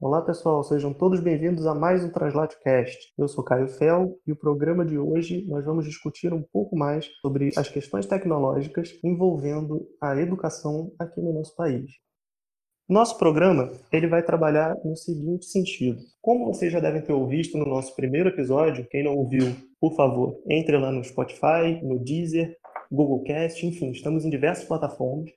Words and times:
Olá 0.00 0.22
pessoal, 0.22 0.62
sejam 0.62 0.94
todos 0.94 1.18
bem-vindos 1.18 1.66
a 1.66 1.74
mais 1.74 2.04
um 2.04 2.08
TranslatCast. 2.08 3.12
Eu 3.18 3.26
sou 3.26 3.42
Caio 3.42 3.66
Fel 3.66 4.16
e 4.24 4.30
o 4.30 4.36
programa 4.36 4.86
de 4.86 4.96
hoje 4.96 5.44
nós 5.48 5.64
vamos 5.64 5.84
discutir 5.84 6.32
um 6.32 6.40
pouco 6.40 6.76
mais 6.76 7.06
sobre 7.20 7.50
as 7.56 7.68
questões 7.68 8.06
tecnológicas 8.06 8.96
envolvendo 9.02 9.88
a 10.00 10.16
educação 10.16 10.92
aqui 11.00 11.20
no 11.20 11.32
nosso 11.32 11.56
país. 11.56 11.90
Nosso 12.88 13.18
programa 13.18 13.72
ele 13.90 14.06
vai 14.06 14.22
trabalhar 14.22 14.76
no 14.84 14.94
seguinte 14.96 15.46
sentido. 15.46 15.98
Como 16.22 16.46
vocês 16.46 16.72
já 16.72 16.78
devem 16.78 17.02
ter 17.02 17.12
ouvido 17.12 17.58
no 17.58 17.66
nosso 17.66 17.96
primeiro 17.96 18.28
episódio, 18.28 18.86
quem 18.88 19.02
não 19.02 19.16
ouviu, 19.16 19.46
por 19.80 19.96
favor, 19.96 20.40
entre 20.48 20.78
lá 20.78 20.92
no 20.92 21.02
Spotify, 21.02 21.82
no 21.82 21.98
Deezer, 21.98 22.56
Google 22.88 23.24
Cast, 23.24 23.66
enfim, 23.66 23.90
estamos 23.90 24.24
em 24.24 24.30
diversas 24.30 24.64
plataformas. 24.64 25.28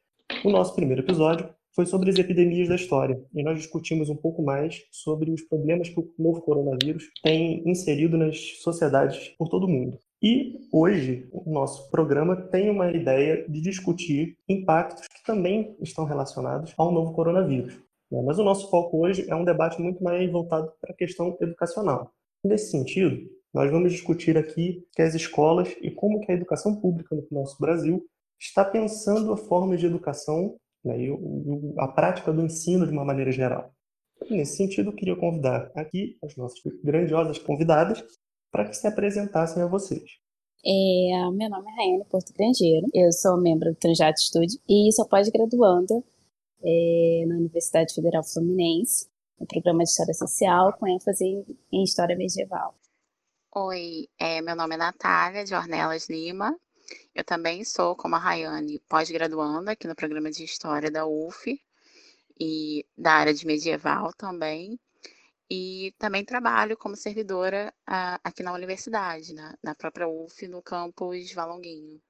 O 0.45 0.51
nosso 0.51 0.75
primeiro 0.75 1.01
episódio 1.01 1.49
foi 1.73 1.85
sobre 1.85 2.09
as 2.09 2.17
epidemias 2.17 2.67
da 2.67 2.75
história. 2.75 3.21
E 3.33 3.43
nós 3.43 3.57
discutimos 3.57 4.09
um 4.09 4.15
pouco 4.15 4.43
mais 4.43 4.83
sobre 4.91 5.31
os 5.31 5.41
problemas 5.41 5.89
que 5.89 5.99
o 5.99 6.13
novo 6.17 6.41
coronavírus 6.41 7.05
tem 7.23 7.67
inserido 7.67 8.17
nas 8.17 8.37
sociedades 8.61 9.29
por 9.37 9.49
todo 9.49 9.65
o 9.65 9.69
mundo. 9.69 9.97
E 10.21 10.59
hoje 10.71 11.27
o 11.31 11.51
nosso 11.51 11.89
programa 11.89 12.35
tem 12.35 12.69
uma 12.69 12.91
ideia 12.91 13.43
de 13.49 13.59
discutir 13.59 14.37
impactos 14.47 15.07
que 15.07 15.23
também 15.25 15.75
estão 15.81 16.05
relacionados 16.05 16.73
ao 16.77 16.91
novo 16.91 17.13
coronavírus. 17.13 17.73
Né? 18.11 18.21
Mas 18.23 18.37
o 18.37 18.43
nosso 18.43 18.69
foco 18.69 19.03
hoje 19.03 19.25
é 19.27 19.35
um 19.35 19.45
debate 19.45 19.81
muito 19.81 20.03
mais 20.03 20.29
voltado 20.31 20.71
para 20.79 20.91
a 20.91 20.95
questão 20.95 21.35
educacional. 21.41 22.11
Nesse 22.43 22.69
sentido, 22.69 23.17
nós 23.53 23.71
vamos 23.71 23.91
discutir 23.91 24.37
aqui 24.37 24.85
que 24.93 25.01
as 25.01 25.15
escolas 25.15 25.75
e 25.81 25.89
como 25.89 26.19
que 26.19 26.31
a 26.31 26.35
educação 26.35 26.75
pública 26.75 27.15
no 27.15 27.25
nosso 27.31 27.57
Brasil 27.59 28.05
está 28.39 28.63
pensando 28.63 29.33
a 29.33 29.37
forma 29.37 29.75
de 29.75 29.85
educação 29.85 30.55
né, 30.83 30.99
e 30.99 31.11
o, 31.11 31.75
a 31.77 31.87
prática 31.87 32.31
do 32.31 32.43
ensino 32.43 32.85
de 32.85 32.91
uma 32.91 33.05
maneira 33.05 33.31
geral. 33.31 33.73
nesse 34.29 34.57
sentido, 34.57 34.89
eu 34.89 34.95
queria 34.95 35.15
convidar 35.15 35.71
aqui 35.75 36.17
as 36.23 36.35
nossas 36.35 36.59
grandiosas 36.83 37.37
convidadas 37.39 38.03
para 38.51 38.67
que 38.67 38.75
se 38.75 38.87
apresentassem 38.87 39.63
a 39.63 39.67
vocês. 39.67 40.03
É, 40.63 41.31
meu 41.31 41.49
nome 41.49 41.71
é 41.71 41.75
Raiane 41.75 42.05
Porto 42.05 42.31
Grangeiro, 42.33 42.87
eu 42.93 43.11
sou 43.11 43.35
membro 43.41 43.71
do 43.71 43.75
Transjato 43.75 44.21
Studio 44.21 44.59
e 44.69 44.91
sou 44.91 45.07
pós-graduanda 45.07 46.03
é, 46.63 47.25
na 47.27 47.35
Universidade 47.35 47.95
Federal 47.95 48.23
Fluminense, 48.23 49.09
no 49.39 49.47
programa 49.47 49.83
de 49.83 49.89
História 49.89 50.13
Social, 50.13 50.73
com 50.77 50.87
ênfase 50.87 51.25
em, 51.25 51.43
em 51.71 51.83
História 51.83 52.15
Medieval. 52.15 52.75
Oi, 53.55 54.07
é, 54.19 54.39
meu 54.41 54.55
nome 54.55 54.75
é 54.75 54.77
Natália 54.77 55.43
de 55.43 55.55
Ornelas 55.55 56.07
Lima, 56.07 56.55
eu 57.13 57.23
também 57.23 57.63
sou, 57.63 57.95
como 57.95 58.15
a 58.15 58.19
Rayane, 58.19 58.79
pós-graduanda 58.87 59.71
aqui 59.71 59.87
no 59.87 59.95
programa 59.95 60.31
de 60.31 60.43
História 60.43 60.91
da 60.91 61.05
UF 61.05 61.61
e 62.39 62.85
da 62.97 63.13
área 63.13 63.33
de 63.33 63.45
medieval 63.45 64.13
também. 64.13 64.79
E 65.49 65.93
também 65.97 66.23
trabalho 66.23 66.77
como 66.77 66.95
servidora 66.95 67.73
uh, 67.81 68.19
aqui 68.23 68.41
na 68.41 68.53
universidade, 68.53 69.33
na, 69.33 69.57
na 69.61 69.75
própria 69.75 70.07
UF, 70.07 70.47
no 70.47 70.61
campus 70.61 71.33
Valonguinho. 71.33 72.01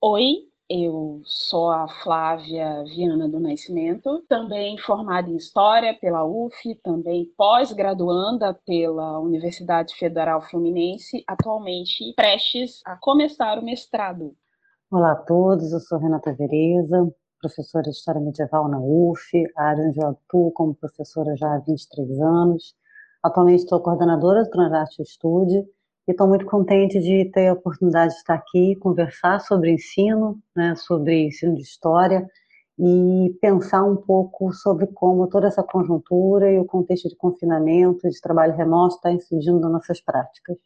Oi, 0.00 0.49
eu 0.70 1.20
sou 1.24 1.68
a 1.68 1.88
Flávia 1.88 2.84
Viana 2.84 3.28
do 3.28 3.40
Nascimento, 3.40 4.22
também 4.28 4.78
formada 4.78 5.28
em 5.28 5.34
História 5.34 5.98
pela 6.00 6.24
UF, 6.24 6.76
também 6.84 7.28
pós-graduanda 7.36 8.54
pela 8.64 9.18
Universidade 9.18 9.96
Federal 9.96 10.40
Fluminense, 10.42 11.24
atualmente 11.26 12.14
prestes 12.14 12.80
a 12.86 12.96
começar 12.96 13.58
o 13.58 13.64
mestrado. 13.64 14.32
Olá 14.92 15.10
a 15.10 15.16
todos, 15.16 15.72
eu 15.72 15.80
sou 15.80 15.98
Renata 15.98 16.32
Vereza, 16.34 17.12
professora 17.40 17.82
de 17.82 17.90
História 17.90 18.20
Medieval 18.20 18.68
na 18.68 18.78
UF, 18.78 19.28
área 19.56 19.88
onde 19.88 20.00
eu 20.00 20.06
atuo 20.06 20.52
como 20.52 20.72
professora 20.76 21.34
já 21.36 21.52
há 21.52 21.58
23 21.58 22.20
anos. 22.20 22.76
Atualmente 23.24 23.64
estou 23.64 23.80
coordenadora 23.80 24.44
do 24.44 24.50
Transarte 24.50 25.04
Studio 25.04 25.66
e 26.10 26.12
estou 26.12 26.26
muito 26.26 26.44
contente 26.44 26.98
de 26.98 27.30
ter 27.30 27.46
a 27.46 27.52
oportunidade 27.52 28.12
de 28.12 28.18
estar 28.18 28.34
aqui, 28.34 28.74
conversar 28.76 29.38
sobre 29.40 29.70
ensino, 29.70 30.36
né, 30.56 30.74
sobre 30.74 31.26
ensino 31.26 31.54
de 31.54 31.62
história 31.62 32.26
e 32.76 33.32
pensar 33.40 33.84
um 33.84 33.94
pouco 33.94 34.52
sobre 34.52 34.88
como 34.88 35.28
toda 35.28 35.46
essa 35.46 35.62
conjuntura 35.62 36.50
e 36.50 36.58
o 36.58 36.64
contexto 36.64 37.08
de 37.08 37.14
confinamento, 37.14 38.10
de 38.10 38.20
trabalho 38.20 38.56
remoto 38.56 38.96
está 38.96 39.12
incidindo 39.12 39.60
nas 39.60 39.70
nossas 39.70 40.00
práticas. 40.00 40.56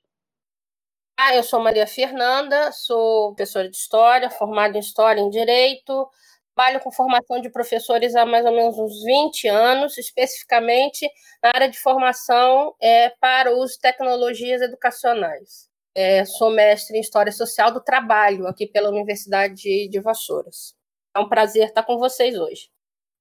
Ah, 1.19 1.37
eu 1.37 1.43
sou 1.43 1.61
Maria 1.61 1.87
Fernanda, 1.87 2.73
sou 2.73 3.35
professora 3.35 3.69
de 3.69 3.77
História, 3.77 4.31
formada 4.31 4.79
em 4.79 4.81
História 4.81 5.21
e 5.21 5.25
em 5.25 5.31
Direito, 5.31 6.09
Trabalho 6.55 6.81
com 6.81 6.93
formação 6.93 7.41
de 7.41 7.51
professores 7.51 8.15
há 8.15 8.25
mais 8.25 8.47
ou 8.47 8.53
menos 8.53 8.79
uns 8.79 9.03
20 9.03 9.49
anos, 9.49 9.99
especificamente 9.99 11.11
na 11.43 11.51
área 11.53 11.69
de 11.69 11.77
formação 11.81 12.73
é, 12.81 13.11
para 13.21 13.53
o 13.53 13.59
uso 13.59 13.73
de 13.75 13.81
tecnologias 13.81 14.63
educacionais. 14.63 15.69
É, 15.97 16.25
sou 16.25 16.51
mestre 16.51 16.97
em 16.97 17.01
História 17.01 17.33
Social 17.33 17.73
do 17.73 17.83
Trabalho 17.83 18.47
aqui 18.47 18.69
pela 18.69 18.89
Universidade 18.89 19.89
de 19.89 20.01
Vassouras. 20.01 20.77
É 21.17 21.19
um 21.19 21.29
prazer 21.29 21.67
estar 21.67 21.83
com 21.83 21.99
vocês 21.99 22.39
hoje. 22.39 22.71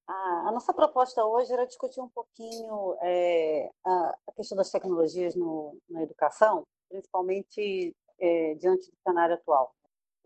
a 0.07 0.51
nossa 0.51 0.71
proposta 0.71 1.25
hoje 1.25 1.51
era 1.51 1.65
discutir 1.65 2.01
um 2.01 2.09
pouquinho 2.09 2.95
é, 3.01 3.67
a, 3.83 4.15
a, 4.27 4.31
questão 4.33 4.55
das 4.55 4.69
tecnologias 4.69 5.35
no, 5.35 5.75
na 5.89 6.03
educação, 6.03 6.67
principalmente 6.87 7.95
é, 8.19 8.53
diante 8.55 8.91
do 8.91 8.97
cenário 9.03 9.33
atual 9.33 9.73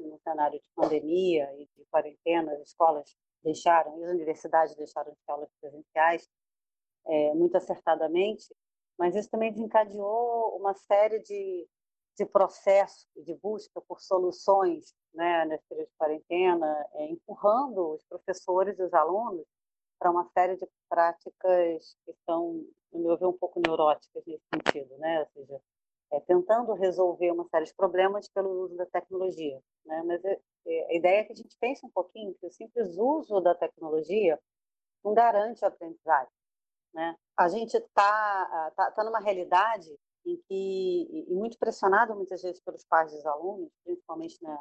no 0.04 0.20
cenário 0.20 0.60
de 0.60 0.70
pandemia 0.76 1.52
e 1.56 1.66
de 1.76 1.86
quarentena, 1.92 2.54
as 2.54 2.62
escolas 2.62 3.16
deixaram, 3.44 3.98
e 4.00 4.04
as 4.04 4.12
universidades 4.12 4.76
deixaram 4.76 5.12
de 5.12 5.18
aulas 5.28 5.50
presenciais, 5.60 6.30
é, 7.06 7.34
muito 7.34 7.56
acertadamente, 7.56 8.54
mas 8.98 9.16
isso 9.16 9.30
também 9.30 9.52
desencadeou 9.52 10.58
uma 10.58 10.74
série 10.74 11.20
de, 11.20 11.68
de 12.18 12.26
processos 12.26 13.08
de 13.16 13.34
busca 13.36 13.80
por 13.82 14.02
soluções 14.02 14.94
né, 15.14 15.46
nesse 15.46 15.64
período 15.68 15.88
de 15.88 15.96
quarentena, 15.98 16.86
é, 16.94 17.06
empurrando 17.06 17.94
os 17.94 18.04
professores 18.06 18.78
e 18.80 18.84
os 18.84 18.94
alunos 18.94 19.46
para 20.00 20.12
uma 20.12 20.26
série 20.26 20.56
de 20.56 20.68
práticas 20.90 21.98
que 22.06 22.14
são, 22.26 22.66
no 22.92 23.00
meu 23.00 23.18
ver, 23.18 23.26
um 23.26 23.38
pouco 23.38 23.60
neuróticas 23.66 24.24
nesse 24.26 24.44
sentido, 24.54 24.98
né? 24.98 25.22
ou 25.22 25.28
seja, 25.28 25.62
é, 26.12 26.20
tentando 26.22 26.74
resolver 26.74 27.32
uma 27.32 27.46
série 27.46 27.66
de 27.66 27.74
problemas 27.76 28.28
pelo 28.30 28.50
uso 28.64 28.76
da 28.76 28.86
tecnologia. 28.86 29.60
Né? 29.86 30.04
Mas 30.06 30.24
é, 30.24 30.40
é, 30.66 30.92
a 30.92 30.96
ideia 30.96 31.20
é 31.20 31.24
que 31.24 31.34
a 31.34 31.36
gente 31.36 31.56
pense 31.60 31.86
um 31.86 31.90
pouquinho 31.90 32.36
que 32.36 32.46
o 32.46 32.52
simples 32.52 32.98
uso 32.98 33.40
da 33.42 33.54
tecnologia 33.56 34.40
não 35.04 35.14
garante 35.14 35.64
a 35.64 35.68
aprendizagem. 35.68 36.34
Né? 36.94 37.16
A 37.36 37.50
gente 37.50 37.76
está 37.76 38.72
tá, 38.76 38.92
tá 38.92 39.04
numa 39.04 39.20
realidade 39.20 39.94
em 40.26 40.38
que, 40.48 41.26
e 41.30 41.34
muito 41.34 41.58
pressionado 41.58 42.16
muitas 42.16 42.42
vezes 42.42 42.62
pelos 42.62 42.84
pais 42.86 43.12
dos 43.12 43.26
alunos, 43.26 43.70
principalmente 43.84 44.42
nas 44.42 44.60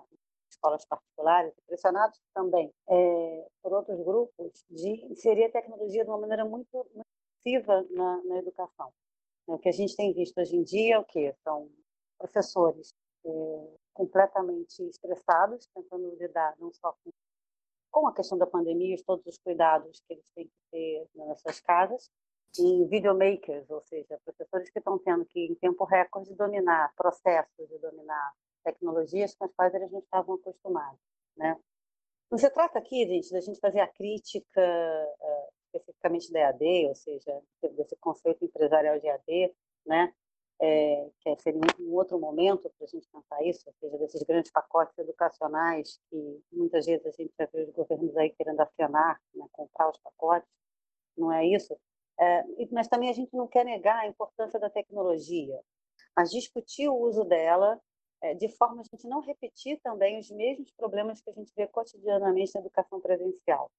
escolas 0.50 0.84
particulares, 0.84 1.52
pressionados 1.66 2.20
também 2.32 2.72
é, 2.88 3.48
por 3.62 3.72
outros 3.72 4.00
grupos, 4.00 4.64
de 4.70 5.04
inserir 5.10 5.44
a 5.44 5.52
tecnologia 5.52 6.04
de 6.04 6.10
uma 6.10 6.18
maneira 6.18 6.44
muito, 6.44 6.86
muito 6.94 7.06
na, 7.90 8.22
na 8.24 8.38
educação. 8.38 8.92
O 9.46 9.58
que 9.58 9.68
a 9.68 9.72
gente 9.72 9.94
tem 9.94 10.12
visto 10.12 10.38
hoje 10.38 10.56
em 10.56 10.62
dia 10.62 10.96
é 10.96 10.98
o 10.98 11.04
que 11.04 11.32
são 11.44 11.70
professores 12.18 12.92
é, 13.24 13.30
completamente 13.94 14.82
estressados, 14.82 15.68
tentando 15.74 16.16
lidar 16.16 16.54
não 16.58 16.72
só 16.72 16.92
com, 17.04 17.10
com 17.90 18.06
a 18.08 18.14
questão 18.14 18.36
da 18.36 18.46
pandemia, 18.46 18.96
todos 19.06 19.24
os 19.26 19.38
cuidados 19.38 20.00
que 20.00 20.14
eles 20.14 20.28
têm 20.34 20.46
que 20.46 20.70
ter 20.70 21.08
nas 21.14 21.40
suas 21.40 21.60
casas, 21.60 22.10
e 22.58 22.84
videomakers, 22.86 23.68
ou 23.70 23.82
seja, 23.82 24.18
professores 24.24 24.70
que 24.70 24.78
estão 24.78 24.98
tendo 24.98 25.24
que, 25.26 25.40
em 25.40 25.54
tempo 25.54 25.84
recorde, 25.84 26.34
dominar 26.34 26.92
processos 26.96 27.70
e 27.70 27.78
dominar 27.78 28.32
tecnologias 28.64 29.34
com 29.34 29.44
as 29.44 29.52
quais 29.52 29.74
eles 29.74 29.90
não 29.90 30.00
estavam 30.00 30.36
acostumados, 30.36 31.00
né? 31.36 31.56
Não 32.30 32.38
se 32.38 32.50
trata 32.50 32.78
aqui, 32.78 33.06
gente, 33.06 33.30
da 33.30 33.40
gente 33.40 33.60
fazer 33.60 33.80
a 33.80 33.86
crítica 33.86 34.60
uh, 34.60 35.52
especificamente 35.76 36.32
da 36.32 36.40
EAD, 36.40 36.86
ou 36.88 36.94
seja, 36.94 37.42
desse 37.72 37.96
conceito 37.96 38.44
empresarial 38.44 38.98
de 38.98 39.06
EAD, 39.06 39.54
né? 39.86 40.12
É, 40.58 41.10
que 41.20 41.36
seria 41.42 41.60
um, 41.78 41.92
outro 41.92 42.18
momento 42.18 42.70
para 42.78 42.86
a 42.86 42.88
gente 42.88 43.06
pensar 43.08 43.44
isso, 43.44 43.68
ou 43.68 43.74
seja, 43.74 43.98
desses 43.98 44.22
grandes 44.22 44.50
pacotes 44.50 44.96
educacionais 44.96 46.00
que 46.08 46.42
muitas 46.50 46.86
vezes 46.86 47.04
a 47.04 47.10
gente 47.10 47.30
já 47.38 47.46
vê 47.52 47.64
os 47.64 47.70
governos 47.72 48.16
aí 48.16 48.30
querendo 48.30 48.60
afinar, 48.60 49.20
né, 49.34 49.46
comprar 49.52 49.90
os 49.90 49.98
pacotes, 49.98 50.48
não 51.14 51.30
é 51.30 51.44
isso? 51.44 51.76
É, 52.18 52.42
mas 52.72 52.88
também 52.88 53.10
a 53.10 53.12
gente 53.12 53.36
não 53.36 53.46
quer 53.46 53.66
negar 53.66 53.98
a 53.98 54.06
importância 54.06 54.58
da 54.58 54.70
tecnologia, 54.70 55.60
mas 56.16 56.30
discutir 56.30 56.88
o 56.88 56.96
uso 56.96 57.22
dela 57.24 57.78
é, 58.22 58.32
de 58.34 58.48
forma 58.48 58.80
a 58.80 58.84
gente 58.84 59.06
não 59.06 59.20
repetir 59.20 59.78
também 59.82 60.18
os 60.18 60.30
mesmos 60.30 60.72
problemas 60.72 61.20
que 61.20 61.28
a 61.28 61.34
gente 61.34 61.52
vê 61.54 61.66
cotidianamente 61.66 62.52
na 62.54 62.60
educação 62.60 62.98
presencial 62.98 63.70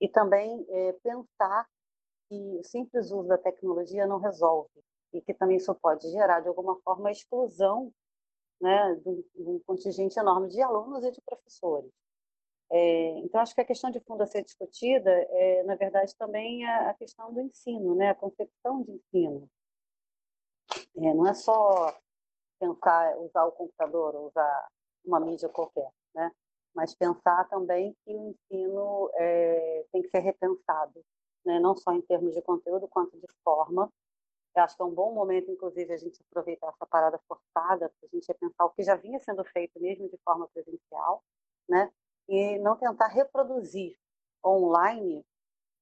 e 0.00 0.08
também 0.08 0.64
é, 0.68 0.92
pensar 1.02 1.66
que 2.28 2.58
o 2.58 2.64
simples 2.64 3.10
uso 3.10 3.28
da 3.28 3.38
tecnologia 3.38 4.06
não 4.06 4.18
resolve 4.18 4.70
e 5.12 5.20
que 5.20 5.34
também 5.34 5.56
isso 5.56 5.74
pode 5.76 6.10
gerar, 6.10 6.40
de 6.40 6.48
alguma 6.48 6.76
forma, 6.80 7.08
a 7.08 7.12
exclusão 7.12 7.92
né, 8.60 8.94
de, 8.96 9.08
um, 9.08 9.24
de 9.34 9.42
um 9.50 9.60
contingente 9.66 10.18
enorme 10.18 10.48
de 10.48 10.60
alunos 10.60 11.04
e 11.04 11.10
de 11.10 11.20
professores. 11.22 11.90
É, 12.70 13.18
então, 13.20 13.40
acho 13.40 13.54
que 13.54 13.60
a 13.60 13.64
questão 13.64 13.90
de 13.90 14.00
fundo 14.00 14.22
a 14.22 14.26
ser 14.26 14.42
discutida 14.42 15.10
é, 15.10 15.62
na 15.64 15.76
verdade, 15.76 16.14
também 16.16 16.64
a, 16.66 16.90
a 16.90 16.94
questão 16.94 17.32
do 17.32 17.40
ensino, 17.40 17.94
né? 17.94 18.10
a 18.10 18.14
concepção 18.14 18.82
de 18.82 18.92
ensino. 18.92 19.48
É, 20.96 21.14
não 21.14 21.26
é 21.26 21.34
só 21.34 21.94
pensar, 22.58 23.16
usar 23.18 23.44
o 23.44 23.52
computador, 23.52 24.16
usar 24.16 24.68
uma 25.04 25.20
mídia 25.20 25.48
qualquer, 25.48 25.90
né? 26.14 26.30
Mas 26.74 26.94
pensar 26.94 27.48
também 27.48 27.94
que 28.04 28.14
o 28.14 28.30
ensino 28.30 29.10
é, 29.14 29.86
tem 29.92 30.02
que 30.02 30.08
ser 30.08 30.20
repensado, 30.20 31.04
né? 31.44 31.60
não 31.60 31.76
só 31.76 31.92
em 31.92 32.02
termos 32.02 32.34
de 32.34 32.42
conteúdo, 32.42 32.88
quanto 32.88 33.16
de 33.16 33.26
forma. 33.44 33.90
Eu 34.56 34.62
acho 34.62 34.76
que 34.76 34.82
é 34.82 34.84
um 34.84 34.94
bom 34.94 35.12
momento, 35.12 35.50
inclusive, 35.50 35.92
a 35.92 35.96
gente 35.96 36.20
aproveitar 36.28 36.68
essa 36.68 36.86
parada 36.86 37.20
forçada 37.28 37.88
para 37.88 38.08
a 38.08 38.14
gente 38.14 38.26
repensar 38.26 38.64
o 38.66 38.70
que 38.70 38.82
já 38.82 38.96
vinha 38.96 39.18
sendo 39.20 39.44
feito, 39.44 39.80
mesmo 39.80 40.08
de 40.08 40.18
forma 40.24 40.48
presencial, 40.48 41.22
né? 41.68 41.90
e 42.28 42.58
não 42.58 42.76
tentar 42.76 43.08
reproduzir 43.08 43.96
online, 44.44 45.24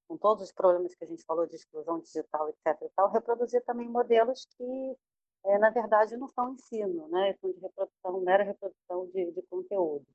com 0.08 0.16
todos 0.16 0.44
os 0.44 0.52
problemas 0.52 0.94
que 0.94 1.04
a 1.04 1.06
gente 1.06 1.24
falou 1.24 1.46
de 1.46 1.56
exclusão 1.56 2.00
digital, 2.00 2.48
etc. 2.48 2.82
E 2.82 2.90
tal, 2.94 3.10
reproduzir 3.10 3.62
também 3.64 3.88
modelos 3.88 4.46
que, 4.56 4.96
é, 5.44 5.58
na 5.58 5.70
verdade, 5.70 6.16
não 6.16 6.28
são 6.28 6.52
ensino, 6.52 7.08
né? 7.08 7.34
são 7.40 7.50
de 7.50 7.60
reprodução, 7.60 8.20
mera 8.20 8.44
reprodução 8.44 9.06
de, 9.06 9.30
de 9.32 9.42
conteúdo. 9.42 10.06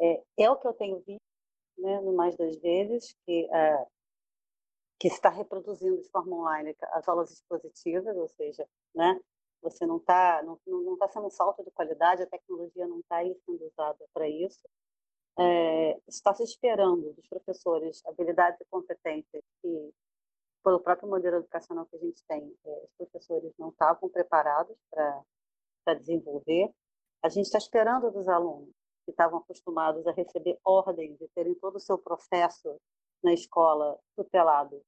É, 0.00 0.22
é, 0.38 0.50
o 0.50 0.56
que 0.56 0.66
eu 0.66 0.72
tenho 0.72 0.98
visto, 1.00 1.20
né, 1.78 2.00
no 2.00 2.12
mais 2.14 2.36
das 2.36 2.56
vezes, 2.58 3.14
que, 3.26 3.48
é, 3.52 3.86
que 4.98 5.08
está 5.08 5.28
reproduzindo 5.28 6.00
de 6.00 6.08
forma 6.10 6.36
online 6.36 6.74
as 6.92 7.08
aulas 7.08 7.30
expositivas, 7.30 8.16
ou 8.16 8.28
seja, 8.28 8.66
né, 8.94 9.20
você 9.62 9.84
não 9.86 9.98
está 9.98 10.42
não, 10.42 10.58
não 10.66 10.96
tá 10.96 11.08
sendo 11.08 11.26
um 11.26 11.30
salto 11.30 11.62
de 11.62 11.70
qualidade, 11.70 12.22
a 12.22 12.26
tecnologia 12.26 12.86
não 12.86 13.00
está 13.00 13.18
sendo 13.44 13.66
usada 13.66 14.06
para 14.14 14.28
isso, 14.28 14.66
é, 15.38 15.98
está 16.08 16.34
se 16.34 16.44
esperando 16.44 17.12
dos 17.12 17.26
professores 17.28 18.02
habilidades 18.06 18.60
e 18.60 18.64
competências 18.70 19.44
que, 19.60 19.94
pelo 20.64 20.80
próprio 20.80 21.08
modelo 21.08 21.36
educacional 21.36 21.86
que 21.86 21.96
a 21.96 22.00
gente 22.00 22.22
tem, 22.26 22.56
é, 22.64 22.84
os 22.84 22.90
professores 22.96 23.52
não 23.58 23.68
estavam 23.68 24.08
preparados 24.08 24.76
para 24.90 25.94
desenvolver. 25.94 26.70
A 27.22 27.28
gente 27.28 27.46
está 27.46 27.58
esperando 27.58 28.10
dos 28.10 28.28
alunos 28.28 28.79
que 29.04 29.10
estavam 29.10 29.38
acostumados 29.38 30.06
a 30.06 30.12
receber 30.12 30.58
ordens 30.64 31.20
e 31.20 31.28
terem 31.34 31.54
todo 31.54 31.76
o 31.76 31.80
seu 31.80 31.98
processo 31.98 32.76
na 33.22 33.32
escola 33.32 33.98
tutelado, 34.16 34.82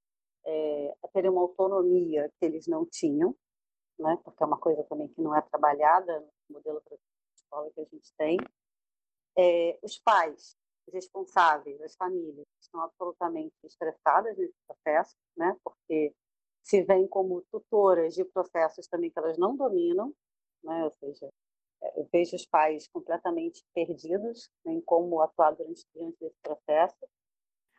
é, 0.44 0.94
a 1.02 1.08
terem 1.08 1.30
uma 1.30 1.42
autonomia 1.42 2.30
que 2.38 2.46
eles 2.46 2.66
não 2.66 2.86
tinham, 2.86 3.34
né? 3.98 4.18
porque 4.24 4.42
é 4.42 4.46
uma 4.46 4.58
coisa 4.58 4.82
também 4.84 5.08
que 5.08 5.20
não 5.20 5.34
é 5.34 5.40
trabalhada 5.42 6.20
no 6.48 6.56
modelo 6.56 6.82
de 6.88 6.98
escola 7.34 7.70
que 7.72 7.80
a 7.80 7.84
gente 7.84 8.12
tem 8.16 8.38
é, 9.36 9.78
os 9.82 9.98
pais, 9.98 10.56
os 10.86 10.94
responsáveis, 10.94 11.80
as 11.80 11.94
famílias, 11.94 12.46
estão 12.60 12.80
absolutamente 12.82 13.54
estressadas 13.64 14.36
nesse 14.36 14.54
processo, 14.66 15.16
né? 15.36 15.56
porque 15.64 16.14
se 16.62 16.82
veem 16.82 17.08
como 17.08 17.42
tutoras 17.50 18.14
de 18.14 18.24
processos 18.24 18.86
também 18.86 19.10
que 19.10 19.18
elas 19.18 19.38
não 19.38 19.56
dominam, 19.56 20.12
né? 20.62 20.84
ou 20.84 20.90
seja, 20.92 21.28
eu 21.96 22.08
vejo 22.12 22.37
os 22.37 22.46
pais 22.46 22.88
completamente 22.88 23.64
perdidos 23.75 24.50
né, 24.64 24.73
em 24.73 24.81
como 24.81 25.20
atuar 25.20 25.52
durante, 25.52 25.84
durante 25.94 26.25
esse 26.25 26.38
processo. 26.43 27.08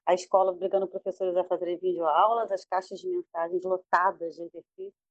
A 0.06 0.14
escola 0.14 0.52
obrigando 0.52 0.88
professores 0.88 1.36
a 1.38 1.44
fazerem 1.46 1.78
videoaulas, 1.78 2.52
as 2.52 2.66
caixas 2.66 3.00
de 3.00 3.08
mensagens 3.08 3.64
lotadas 3.64 4.36
de 4.36 4.44
exercícios. 4.44 5.04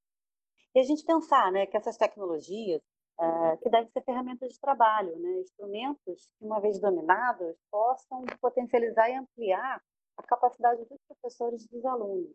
E 0.74 0.80
a 0.80 0.82
gente 0.82 1.04
pensar 1.04 1.50
né, 1.50 1.66
que 1.66 1.76
essas 1.76 1.96
tecnologias, 1.96 2.82
é, 3.20 3.56
que 3.58 3.70
devem 3.70 3.90
ser 3.90 4.02
ferramentas 4.02 4.52
de 4.52 4.60
trabalho, 4.60 5.18
né? 5.18 5.40
instrumentos 5.40 6.28
que, 6.38 6.44
uma 6.44 6.60
vez 6.60 6.80
dominados, 6.80 7.56
possam 7.70 8.24
potencializar 8.40 9.08
e 9.10 9.14
ampliar 9.14 9.82
a 10.16 10.22
capacidade 10.22 10.84
dos 10.84 10.98
professores 11.06 11.64
e 11.64 11.68
dos 11.68 11.84
alunos. 11.84 12.34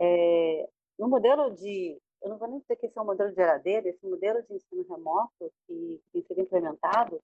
É, 0.00 0.68
no 0.98 1.08
modelo 1.08 1.54
de, 1.54 2.00
eu 2.22 2.30
não 2.30 2.38
vou 2.38 2.48
nem 2.48 2.60
dizer 2.60 2.76
que 2.76 2.86
esse 2.86 2.98
é 2.98 3.02
um 3.02 3.06
modelo 3.06 3.30
de 3.30 3.36
geradeira, 3.36 3.88
esse 3.88 4.06
modelo 4.06 4.42
de 4.42 4.54
ensino 4.54 4.82
remoto 4.88 5.52
que, 5.66 6.00
tem 6.12 6.22
sido 6.22 6.40
implementado, 6.40 7.20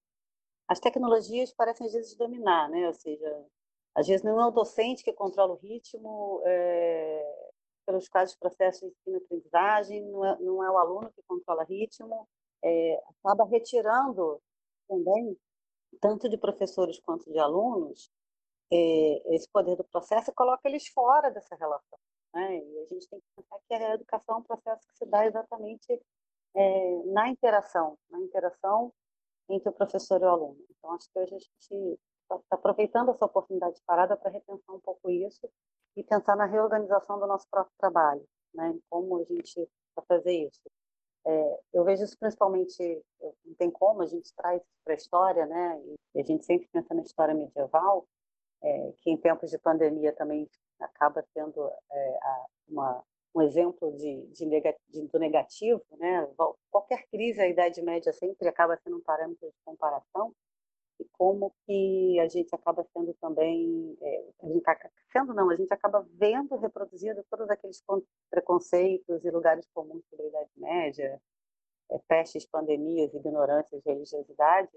as 0.66 0.80
tecnologias 0.80 1.52
parecem 1.52 1.86
às 1.86 1.92
vezes 1.92 2.16
dominar, 2.16 2.68
né? 2.68 2.86
ou 2.86 2.94
seja, 2.94 3.46
às 3.94 4.06
vezes 4.06 4.22
não 4.22 4.40
é 4.40 4.46
o 4.46 4.50
docente 4.50 5.02
que 5.02 5.12
controla 5.12 5.54
o 5.54 5.56
ritmo, 5.56 6.42
é, 6.44 7.48
pelos 7.86 8.08
quais 8.08 8.32
os 8.32 8.36
processos 8.36 8.90
de 8.90 8.96
ensino-aprendizagem, 9.00 10.04
não 10.04 10.24
é, 10.24 10.38
não 10.40 10.64
é 10.64 10.70
o 10.70 10.78
aluno 10.78 11.10
que 11.12 11.22
controla 11.26 11.64
ritmo, 11.64 12.28
é, 12.62 13.02
acaba 13.22 13.44
retirando 13.44 14.40
também, 14.88 15.36
tanto 16.00 16.28
de 16.28 16.36
professores 16.36 17.00
quanto 17.00 17.30
de 17.32 17.38
alunos, 17.38 18.10
é, 18.70 19.34
esse 19.34 19.48
poder 19.50 19.76
do 19.76 19.84
processo 19.84 20.30
e 20.30 20.34
coloca 20.34 20.68
eles 20.68 20.86
fora 20.88 21.30
dessa 21.30 21.54
relação. 21.56 21.98
Né? 22.38 22.58
E 22.58 22.78
a 22.78 22.84
gente 22.86 23.08
tem 23.08 23.18
que 23.18 23.26
pensar 23.34 23.58
que 23.66 23.74
a 23.74 23.94
educação 23.94 24.36
é 24.36 24.38
um 24.38 24.42
processo 24.44 24.86
que 24.86 24.96
se 24.96 25.06
dá 25.06 25.26
exatamente 25.26 26.00
é, 26.54 27.02
na 27.06 27.28
interação, 27.28 27.98
na 28.08 28.20
interação 28.20 28.92
entre 29.48 29.68
o 29.68 29.72
professor 29.72 30.22
e 30.22 30.24
o 30.24 30.28
aluno. 30.28 30.64
Então, 30.70 30.92
acho 30.92 31.10
que 31.10 31.18
hoje 31.18 31.34
a 31.34 31.38
gente 31.38 31.98
está 32.22 32.38
tá 32.48 32.56
aproveitando 32.56 33.10
essa 33.10 33.24
oportunidade 33.24 33.74
de 33.74 33.82
parada 33.82 34.16
para 34.16 34.30
repensar 34.30 34.72
um 34.72 34.80
pouco 34.80 35.10
isso 35.10 35.50
e 35.96 36.04
pensar 36.04 36.36
na 36.36 36.44
reorganização 36.44 37.18
do 37.18 37.26
nosso 37.26 37.48
próprio 37.50 37.74
trabalho, 37.76 38.24
né? 38.54 38.68
em 38.68 38.80
como 38.88 39.18
a 39.18 39.24
gente 39.24 39.68
vai 39.96 40.04
fazer 40.06 40.46
isso. 40.46 40.62
É, 41.26 41.60
eu 41.72 41.82
vejo 41.82 42.04
isso 42.04 42.16
principalmente, 42.18 43.04
não 43.44 43.54
tem 43.54 43.70
como, 43.70 44.02
a 44.02 44.06
gente 44.06 44.32
traz 44.34 44.62
para 44.84 44.94
a 44.94 44.96
história, 44.96 45.44
né? 45.44 45.82
E 46.14 46.20
a 46.20 46.24
gente 46.24 46.44
sempre 46.44 46.68
pensa 46.72 46.94
na 46.94 47.02
história 47.02 47.34
medieval, 47.34 48.06
é, 48.62 48.92
que 48.98 49.10
em 49.10 49.16
tempos 49.16 49.50
de 49.50 49.58
pandemia 49.58 50.12
também 50.12 50.48
acaba 50.80 51.24
sendo 51.32 51.68
é, 51.90 52.18
uma, 52.68 53.04
um 53.34 53.42
exemplo 53.42 53.92
de, 53.96 54.26
de, 54.28 54.46
de, 54.88 55.06
do 55.08 55.18
negativo, 55.18 55.82
né? 55.98 56.28
Qualquer 56.70 57.06
crise, 57.08 57.40
a 57.40 57.48
Idade 57.48 57.82
Média 57.82 58.12
sempre 58.12 58.48
acaba 58.48 58.76
sendo 58.76 58.96
um 58.96 59.02
parâmetro 59.02 59.48
de 59.48 59.56
comparação, 59.64 60.34
e 61.00 61.04
como 61.12 61.54
que 61.64 62.18
a 62.18 62.26
gente 62.26 62.52
acaba 62.54 62.84
sendo 62.92 63.14
também, 63.20 63.96
é, 64.00 64.24
a 64.42 64.48
gente 64.48 64.64
sendo 65.12 65.32
não, 65.32 65.48
a 65.48 65.56
gente 65.56 65.72
acaba 65.72 66.04
vendo 66.14 66.56
reproduzido 66.56 67.24
todos 67.30 67.48
aqueles 67.48 67.82
preconceitos 68.28 69.24
e 69.24 69.30
lugares 69.30 69.66
comuns 69.72 70.04
sobre 70.10 70.26
a 70.26 70.28
Idade 70.28 70.50
Média, 70.56 71.22
é, 71.90 71.98
pestes, 72.08 72.46
pandemias, 72.46 73.14
ignorâncias, 73.14 73.82
religiosidade, 73.84 74.72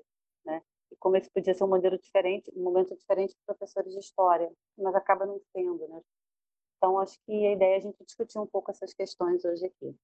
né? 0.45 0.62
E 0.92 0.96
como 0.98 1.16
esse 1.18 1.30
podia 1.30 1.54
ser 1.54 1.64
um 1.64 1.68
modelo 1.68 1.98
diferente, 1.98 2.52
um 2.56 2.64
momento 2.64 2.96
diferente 2.96 3.36
para 3.46 3.56
professores 3.56 3.94
de 3.94 4.00
história, 4.00 4.52
mas 4.78 4.96
acaba 4.96 5.26
não 5.26 5.40
sendo, 5.54 5.88
né? 5.88 6.02
Então, 6.78 7.00
acho 7.00 7.18
que 7.26 7.48
a 7.48 7.52
ideia 7.52 7.76
é 7.76 7.78
a 7.78 7.82
gente 7.82 8.04
discutir 8.04 8.40
um 8.40 8.48
pouco 8.48 8.72
essas 8.72 8.94
questões 8.94 9.46
hoje 9.46 9.65
aqui. 9.65 9.96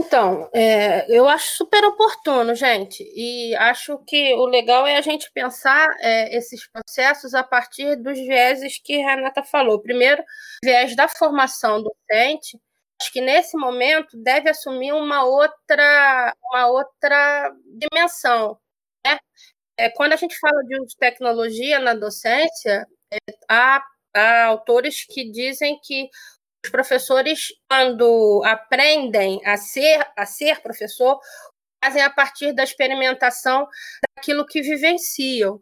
Então, 0.00 0.48
é, 0.52 1.06
eu 1.14 1.28
acho 1.28 1.56
super 1.56 1.84
oportuno, 1.84 2.54
gente, 2.54 3.04
e 3.14 3.54
acho 3.56 3.98
que 4.06 4.34
o 4.34 4.46
legal 4.46 4.86
é 4.86 4.96
a 4.96 5.02
gente 5.02 5.30
pensar 5.32 5.94
é, 6.00 6.36
esses 6.36 6.66
processos 6.68 7.34
a 7.34 7.44
partir 7.44 7.96
dos 7.96 8.18
vieses 8.18 8.80
que 8.82 9.00
a 9.00 9.14
Renata 9.14 9.44
falou. 9.44 9.80
Primeiro, 9.80 10.24
viés 10.64 10.96
da 10.96 11.06
formação 11.06 11.82
docente, 11.82 12.58
acho 13.00 13.12
que 13.12 13.20
nesse 13.20 13.56
momento 13.56 14.16
deve 14.16 14.50
assumir 14.50 14.92
uma 14.92 15.22
outra, 15.24 16.34
uma 16.50 16.66
outra 16.68 17.54
dimensão. 17.66 18.58
Né? 19.06 19.18
É, 19.78 19.90
quando 19.90 20.12
a 20.12 20.16
gente 20.16 20.38
fala 20.38 20.62
de 20.62 20.96
tecnologia 20.96 21.78
na 21.78 21.94
docência, 21.94 22.86
é, 23.12 23.18
há, 23.48 23.82
há 24.14 24.44
autores 24.46 25.04
que 25.04 25.30
dizem 25.30 25.78
que 25.82 26.08
os 26.64 26.70
professores, 26.70 27.48
quando 27.70 28.42
aprendem 28.44 29.40
a 29.46 29.56
ser, 29.56 30.06
a 30.16 30.26
ser 30.26 30.60
professor, 30.60 31.18
fazem 31.82 32.02
a 32.02 32.10
partir 32.10 32.52
da 32.52 32.62
experimentação 32.62 33.66
daquilo 34.16 34.46
que 34.46 34.60
vivenciam. 34.60 35.60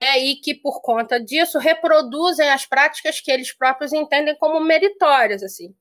Né? 0.00 0.18
E 0.20 0.36
que, 0.36 0.54
por 0.54 0.80
conta 0.80 1.18
disso, 1.20 1.58
reproduzem 1.58 2.48
as 2.50 2.64
práticas 2.64 3.20
que 3.20 3.30
eles 3.32 3.52
próprios 3.52 3.92
entendem 3.92 4.36
como 4.38 4.60
meritórias. 4.60 5.42
Assim. 5.42 5.74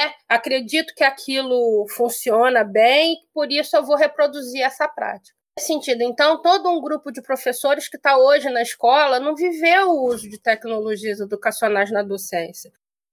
É, 0.00 0.12
acredito 0.28 0.92
que 0.94 1.02
aquilo 1.02 1.86
funciona 1.96 2.62
bem, 2.62 3.16
por 3.32 3.50
isso 3.50 3.74
eu 3.74 3.84
vou 3.84 3.96
reproduzir 3.96 4.62
essa 4.62 4.86
prática. 4.86 5.34
Sentido, 5.58 6.02
então, 6.02 6.40
todo 6.42 6.68
um 6.68 6.80
grupo 6.80 7.10
de 7.10 7.22
professores 7.22 7.88
que 7.88 7.96
está 7.96 8.18
hoje 8.18 8.50
na 8.50 8.62
escola 8.62 9.18
não 9.18 9.34
viveu 9.34 9.90
o 9.90 10.06
uso 10.06 10.28
de 10.28 10.38
tecnologias 10.38 11.18
educacionais 11.18 11.90
na 11.90 12.02
docência 12.02 12.70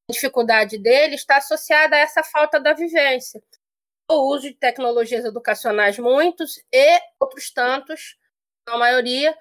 dificuldade 0.10 0.78
dele 0.78 1.16
está 1.16 1.38
associada 1.38 1.96
a 1.96 2.00
essa 2.00 2.24
falta 2.24 2.60
da 2.60 2.74
vivência. 2.74 3.42
O 4.10 4.34
uso 4.34 4.50
de 4.50 4.56
tecnologias 4.56 5.24
educacionais, 5.26 5.98
muitos, 5.98 6.58
e 6.72 7.00
outros 7.20 7.52
tantos, 7.52 8.18
a 8.68 8.78
maioria, 8.78 9.32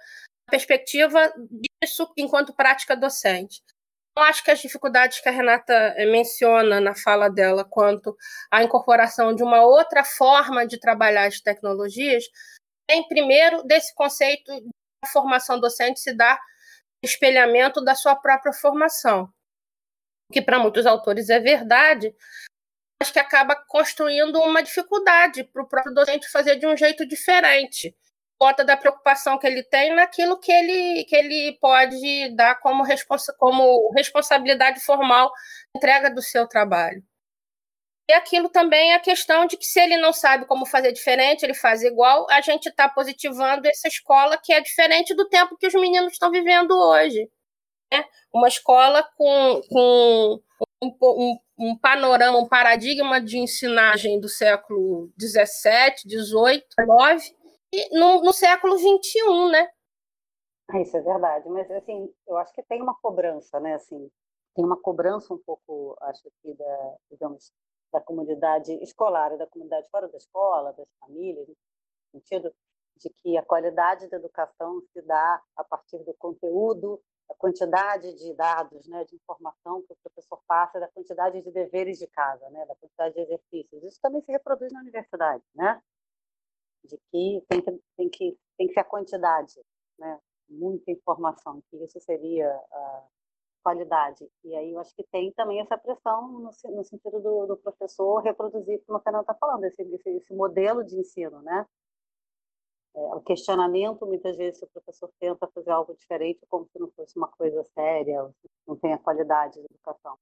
a 0.46 0.50
perspectiva 0.50 1.32
disso 1.82 2.12
enquanto 2.16 2.54
prática 2.54 2.96
docente. 2.96 3.62
Eu 4.16 4.22
acho 4.24 4.44
que 4.44 4.50
as 4.50 4.60
dificuldades 4.60 5.20
que 5.20 5.28
a 5.28 5.32
Renata 5.32 5.72
eh, 5.72 6.04
menciona 6.04 6.80
na 6.80 6.94
fala 6.94 7.30
dela 7.30 7.64
quanto 7.64 8.14
à 8.50 8.62
incorporação 8.62 9.34
de 9.34 9.42
uma 9.42 9.64
outra 9.64 10.04
forma 10.04 10.66
de 10.66 10.78
trabalhar 10.78 11.26
as 11.26 11.40
tecnologias, 11.40 12.24
vem 12.90 13.06
primeiro 13.08 13.62
desse 13.64 13.94
conceito 13.94 14.52
de 14.60 14.70
a 15.04 15.08
formação 15.08 15.58
docente 15.58 16.00
se 16.00 16.14
dá 16.14 16.38
espelhamento 17.02 17.82
da 17.82 17.94
sua 17.94 18.14
própria 18.14 18.52
formação. 18.52 19.28
Que 20.32 20.40
para 20.40 20.58
muitos 20.58 20.86
autores 20.86 21.28
é 21.28 21.40
verdade, 21.40 22.14
mas 23.00 23.10
que 23.10 23.18
acaba 23.18 23.56
construindo 23.66 24.40
uma 24.40 24.62
dificuldade 24.62 25.44
para 25.44 25.62
o 25.62 25.68
próprio 25.68 25.92
docente 25.92 26.30
fazer 26.30 26.56
de 26.56 26.66
um 26.66 26.76
jeito 26.76 27.04
diferente. 27.06 27.94
Conta 28.38 28.64
da 28.64 28.76
preocupação 28.76 29.38
que 29.38 29.46
ele 29.46 29.62
tem 29.64 29.94
naquilo 29.94 30.38
que 30.38 30.50
ele, 30.50 31.04
que 31.04 31.14
ele 31.14 31.58
pode 31.60 32.34
dar 32.34 32.56
como, 32.60 32.82
responsa 32.82 33.34
como 33.38 33.90
responsabilidade 33.92 34.80
formal 34.80 35.32
entrega 35.76 36.10
do 36.10 36.22
seu 36.22 36.46
trabalho. 36.46 37.04
E 38.12 38.14
aquilo 38.14 38.50
também 38.50 38.92
é 38.92 38.96
a 38.96 39.00
questão 39.00 39.46
de 39.46 39.56
que 39.56 39.64
se 39.64 39.80
ele 39.80 39.96
não 39.96 40.12
sabe 40.12 40.44
como 40.44 40.66
fazer 40.66 40.92
diferente, 40.92 41.44
ele 41.44 41.54
faz 41.54 41.82
igual, 41.82 42.26
a 42.28 42.42
gente 42.42 42.68
está 42.68 42.86
positivando 42.86 43.66
essa 43.66 43.88
escola 43.88 44.36
que 44.36 44.52
é 44.52 44.60
diferente 44.60 45.14
do 45.14 45.26
tempo 45.30 45.56
que 45.56 45.66
os 45.66 45.72
meninos 45.72 46.12
estão 46.12 46.30
vivendo 46.30 46.72
hoje. 46.72 47.26
Né? 47.90 48.04
Uma 48.30 48.48
escola 48.48 49.02
com, 49.16 49.62
com 49.66 50.42
um, 50.82 50.94
um, 51.02 51.38
um, 51.58 51.78
panorama, 51.78 52.38
um 52.38 52.46
paradigma 52.46 53.18
de 53.18 53.38
ensinagem 53.38 54.20
do 54.20 54.28
século 54.28 55.10
XVII, 55.18 55.46
XVIII, 56.06 56.64
XIX, 56.68 57.34
e 57.72 57.98
no, 57.98 58.20
no 58.20 58.32
século 58.34 58.76
XXI, 58.76 59.50
né? 59.50 59.68
Ah, 60.68 60.82
isso 60.82 60.94
é 60.98 61.00
verdade, 61.00 61.48
mas 61.48 61.70
assim, 61.70 62.12
eu 62.28 62.36
acho 62.36 62.52
que 62.52 62.62
tem 62.64 62.82
uma 62.82 62.94
cobrança, 63.00 63.58
né? 63.58 63.72
Assim, 63.72 64.10
tem 64.54 64.62
uma 64.66 64.78
cobrança 64.78 65.32
um 65.32 65.38
pouco, 65.38 65.96
acho 66.02 66.22
que 66.42 66.52
da, 66.52 66.96
digamos, 67.10 67.50
da 67.92 68.00
comunidade 68.00 68.72
escolar 68.82 69.32
e 69.34 69.38
da 69.38 69.46
comunidade 69.46 69.88
fora 69.90 70.08
da 70.08 70.16
escola, 70.16 70.72
das 70.72 70.88
famílias, 70.98 71.46
no 71.48 71.54
sentido 72.20 72.52
de 72.96 73.10
que 73.10 73.36
a 73.36 73.44
qualidade 73.44 74.08
da 74.08 74.16
educação 74.16 74.80
se 74.92 75.02
dá 75.02 75.42
a 75.56 75.64
partir 75.64 75.98
do 76.04 76.14
conteúdo, 76.14 77.00
da 77.28 77.34
quantidade 77.34 78.14
de 78.14 78.34
dados, 78.34 78.86
né, 78.86 79.04
de 79.04 79.16
informação 79.16 79.82
que 79.82 79.92
o 79.92 79.96
professor 80.02 80.40
passa, 80.46 80.80
da 80.80 80.88
quantidade 80.88 81.42
de 81.42 81.50
deveres 81.50 81.98
de 81.98 82.06
casa, 82.06 82.48
né, 82.50 82.64
da 82.66 82.74
quantidade 82.76 83.14
de 83.14 83.20
exercícios. 83.20 83.82
Isso 83.84 84.00
também 84.00 84.22
se 84.22 84.32
reproduz 84.32 84.72
na 84.72 84.80
universidade, 84.80 85.42
né? 85.54 85.82
De 86.84 86.98
que 87.10 87.44
tem 87.48 87.60
que, 87.62 87.82
tem 87.96 88.10
que, 88.10 88.38
tem 88.56 88.66
que 88.66 88.74
ser 88.74 88.80
a 88.80 88.84
quantidade, 88.84 89.60
né? 89.98 90.20
Muita 90.48 90.90
informação, 90.90 91.62
que 91.70 91.76
isso 91.76 91.98
seria 92.00 92.54
uh, 92.54 93.08
qualidade. 93.62 94.28
E 94.44 94.54
aí 94.54 94.72
eu 94.72 94.80
acho 94.80 94.94
que 94.94 95.04
tem 95.04 95.32
também 95.32 95.60
essa 95.60 95.78
pressão 95.78 96.28
no, 96.28 96.50
no 96.50 96.84
sentido 96.84 97.20
do, 97.20 97.46
do, 97.46 97.56
professor 97.56 98.20
reproduzir, 98.22 98.82
como 98.86 98.98
a 98.98 99.02
Fernanda 99.02 99.22
está 99.22 99.34
falando, 99.34 99.64
esse, 99.64 99.82
esse, 99.82 100.10
esse, 100.10 100.34
modelo 100.34 100.84
de 100.84 100.98
ensino, 100.98 101.40
né? 101.42 101.66
É, 102.94 103.00
o 103.14 103.20
questionamento, 103.20 104.06
muitas 104.06 104.36
vezes, 104.36 104.60
o 104.62 104.66
professor 104.66 105.10
tenta 105.18 105.48
fazer 105.48 105.70
algo 105.70 105.94
diferente, 105.94 106.40
como 106.48 106.66
se 106.66 106.78
não 106.78 106.90
fosse 106.90 107.16
uma 107.16 107.28
coisa 107.28 107.64
séria, 107.74 108.30
não 108.66 108.76
tem 108.76 108.92
a 108.92 108.98
qualidade 108.98 109.58
da 109.60 109.66
educação. 109.70 110.18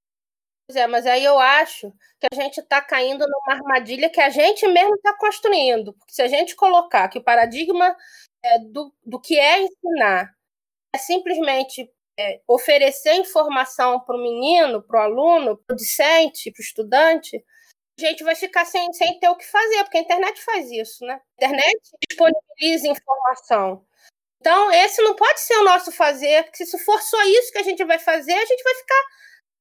Pois 0.67 0.75
é, 0.77 0.87
mas 0.87 1.05
aí 1.05 1.25
eu 1.25 1.37
acho 1.37 1.91
que 2.17 2.27
a 2.31 2.35
gente 2.35 2.61
está 2.61 2.81
caindo 2.81 3.25
numa 3.27 3.55
armadilha 3.55 4.09
que 4.09 4.21
a 4.21 4.29
gente 4.29 4.65
mesmo 4.69 4.95
está 4.95 5.17
construindo. 5.17 5.93
Porque 5.93 6.13
se 6.13 6.21
a 6.21 6.29
gente 6.29 6.55
colocar 6.55 7.09
que 7.09 7.19
o 7.19 7.23
paradigma 7.23 7.93
é, 8.41 8.59
do, 8.59 8.93
do 9.05 9.19
que 9.19 9.37
é 9.37 9.63
ensinar 9.63 10.33
é 10.93 10.97
simplesmente 10.97 11.91
é, 12.19 12.41
oferecer 12.47 13.13
informação 13.15 13.99
para 13.99 14.15
o 14.15 14.21
menino, 14.21 14.81
para 14.81 15.01
o 15.01 15.03
aluno, 15.03 15.57
para 15.57 15.73
o 15.73 15.77
discente, 15.77 16.51
para 16.51 16.61
o 16.61 16.63
estudante, 16.63 17.43
a 17.99 18.09
gente 18.09 18.23
vai 18.23 18.35
ficar 18.35 18.65
sem, 18.65 18.91
sem 18.93 19.19
ter 19.19 19.29
o 19.29 19.35
que 19.35 19.45
fazer, 19.45 19.83
porque 19.83 19.97
a 19.97 20.01
internet 20.01 20.41
faz 20.41 20.71
isso, 20.71 21.05
né? 21.05 21.19
A 21.41 21.45
internet 21.45 21.79
disponibiliza 22.09 22.87
informação. 22.87 23.85
Então, 24.39 24.71
esse 24.71 25.01
não 25.03 25.15
pode 25.15 25.39
ser 25.39 25.55
o 25.57 25.63
nosso 25.63 25.91
fazer, 25.91 26.43
porque 26.45 26.65
se 26.65 26.77
for 26.79 26.99
só 27.01 27.21
isso 27.25 27.51
que 27.51 27.59
a 27.59 27.63
gente 27.63 27.83
vai 27.83 27.99
fazer, 27.99 28.33
a 28.33 28.45
gente 28.45 28.63
vai 28.63 28.75
ficar 28.75 29.03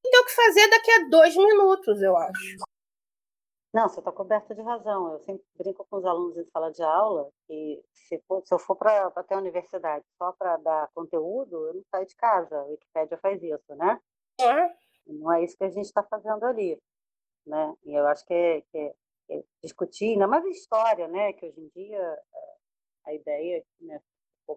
sem 0.02 0.10
ter 0.10 0.18
o 0.18 0.24
que 0.24 0.34
fazer 0.34 0.68
daqui 0.68 0.90
a 0.90 1.08
dois 1.10 1.36
minutos, 1.36 2.00
eu 2.00 2.16
acho. 2.16 2.56
Não, 3.72 3.88
você 3.88 4.00
está 4.00 4.10
coberta 4.10 4.52
de 4.54 4.62
razão. 4.62 5.12
Eu 5.12 5.20
sempre 5.20 5.44
brinco 5.56 5.86
com 5.88 5.96
os 5.96 6.04
alunos 6.04 6.36
em 6.36 6.44
sala 6.46 6.72
de 6.72 6.82
aula 6.82 7.30
que 7.46 7.82
se, 7.92 8.18
for, 8.26 8.42
se 8.44 8.52
eu 8.52 8.58
for 8.58 8.74
para 8.74 9.06
até 9.14 9.34
a 9.34 9.38
universidade 9.38 10.04
só 10.18 10.32
para 10.32 10.56
dar 10.56 10.90
conteúdo, 10.92 11.68
eu 11.68 11.74
não 11.74 11.82
saio 11.90 12.06
de 12.06 12.16
casa. 12.16 12.58
A 12.58 12.64
Wikipédia 12.64 13.18
faz 13.18 13.40
isso, 13.42 13.74
né? 13.76 14.00
É. 14.40 14.74
Não 15.06 15.32
é 15.32 15.44
isso 15.44 15.56
que 15.56 15.64
a 15.64 15.70
gente 15.70 15.86
está 15.86 16.02
fazendo 16.02 16.44
ali. 16.44 16.80
Né? 17.46 17.74
E 17.84 17.94
eu 17.94 18.06
acho 18.08 18.24
que 18.26 18.34
é, 18.34 18.60
que 18.62 18.78
é, 18.78 18.94
é 19.30 19.44
discutir, 19.62 20.12
ainda 20.12 20.26
mais 20.26 20.44
história, 20.46 21.06
né? 21.06 21.32
que 21.32 21.46
hoje 21.46 21.60
em 21.60 21.68
dia 21.68 21.98
é, 21.98 22.54
a 23.06 23.14
ideia 23.14 23.58
é 23.58 23.84
né, 23.84 24.00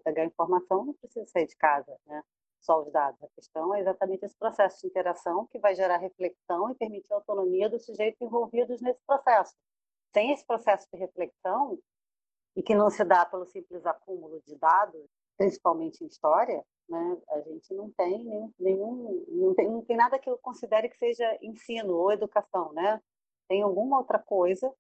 pegar 0.04 0.26
informação, 0.26 0.86
não 0.86 0.94
precisa 0.94 1.26
sair 1.28 1.48
de 1.48 1.56
casa. 1.56 1.96
Né? 2.08 2.24
Só 2.64 2.82
os 2.82 2.92
dados. 2.92 3.22
A 3.22 3.28
questão 3.30 3.74
é 3.76 3.82
exatamente 3.82 4.26
esse 4.26 4.38
processo 4.38 4.82
de 4.82 4.88
interação 4.88 5.46
que 5.48 5.60
vai 5.60 5.76
gerar 5.76 5.98
reflexão 5.98 6.72
e 6.72 6.76
permitir 6.76 7.12
a 7.14 7.18
autonomia 7.18 7.70
dos 7.70 7.86
sujeitos 7.86 8.22
envolvidos 8.22 8.82
nesse 8.82 9.02
processo. 9.06 9.54
Sem 10.14 10.32
esse 10.32 10.46
processo 10.46 10.88
de 10.92 10.98
reflexão, 10.98 11.78
e 12.56 12.62
que 12.62 12.76
não 12.76 12.90
se 12.90 13.04
dá 13.04 13.26
pelo 13.26 13.46
simples 13.46 13.86
acúmulo 13.86 14.42
de 14.46 14.56
dados, 14.56 15.06
principalmente 15.38 16.04
em 16.04 16.08
história, 16.08 16.64
né, 16.88 17.18
a 17.30 17.42
gente 17.42 17.74
não 17.74 17.90
tem 17.92 18.24
nenhum, 18.24 18.54
nenhum 18.60 19.26
não, 19.30 19.54
tem, 19.56 19.70
não 19.70 19.82
tem 19.84 19.98
nada 19.98 20.20
que 20.20 20.30
eu 20.30 20.38
considere 20.38 20.90
que 20.90 20.98
seja 20.98 21.38
ensino 21.42 21.96
ou 21.96 22.12
educação, 22.12 22.72
né? 22.74 23.02
Tem 23.48 23.62
alguma 23.62 23.98
outra 23.98 24.20
coisa 24.20 24.72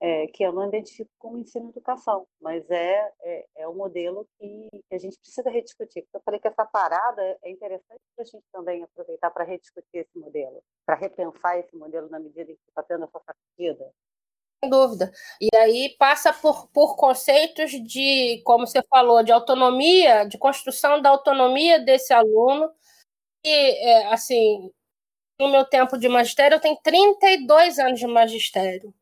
é, 0.00 0.26
que 0.28 0.44
eu 0.44 0.52
não 0.52 0.68
identifico 0.68 1.10
como 1.18 1.38
ensino 1.38 1.66
e 1.66 1.70
educação, 1.70 2.26
mas 2.40 2.68
é, 2.70 3.12
é, 3.22 3.46
é 3.56 3.68
um 3.68 3.74
modelo 3.74 4.26
que, 4.38 4.68
que, 4.88 4.94
a 4.94 4.98
gente 4.98 5.18
precisa 5.18 5.50
rediscutir. 5.50 6.06
Eu 6.14 6.20
falei 6.24 6.38
que 6.38 6.46
essa 6.46 6.64
parada 6.64 7.22
é 7.42 7.50
interessante 7.50 8.00
para 8.14 8.22
a 8.22 8.24
gente 8.24 8.44
também 8.52 8.82
aproveitar 8.82 9.30
para 9.30 9.44
rediscutir 9.44 10.00
esse 10.00 10.18
modelo, 10.18 10.62
para 10.86 10.96
repensar 10.96 11.58
esse 11.58 11.74
modelo 11.76 12.08
na 12.08 12.20
medida 12.20 12.50
em 12.50 12.54
que 12.54 12.68
está 12.68 12.82
tendo 12.82 13.04
essa 13.04 13.20
sacudida. 13.20 13.92
Sem 14.62 14.70
dúvida. 14.70 15.12
E 15.40 15.48
aí 15.56 15.96
passa 15.98 16.32
por, 16.32 16.68
por 16.68 16.96
conceitos 16.96 17.70
de, 17.70 18.40
como 18.44 18.66
você 18.66 18.82
falou, 18.82 19.22
de 19.22 19.32
autonomia, 19.32 20.24
de 20.24 20.38
construção 20.38 21.00
da 21.00 21.10
autonomia 21.10 21.80
desse 21.80 22.12
aluno. 22.12 22.70
E, 23.44 23.50
é, 23.50 24.06
assim, 24.12 24.70
no 25.40 25.48
meu 25.48 25.64
tempo 25.64 25.96
de 25.96 26.08
magistério, 26.08 26.56
eu 26.56 26.60
tenho 26.60 26.76
32 26.82 27.78
anos 27.78 28.00
de 28.00 28.06
magistério. 28.06 28.92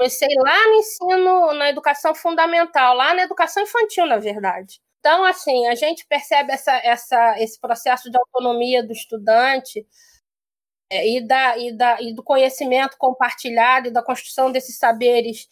Comecei 0.00 0.34
lá 0.42 0.68
no 0.68 0.74
ensino, 0.76 1.52
na 1.52 1.68
educação 1.68 2.14
fundamental, 2.14 2.96
lá 2.96 3.12
na 3.12 3.24
educação 3.24 3.62
infantil, 3.62 4.06
na 4.06 4.16
verdade. 4.16 4.80
Então, 4.98 5.26
assim, 5.26 5.66
a 5.66 5.74
gente 5.74 6.06
percebe 6.06 6.52
essa, 6.52 6.72
essa, 6.82 7.38
esse 7.38 7.60
processo 7.60 8.10
de 8.10 8.16
autonomia 8.16 8.82
do 8.82 8.94
estudante 8.94 9.86
é, 10.90 11.06
e, 11.06 11.20
da, 11.20 11.58
e, 11.58 11.76
da, 11.76 12.00
e 12.00 12.14
do 12.14 12.22
conhecimento 12.22 12.96
compartilhado 12.96 13.88
e 13.88 13.90
da 13.90 14.02
construção 14.02 14.50
desses 14.50 14.78
saberes 14.78 15.46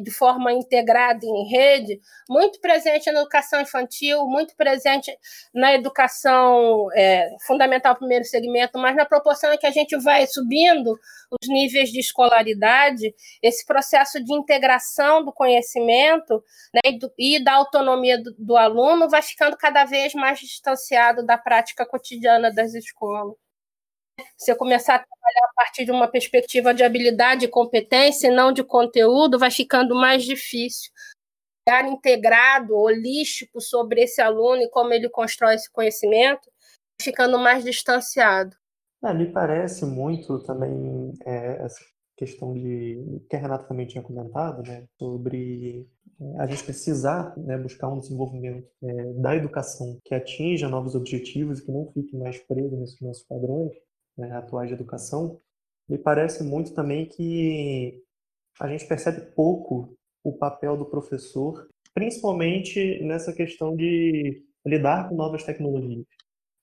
de 0.00 0.10
forma 0.10 0.52
integrada 0.52 1.26
em 1.26 1.48
rede, 1.48 2.00
muito 2.28 2.60
presente 2.60 3.10
na 3.10 3.20
educação 3.20 3.60
infantil, 3.60 4.24
muito 4.26 4.54
presente 4.56 5.10
na 5.52 5.74
educação 5.74 6.86
é, 6.94 7.28
fundamental 7.46 7.96
primeiro 7.96 8.24
segmento, 8.24 8.78
mas 8.78 8.94
na 8.94 9.04
proporção 9.04 9.56
que 9.58 9.66
a 9.66 9.70
gente 9.70 9.96
vai 9.98 10.26
subindo 10.26 10.92
os 11.30 11.48
níveis 11.48 11.90
de 11.90 11.98
escolaridade, 11.98 13.12
esse 13.42 13.66
processo 13.66 14.22
de 14.22 14.32
integração 14.32 15.24
do 15.24 15.32
conhecimento 15.32 16.42
né, 16.72 16.80
e, 16.84 16.98
do, 16.98 17.12
e, 17.18 17.42
da 17.42 17.54
autonomia 17.54 18.22
do, 18.22 18.34
do 18.38 18.56
aluno 18.56 19.08
vai 19.08 19.22
ficando 19.22 19.56
cada 19.56 19.84
vez 19.84 20.14
mais 20.14 20.38
distanciado 20.38 21.24
da 21.26 21.36
prática 21.36 21.84
cotidiana 21.84 22.52
das 22.52 22.74
escolas. 22.74 23.34
Você 24.36 24.54
começar 24.54 24.96
a 24.96 24.98
trabalhar 24.98 25.46
a 25.50 25.54
partir 25.54 25.84
de 25.84 25.90
uma 25.90 26.08
perspectiva 26.08 26.74
de 26.74 26.82
habilidade 26.82 27.44
e 27.44 27.48
competência 27.48 28.28
e 28.28 28.34
não 28.34 28.52
de 28.52 28.62
conteúdo, 28.62 29.38
vai 29.38 29.50
ficando 29.50 29.94
mais 29.94 30.24
difícil. 30.24 30.92
Olhar 31.68 31.88
integrado, 31.88 32.76
holístico 32.76 33.60
sobre 33.60 34.02
esse 34.02 34.20
aluno 34.20 34.62
e 34.62 34.70
como 34.70 34.92
ele 34.92 35.08
constrói 35.08 35.54
esse 35.54 35.70
conhecimento, 35.70 36.50
ficando 37.00 37.38
mais 37.38 37.64
distanciado. 37.64 38.56
É, 39.04 39.14
me 39.14 39.32
parece 39.32 39.84
muito 39.84 40.40
também 40.40 41.12
é, 41.24 41.64
essa 41.64 41.80
questão 42.16 42.52
de 42.54 43.24
que 43.28 43.36
a 43.36 43.38
Renata 43.38 43.64
também 43.64 43.86
tinha 43.86 44.02
comentado, 44.02 44.62
né, 44.62 44.86
sobre 44.98 45.88
é, 46.20 46.40
a 46.40 46.46
gente 46.46 46.64
precisar 46.64 47.36
né, 47.36 47.56
buscar 47.56 47.88
um 47.88 47.98
desenvolvimento 47.98 48.68
é, 48.82 49.12
da 49.14 49.34
educação 49.34 49.98
que 50.04 50.14
atinja 50.14 50.68
novos 50.68 50.94
objetivos 50.94 51.58
e 51.60 51.64
que 51.64 51.72
não 51.72 51.90
fique 51.92 52.16
mais 52.16 52.38
preso 52.38 52.76
nesses 52.76 53.00
nossos 53.00 53.24
padrões 53.24 53.72
né, 54.16 54.32
atuais 54.32 54.68
de 54.68 54.74
educação, 54.74 55.40
me 55.88 55.98
parece 55.98 56.42
muito 56.42 56.74
também 56.74 57.06
que 57.06 58.02
a 58.60 58.68
gente 58.68 58.86
percebe 58.86 59.32
pouco 59.34 59.96
o 60.24 60.32
papel 60.32 60.76
do 60.76 60.86
professor, 60.86 61.68
principalmente 61.94 63.02
nessa 63.02 63.32
questão 63.32 63.76
de 63.76 64.42
lidar 64.64 65.08
com 65.08 65.16
novas 65.16 65.44
tecnologias. 65.44 66.06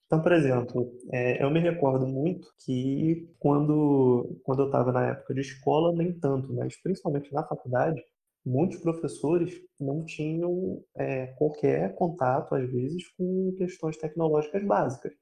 Então, 0.06 0.24
por 0.24 0.32
exemplo, 0.32 0.92
é, 1.12 1.44
eu 1.44 1.52
me 1.52 1.60
recordo 1.60 2.08
muito 2.08 2.48
que 2.66 3.30
quando, 3.38 4.40
quando 4.44 4.64
eu 4.64 4.66
estava 4.66 4.92
na 4.92 5.10
época 5.10 5.36
de 5.36 5.42
escola, 5.42 5.94
nem 5.94 6.12
tanto, 6.12 6.52
mas 6.52 6.82
principalmente 6.82 7.32
na 7.32 7.46
faculdade, 7.46 8.02
muitos 8.44 8.80
professores 8.80 9.62
não 9.80 10.04
tinham 10.04 10.84
é, 10.96 11.28
qualquer 11.38 11.94
contato, 11.94 12.56
às 12.56 12.68
vezes, 12.72 13.08
com 13.10 13.54
questões 13.56 13.98
tecnológicas 13.98 14.64
básicas. 14.64 15.14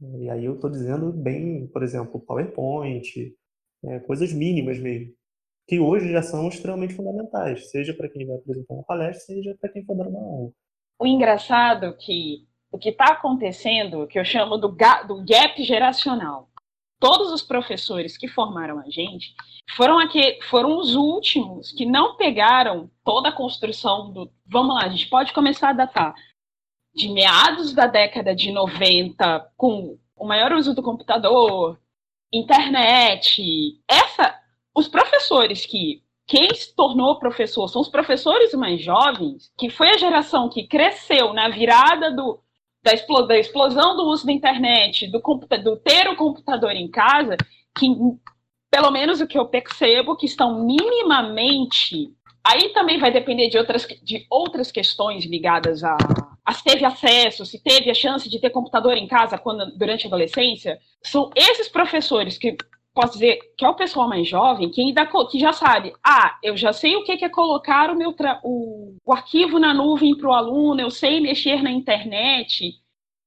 E 0.00 0.28
aí 0.28 0.44
eu 0.44 0.54
estou 0.54 0.70
dizendo 0.70 1.12
bem, 1.12 1.66
por 1.68 1.82
exemplo, 1.82 2.20
PowerPoint, 2.20 3.34
é, 3.84 3.98
coisas 4.00 4.32
mínimas 4.32 4.78
mesmo, 4.78 5.12
que 5.66 5.80
hoje 5.80 6.12
já 6.12 6.22
são 6.22 6.48
extremamente 6.48 6.94
fundamentais, 6.94 7.70
seja 7.70 7.94
para 7.94 8.08
quem 8.08 8.26
vai 8.26 8.36
apresentar 8.36 8.74
uma 8.74 8.84
palestra, 8.84 9.34
seja 9.34 9.56
para 9.60 9.70
quem 9.70 9.84
for 9.84 9.96
dar 9.96 10.08
uma 10.08 10.20
aula. 10.20 10.50
O 10.98 11.06
engraçado 11.06 11.86
é 11.86 11.92
que 11.92 12.46
o 12.70 12.78
que 12.78 12.90
está 12.90 13.12
acontecendo, 13.12 14.06
que 14.06 14.18
eu 14.18 14.24
chamo 14.24 14.58
do, 14.58 14.68
do 14.68 15.24
gap 15.24 15.62
geracional, 15.62 16.48
todos 16.98 17.32
os 17.32 17.42
professores 17.42 18.16
que 18.16 18.28
formaram 18.28 18.78
a 18.80 18.90
gente 18.90 19.34
foram 19.74 19.98
aqui, 19.98 20.38
foram 20.48 20.78
os 20.78 20.94
últimos 20.94 21.72
que 21.72 21.84
não 21.84 22.16
pegaram 22.16 22.90
toda 23.04 23.30
a 23.30 23.36
construção 23.36 24.12
do. 24.12 24.30
Vamos 24.46 24.74
lá, 24.76 24.84
a 24.84 24.88
gente 24.88 25.08
pode 25.08 25.32
começar 25.32 25.70
a 25.70 25.74
datar 25.74 26.14
de 26.96 27.10
meados 27.10 27.74
da 27.74 27.86
década 27.86 28.34
de 28.34 28.50
90, 28.50 29.52
com 29.54 29.98
o 30.16 30.26
maior 30.26 30.52
uso 30.52 30.74
do 30.74 30.82
computador, 30.82 31.78
internet. 32.32 33.78
Essa, 33.86 34.34
os 34.74 34.88
professores 34.88 35.66
que 35.66 36.02
quem 36.26 36.52
se 36.54 36.74
tornou 36.74 37.18
professor 37.18 37.68
são 37.68 37.82
os 37.82 37.88
professores 37.90 38.54
mais 38.54 38.82
jovens, 38.82 39.52
que 39.58 39.68
foi 39.68 39.90
a 39.90 39.98
geração 39.98 40.48
que 40.48 40.66
cresceu 40.66 41.34
na 41.34 41.50
virada 41.50 42.10
do 42.10 42.40
da, 42.82 42.94
explosão, 42.94 43.26
da 43.26 43.38
explosão 43.38 43.96
do 43.96 44.04
uso 44.04 44.24
da 44.24 44.32
internet, 44.32 45.06
do, 45.08 45.20
do 45.62 45.76
ter 45.76 46.08
o 46.08 46.16
computador 46.16 46.70
em 46.70 46.88
casa, 46.88 47.36
que, 47.76 47.88
pelo 48.70 48.90
menos 48.90 49.20
o 49.20 49.26
que 49.26 49.38
eu 49.38 49.46
percebo, 49.46 50.16
que 50.16 50.24
estão 50.24 50.64
minimamente. 50.64 52.10
Aí 52.44 52.68
também 52.70 52.98
vai 52.98 53.10
depender 53.10 53.48
de 53.48 53.58
outras, 53.58 53.86
de 54.02 54.24
outras 54.30 54.70
questões 54.70 55.26
ligadas 55.26 55.82
a 55.82 55.96
se 56.52 56.62
teve 56.62 56.84
acesso, 56.84 57.44
se 57.44 57.62
teve 57.62 57.90
a 57.90 57.94
chance 57.94 58.28
de 58.28 58.38
ter 58.38 58.50
computador 58.50 58.96
em 58.96 59.06
casa 59.06 59.36
quando, 59.38 59.76
durante 59.76 60.06
a 60.06 60.08
adolescência. 60.08 60.78
São 61.02 61.30
esses 61.34 61.68
professores 61.68 62.38
que 62.38 62.56
posso 62.94 63.12
dizer 63.14 63.38
que 63.58 63.64
é 63.64 63.68
o 63.68 63.74
pessoal 63.74 64.08
mais 64.08 64.26
jovem 64.26 64.70
que 64.70 64.80
ainda 64.80 65.06
que 65.30 65.38
já 65.38 65.52
sabe, 65.52 65.92
ah, 66.02 66.38
eu 66.42 66.56
já 66.56 66.72
sei 66.72 66.96
o 66.96 67.04
que 67.04 67.24
é 67.24 67.28
colocar 67.28 67.90
o 67.90 67.96
meu 67.96 68.14
o, 68.42 68.96
o 69.04 69.12
arquivo 69.12 69.58
na 69.58 69.74
nuvem 69.74 70.16
para 70.16 70.30
o 70.30 70.32
aluno, 70.32 70.80
eu 70.80 70.90
sei 70.90 71.20
mexer 71.20 71.62
na 71.62 71.70
internet. 71.70 72.74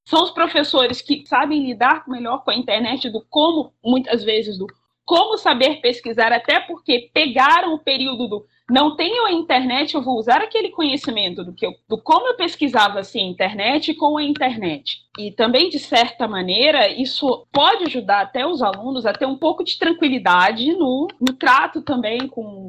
São 0.05 0.23
os 0.23 0.31
professores 0.31 1.03
que 1.03 1.23
sabem 1.27 1.67
lidar 1.67 2.03
melhor 2.07 2.43
com 2.43 2.49
a 2.49 2.55
internet 2.55 3.11
do 3.11 3.23
como, 3.29 3.71
muitas 3.83 4.23
vezes, 4.23 4.57
do 4.57 4.65
como 5.05 5.37
saber 5.37 5.81
pesquisar, 5.81 6.31
até 6.31 6.59
porque 6.59 7.11
pegaram 7.13 7.75
o 7.75 7.79
período 7.79 8.27
do 8.27 8.45
não 8.69 8.95
tenho 8.95 9.25
a 9.25 9.31
internet, 9.31 9.95
eu 9.95 10.01
vou 10.01 10.17
usar 10.17 10.41
aquele 10.41 10.69
conhecimento 10.69 11.43
do, 11.43 11.53
que 11.53 11.65
eu, 11.65 11.73
do 11.87 11.97
como 11.97 12.27
eu 12.27 12.35
pesquisava 12.35 12.99
assim, 12.99 13.27
internet 13.27 13.93
com 13.95 14.17
a 14.17 14.23
internet. 14.23 14.99
E 15.17 15.31
também, 15.31 15.69
de 15.69 15.79
certa 15.79 16.27
maneira, 16.27 16.87
isso 16.87 17.47
pode 17.51 17.85
ajudar 17.85 18.21
até 18.21 18.45
os 18.45 18.61
alunos 18.61 19.05
a 19.05 19.13
ter 19.13 19.25
um 19.25 19.37
pouco 19.37 19.63
de 19.63 19.77
tranquilidade 19.77 20.71
no, 20.73 21.07
no 21.19 21.33
trato 21.33 21.81
também 21.81 22.27
com 22.27 22.67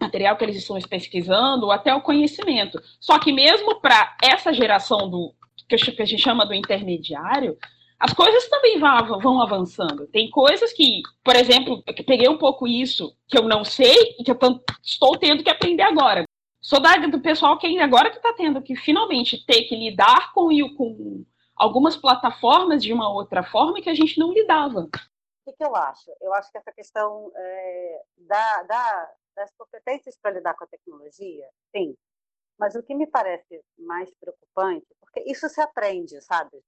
material 0.00 0.36
que 0.36 0.44
eles 0.44 0.56
estão 0.56 0.78
pesquisando, 0.80 1.66
ou 1.66 1.72
até 1.72 1.94
o 1.94 2.02
conhecimento. 2.02 2.80
Só 3.00 3.18
que 3.18 3.32
mesmo 3.32 3.80
para 3.80 4.16
essa 4.22 4.52
geração 4.52 5.08
do 5.08 5.34
que 5.68 6.02
a 6.02 6.04
gente 6.04 6.22
chama 6.22 6.46
do 6.46 6.54
intermediário, 6.54 7.56
as 7.98 8.12
coisas 8.12 8.48
também 8.48 8.78
vão, 8.78 9.40
avançando. 9.40 10.06
Tem 10.08 10.30
coisas 10.30 10.72
que, 10.72 11.02
por 11.24 11.34
exemplo, 11.34 11.82
eu 11.86 12.04
peguei 12.04 12.28
um 12.28 12.38
pouco 12.38 12.66
isso 12.66 13.16
que 13.26 13.38
eu 13.38 13.42
não 13.44 13.64
sei 13.64 14.16
e 14.18 14.24
que 14.24 14.30
eu 14.30 14.38
estou 14.82 15.18
tendo 15.18 15.42
que 15.42 15.50
aprender 15.50 15.82
agora. 15.82 16.24
Sou 16.60 16.80
da, 16.80 16.96
do 16.96 17.20
pessoal 17.20 17.58
que 17.58 17.78
agora 17.78 18.10
que 18.10 18.16
está 18.16 18.34
tendo 18.34 18.60
que 18.60 18.76
finalmente 18.76 19.44
ter 19.46 19.62
que 19.64 19.76
lidar 19.76 20.32
com, 20.32 20.48
com 20.76 21.24
algumas 21.54 21.96
plataformas 21.96 22.82
de 22.82 22.92
uma 22.92 23.08
outra 23.08 23.42
forma 23.42 23.80
que 23.80 23.88
a 23.88 23.94
gente 23.94 24.18
não 24.18 24.32
lidava. 24.32 24.80
O 24.80 24.88
que, 25.50 25.56
que 25.56 25.64
eu 25.64 25.74
acho? 25.74 26.10
Eu 26.20 26.34
acho 26.34 26.50
que 26.50 26.58
essa 26.58 26.72
questão 26.72 27.30
é, 27.34 28.02
da, 28.18 28.62
da, 28.64 29.10
das 29.36 29.54
competências 29.56 30.18
para 30.20 30.32
lidar 30.32 30.54
com 30.54 30.64
a 30.64 30.68
tecnologia, 30.68 31.48
sim. 31.74 31.96
Mas 32.58 32.74
o 32.74 32.82
que 32.82 32.94
me 32.94 33.06
parece 33.06 33.62
mais 33.78 34.12
preocupante, 34.18 34.86
porque 35.00 35.22
isso 35.30 35.48
se 35.48 35.60
aprende, 35.60 36.20
sabe? 36.20 36.62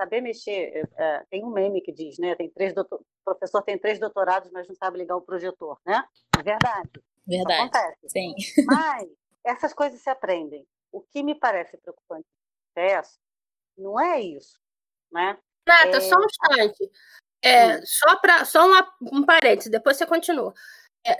Saber 0.00 0.20
mexer. 0.20 0.88
É, 0.96 1.24
tem 1.30 1.44
um 1.44 1.50
meme 1.50 1.82
que 1.82 1.92
diz, 1.92 2.18
né? 2.18 2.34
Tem 2.34 2.48
três 2.50 2.74
doutor... 2.74 3.00
O 3.00 3.24
professor 3.24 3.62
tem 3.62 3.78
três 3.78 3.98
doutorados, 3.98 4.50
mas 4.50 4.66
não 4.66 4.74
sabe 4.74 4.98
ligar 4.98 5.16
o 5.16 5.22
projetor, 5.22 5.78
né? 5.86 6.02
É 6.38 6.42
verdade. 6.42 6.90
Verdade. 7.26 7.52
Isso 7.52 7.60
acontece. 7.60 8.08
Sim. 8.08 8.34
Mas 8.66 9.08
essas 9.44 9.72
coisas 9.74 10.00
se 10.00 10.08
aprendem. 10.08 10.66
O 10.90 11.02
que 11.02 11.22
me 11.22 11.34
parece 11.34 11.76
preocupante 11.76 12.26
no 12.26 12.74
processo 12.74 13.18
não 13.76 14.00
é 14.00 14.20
isso, 14.20 14.58
né? 15.12 15.38
Nata, 15.66 15.96
é... 15.96 16.00
só 16.00 16.16
um 16.16 16.24
instante. 16.24 16.90
É, 17.42 17.80
só 17.82 18.16
para 18.16 18.44
só 18.44 18.66
uma, 18.66 18.92
um 19.12 19.24
parênteses, 19.24 19.70
depois 19.70 19.96
você 19.96 20.06
continua. 20.06 20.52
É, 21.06 21.16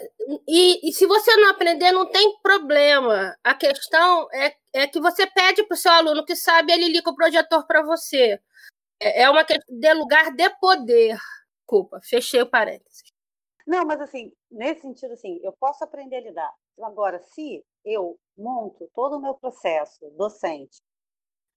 e, 0.47 0.91
e, 0.91 0.93
se 0.93 1.07
você 1.07 1.35
não 1.37 1.49
aprender, 1.49 1.91
não 1.93 2.11
tem 2.11 2.39
problema. 2.43 3.35
A 3.43 3.55
questão 3.55 4.29
é, 4.33 4.55
é 4.75 4.87
que 4.87 5.01
você 5.01 5.27
pede 5.27 5.63
para 5.65 5.75
o 5.75 5.79
seu 5.79 5.91
aluno 5.91 6.25
que 6.25 6.37
sabe, 6.37 6.73
ele 6.73 6.89
liga 6.89 7.09
o 7.09 7.15
projetor 7.15 7.67
para 7.67 7.83
você. 7.83 8.39
É, 9.01 9.23
é 9.23 9.31
uma 9.31 9.45
questão 9.45 9.79
de 9.79 9.95
lugar 9.95 10.35
de 10.35 10.51
poder. 10.59 11.17
Desculpa, 11.61 12.01
fechei 12.03 12.43
o 12.43 12.51
parênteses. 12.51 13.03
Não, 13.67 13.85
mas 13.85 14.01
assim, 14.01 14.33
nesse 14.51 14.83
sentido, 14.83 15.13
assim, 15.13 15.39
eu 15.43 15.53
posso 15.53 15.85
aprender 15.85 16.17
a 16.17 16.21
lidar. 16.21 16.55
Agora, 16.83 17.21
se 17.21 17.65
eu 17.85 18.19
monto 18.37 18.91
todo 18.95 19.17
o 19.17 19.21
meu 19.21 19.35
processo 19.35 20.11
docente 20.17 20.81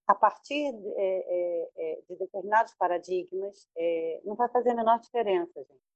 a 0.06 0.13
partir 0.13 0.71
de, 0.73 0.93
é, 0.97 1.69
é, 1.75 2.01
de 2.10 2.15
determinados 2.17 2.73
paradigmas, 2.75 3.67
é, 3.75 4.21
não 4.25 4.36
vai 4.36 4.49
fazer 4.49 4.71
a 4.71 4.75
menor 4.75 4.99
diferença, 4.99 5.62
gente 5.63 5.93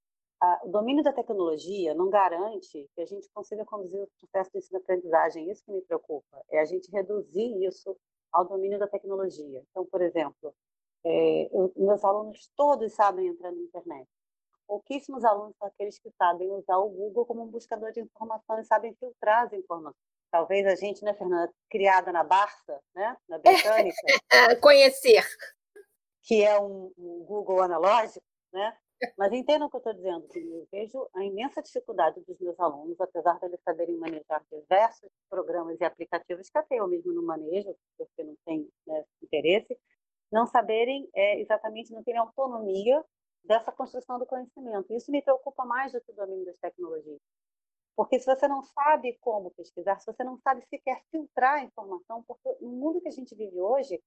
o 0.64 0.70
domínio 0.70 1.04
da 1.04 1.12
tecnologia 1.12 1.96
não 1.96 2.10
garante 2.10 2.88
que 2.94 3.02
a 3.02 3.06
gente 3.06 3.28
consiga 3.34 3.66
conduzir 3.66 4.00
o 4.00 4.10
processo 4.20 4.52
de 4.52 4.60
ensino-aprendizagem. 4.60 5.50
Isso 5.50 5.64
que 5.64 5.72
me 5.72 5.82
preocupa, 5.82 6.44
é 6.52 6.60
a 6.60 6.66
gente 6.66 6.92
reduzir 6.92 7.66
isso 7.66 7.98
ao 8.32 8.46
domínio 8.46 8.78
da 8.78 8.88
tecnologia. 8.88 9.64
Então, 9.72 9.86
por 9.86 10.02
exemplo, 10.02 10.54
é, 11.06 11.50
eu, 11.54 11.72
meus 11.76 12.04
alunos 12.04 12.50
todos 12.56 12.94
sabem 12.94 13.28
entrar 13.28 13.52
na 13.52 13.62
internet. 13.62 14.08
Pouquíssimos 14.68 15.24
alunos 15.24 15.56
são 15.58 15.68
aqueles 15.68 15.98
que 15.98 16.12
sabem 16.18 16.52
usar 16.52 16.78
o 16.78 16.90
Google 16.90 17.26
como 17.26 17.44
um 17.44 17.48
buscador 17.48 17.92
de 17.92 18.02
informação 18.02 18.60
e 18.60 18.66
sabem 18.66 18.94
filtrar 18.96 19.46
as 19.46 19.54
informações. 19.54 19.96
Talvez 20.30 20.68
a 20.68 20.76
gente, 20.76 21.04
né, 21.06 21.14
Fernanda, 21.14 21.52
criada 21.70 22.12
na 22.12 22.24
Barça, 22.24 22.80
né, 22.94 23.16
na 23.30 23.38
Britânica. 23.38 23.96
Conhecer. 24.62 25.26
Que 26.24 26.44
é 26.44 26.60
um, 26.60 26.92
um 26.98 27.24
Google 27.26 27.62
analógico, 27.62 28.26
né? 28.52 28.78
Mas 29.16 29.32
entendam 29.32 29.68
o 29.68 29.70
que 29.70 29.76
eu 29.76 29.80
estou 29.80 29.94
dizendo, 29.94 30.28
eu 30.36 30.68
vejo 30.72 31.08
a 31.16 31.24
imensa 31.24 31.62
dificuldade 31.62 32.20
dos 32.22 32.40
meus 32.40 32.60
alunos, 32.60 33.00
apesar 33.00 33.38
de 33.40 33.46
eles 33.46 33.62
saberem 33.64 33.96
manejar 33.96 34.44
diversos 34.52 35.10
programas 35.30 35.80
e 35.80 35.84
aplicativos 35.84 36.50
que 36.50 36.58
até 36.58 36.78
eu 36.78 36.88
mesmo 36.88 37.14
não 37.14 37.24
manejo, 37.24 37.76
porque 37.96 38.24
não 38.24 38.36
tenho 38.44 38.68
né, 38.88 39.06
interesse, 39.22 39.78
não 40.32 40.46
saberem 40.46 41.10
é, 41.16 41.40
exatamente, 41.40 41.94
não 41.94 42.04
terem 42.04 42.20
autonomia 42.20 43.04
dessa 43.44 43.72
construção 43.72 44.20
do 44.20 44.26
conhecimento. 44.26 44.94
Isso 44.94 45.12
me 45.12 45.22
preocupa 45.22 45.66
mais 45.66 45.92
do 45.92 46.02
que 46.02 46.12
o 46.12 46.16
domínio 46.16 46.46
das 46.46 46.58
tecnologias. 46.58 47.20
Porque 47.96 48.20
se 48.20 48.26
você 48.26 48.48
não 48.48 48.62
sabe 48.64 49.18
como 49.22 49.52
pesquisar, 49.52 49.98
se 50.00 50.06
você 50.06 50.24
não 50.24 50.38
sabe 50.38 50.62
sequer 50.68 51.02
filtrar 51.10 51.56
a 51.56 51.64
informação, 51.64 52.24
porque 52.28 52.56
no 52.62 52.70
mundo 52.70 53.02
que 53.02 53.08
a 53.08 53.12
gente 53.12 53.34
vive 53.36 53.60
hoje, 53.60 54.00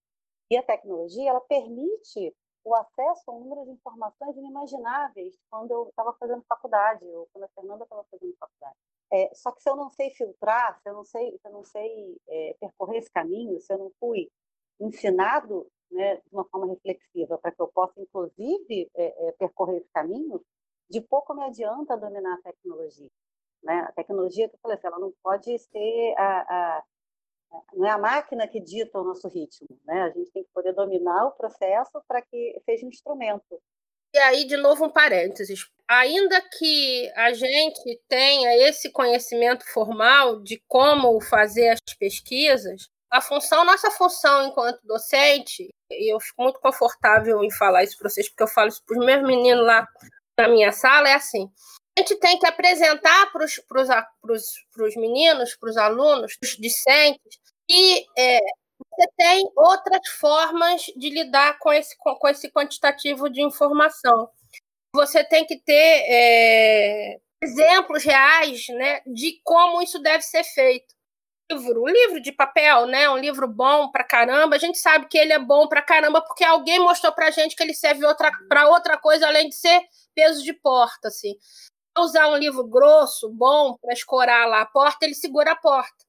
e 0.50 0.56
a 0.56 0.62
tecnologia, 0.62 1.30
ela 1.30 1.40
permite 1.40 2.34
o 2.64 2.74
acesso 2.74 3.30
a 3.30 3.34
um 3.34 3.40
número 3.40 3.64
de 3.64 3.70
informações 3.70 4.36
inimagináveis 4.36 5.34
quando 5.48 5.70
eu 5.70 5.88
estava 5.88 6.12
fazendo 6.14 6.44
faculdade, 6.48 7.04
ou 7.04 7.28
quando 7.32 7.44
a 7.44 7.48
Fernanda 7.48 7.84
estava 7.84 8.04
fazendo 8.10 8.36
faculdade. 8.38 8.76
É, 9.12 9.34
só 9.34 9.50
que 9.52 9.62
se 9.62 9.68
eu 9.68 9.76
não 9.76 9.90
sei 9.90 10.10
filtrar, 10.10 10.80
se 10.80 10.88
eu 10.88 10.94
não 10.94 11.04
sei, 11.04 11.38
se 11.38 11.48
eu 11.48 11.52
não 11.52 11.64
sei 11.64 12.16
é, 12.28 12.56
percorrer 12.60 12.98
esse 12.98 13.10
caminho, 13.10 13.60
se 13.60 13.72
eu 13.72 13.78
não 13.78 13.90
fui 13.98 14.30
ensinado 14.80 15.66
né, 15.90 16.16
de 16.16 16.32
uma 16.32 16.44
forma 16.44 16.68
reflexiva 16.68 17.38
para 17.38 17.50
que 17.50 17.60
eu 17.60 17.68
possa, 17.68 18.00
inclusive, 18.00 18.90
é, 18.94 19.28
é, 19.28 19.32
percorrer 19.32 19.78
esse 19.78 19.90
caminho, 19.92 20.40
de 20.88 21.00
pouco 21.00 21.34
me 21.34 21.44
adianta 21.44 21.96
dominar 21.96 22.34
a 22.34 22.42
tecnologia. 22.42 23.08
Né? 23.62 23.80
A 23.80 23.92
tecnologia, 23.92 24.48
que 24.48 24.54
eu 24.54 24.60
falei 24.60 24.76
assim, 24.76 24.86
ela 24.86 24.98
não 24.98 25.12
pode 25.22 25.58
ser 25.58 26.14
a, 26.16 26.78
a 26.78 26.84
não 27.74 27.86
é 27.86 27.90
a 27.90 27.98
máquina 27.98 28.46
que 28.46 28.60
dita 28.60 28.98
o 29.00 29.04
nosso 29.04 29.28
ritmo, 29.28 29.68
né? 29.84 30.02
A 30.02 30.10
gente 30.10 30.30
tem 30.30 30.44
que 30.44 30.50
poder 30.54 30.72
dominar 30.72 31.26
o 31.26 31.32
processo 31.32 32.00
para 32.06 32.22
que 32.22 32.60
seja 32.64 32.86
um 32.86 32.88
instrumento. 32.88 33.60
E 34.14 34.18
aí, 34.18 34.44
de 34.44 34.56
novo, 34.56 34.86
um 34.86 34.90
parênteses. 34.90 35.68
Ainda 35.88 36.40
que 36.40 37.12
a 37.16 37.32
gente 37.32 38.00
tenha 38.08 38.68
esse 38.68 38.90
conhecimento 38.92 39.64
formal 39.72 40.40
de 40.42 40.62
como 40.68 41.20
fazer 41.20 41.70
as 41.70 41.80
pesquisas, 41.98 42.88
a 43.10 43.20
função, 43.20 43.64
nossa 43.64 43.90
função 43.90 44.46
enquanto 44.46 44.80
docente, 44.84 45.68
e 45.90 46.12
eu 46.12 46.20
fico 46.20 46.42
muito 46.42 46.60
confortável 46.60 47.42
em 47.42 47.50
falar 47.50 47.84
isso 47.84 47.98
para 47.98 48.08
vocês, 48.08 48.28
porque 48.28 48.42
eu 48.42 48.48
falo 48.48 48.68
isso 48.68 48.82
para 48.86 48.98
os 48.98 49.04
meus 49.04 49.22
meninos 49.22 49.64
lá 49.64 49.86
na 50.38 50.48
minha 50.48 50.72
sala, 50.72 51.08
é 51.08 51.14
assim: 51.14 51.50
a 51.98 52.00
gente 52.00 52.16
tem 52.16 52.38
que 52.38 52.46
apresentar 52.46 53.30
para 53.32 53.44
os 53.44 54.96
meninos, 54.96 55.56
para 55.56 55.70
os 55.70 55.76
alunos, 55.76 56.36
para 56.36 56.46
os 56.46 56.56
discentes, 56.56 57.38
que 57.68 58.06
é, 58.16 58.38
você 58.78 59.08
tem 59.16 59.50
outras 59.56 60.08
formas 60.18 60.82
de 60.96 61.10
lidar 61.10 61.58
com 61.58 61.72
esse, 61.72 61.96
com 61.98 62.28
esse 62.28 62.50
quantitativo 62.50 63.28
de 63.28 63.42
informação. 63.42 64.30
Você 64.94 65.22
tem 65.24 65.46
que 65.46 65.58
ter 65.58 66.04
é, 66.08 67.16
exemplos 67.42 68.04
reais 68.04 68.66
né, 68.70 69.00
de 69.06 69.40
como 69.44 69.82
isso 69.82 69.98
deve 70.00 70.22
ser 70.22 70.44
feito. 70.44 70.94
Livro, 71.50 71.82
um 71.82 71.88
livro 71.88 72.20
de 72.20 72.30
papel, 72.30 72.86
né? 72.86 73.10
Um 73.10 73.18
livro 73.18 73.48
bom 73.48 73.90
pra 73.90 74.04
caramba. 74.04 74.56
A 74.56 74.58
gente 74.58 74.78
sabe 74.78 75.06
que 75.08 75.18
ele 75.18 75.32
é 75.32 75.38
bom 75.38 75.66
pra 75.68 75.82
caramba 75.82 76.22
porque 76.22 76.44
alguém 76.44 76.78
mostrou 76.78 77.12
pra 77.12 77.30
gente 77.30 77.56
que 77.56 77.62
ele 77.62 77.74
serve 77.74 78.04
outra, 78.04 78.30
pra 78.48 78.68
outra 78.68 78.96
coisa 78.96 79.26
além 79.26 79.48
de 79.48 79.54
ser 79.54 79.80
peso 80.14 80.42
de 80.42 80.52
porta, 80.52 81.08
assim. 81.08 81.34
Usar 81.98 82.28
um 82.28 82.36
livro 82.36 82.64
grosso, 82.64 83.28
bom, 83.28 83.76
para 83.82 83.92
escorar 83.92 84.48
lá 84.48 84.60
a 84.60 84.66
porta, 84.66 85.04
ele 85.04 85.14
segura 85.14 85.52
a 85.52 85.56
porta. 85.56 86.04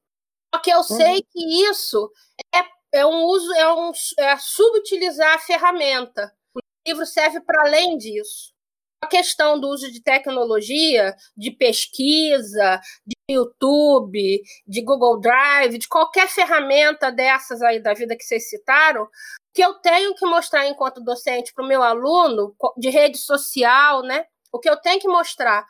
Só 0.53 0.61
que 0.61 0.69
eu 0.69 0.77
uhum. 0.77 0.83
sei 0.83 1.21
que 1.23 1.69
isso 1.69 2.11
é, 2.53 2.99
é 2.99 3.05
um 3.05 3.23
uso, 3.23 3.53
é 3.53 3.73
um 3.73 3.91
é 4.19 4.37
subutilizar 4.37 5.35
a 5.35 5.39
ferramenta. 5.39 6.31
O 6.55 6.59
livro 6.87 7.05
serve 7.05 7.41
para 7.41 7.67
além 7.67 7.97
disso 7.97 8.51
a 9.01 9.07
questão 9.07 9.59
do 9.59 9.67
uso 9.67 9.91
de 9.91 10.01
tecnologia, 10.01 11.15
de 11.35 11.49
pesquisa, 11.49 12.79
de 13.05 13.15
YouTube, 13.33 14.41
de 14.67 14.81
Google 14.83 15.19
Drive, 15.19 15.77
de 15.77 15.87
qualquer 15.87 16.27
ferramenta 16.27 17.11
dessas 17.11 17.61
aí 17.61 17.81
da 17.81 17.93
vida 17.93 18.15
que 18.15 18.23
vocês 18.23 18.49
citaram, 18.49 19.07
que 19.53 19.61
eu 19.61 19.73
tenho 19.75 20.13
que 20.15 20.25
mostrar 20.25 20.67
enquanto 20.67 21.03
docente 21.03 21.53
para 21.53 21.63
o 21.63 21.67
meu 21.67 21.83
aluno, 21.83 22.55
de 22.77 22.89
rede 22.89 23.17
social, 23.17 24.01
né? 24.03 24.25
O 24.51 24.59
que 24.59 24.69
eu 24.69 24.77
tenho 24.77 24.99
que 24.99 25.07
mostrar 25.07 25.65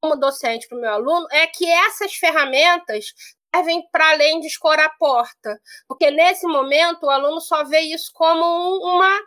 como 0.00 0.16
docente 0.16 0.68
para 0.68 0.78
o 0.78 0.80
meu 0.80 0.90
aluno 0.92 1.26
é 1.30 1.46
que 1.46 1.68
essas 1.68 2.14
ferramentas 2.14 3.06
servem 3.54 3.82
para 3.90 4.10
além 4.10 4.40
de 4.40 4.46
escorar 4.46 4.86
a 4.86 4.94
porta. 4.98 5.58
Porque 5.88 6.10
nesse 6.10 6.46
momento 6.46 7.04
o 7.04 7.10
aluno 7.10 7.40
só 7.40 7.64
vê 7.64 7.80
isso 7.80 8.10
como 8.14 8.44
uma 8.44 9.20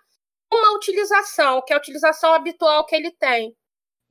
uma 0.51 0.75
utilização, 0.75 1.61
que 1.65 1.71
é 1.71 1.75
a 1.75 1.79
utilização 1.79 2.33
habitual 2.33 2.85
que 2.85 2.95
ele 2.95 3.11
tem. 3.11 3.55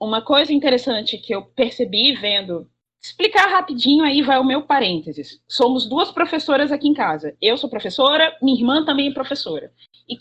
Uma 0.00 0.24
coisa 0.24 0.52
interessante 0.52 1.18
que 1.18 1.34
eu 1.34 1.44
percebi 1.44 2.14
vendo, 2.14 2.70
explicar 3.08 3.48
rapidinho 3.48 4.04
aí 4.04 4.22
vai 4.22 4.38
o 4.38 4.44
meu 4.44 4.62
parênteses. 4.62 5.40
Somos 5.48 5.86
duas 5.86 6.10
professoras 6.10 6.70
aqui 6.70 6.88
em 6.88 6.94
casa. 6.94 7.36
Eu 7.40 7.56
sou 7.56 7.68
professora, 7.68 8.36
minha 8.42 8.58
irmã 8.58 8.84
também 8.84 9.08
é 9.08 9.14
professora. 9.14 9.72
E 10.08 10.16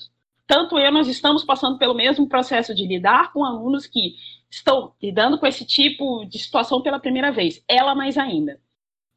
tanto 0.45 0.79
eu 0.79 0.91
nós 0.91 1.07
estamos 1.07 1.43
passando 1.43 1.77
pelo 1.77 1.93
mesmo 1.93 2.27
processo 2.27 2.73
de 2.73 2.87
lidar 2.87 3.33
com 3.33 3.43
alunos 3.43 3.85
que 3.85 4.15
estão 4.49 4.93
lidando 5.01 5.37
com 5.37 5.45
esse 5.45 5.65
tipo 5.65 6.25
de 6.25 6.39
situação 6.39 6.81
pela 6.81 6.99
primeira 6.99 7.31
vez. 7.31 7.63
Ela 7.67 7.93
mais 7.93 8.17
ainda. 8.17 8.59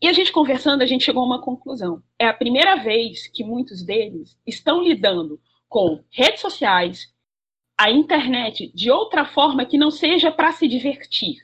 E 0.02 0.08
a 0.08 0.12
gente 0.12 0.32
conversando, 0.32 0.82
a 0.82 0.86
gente 0.86 1.04
chegou 1.04 1.22
a 1.22 1.26
uma 1.26 1.42
conclusão. 1.42 2.02
É 2.18 2.26
a 2.26 2.34
primeira 2.34 2.76
vez 2.76 3.28
que 3.28 3.44
muitos 3.44 3.82
deles 3.82 4.36
estão 4.46 4.82
lidando 4.82 5.40
com 5.68 6.02
redes 6.10 6.40
sociais, 6.40 7.12
a 7.78 7.90
internet 7.90 8.72
de 8.74 8.90
outra 8.90 9.24
forma 9.24 9.64
que 9.64 9.78
não 9.78 9.90
seja 9.90 10.32
para 10.32 10.52
se 10.52 10.66
divertir. 10.66 11.36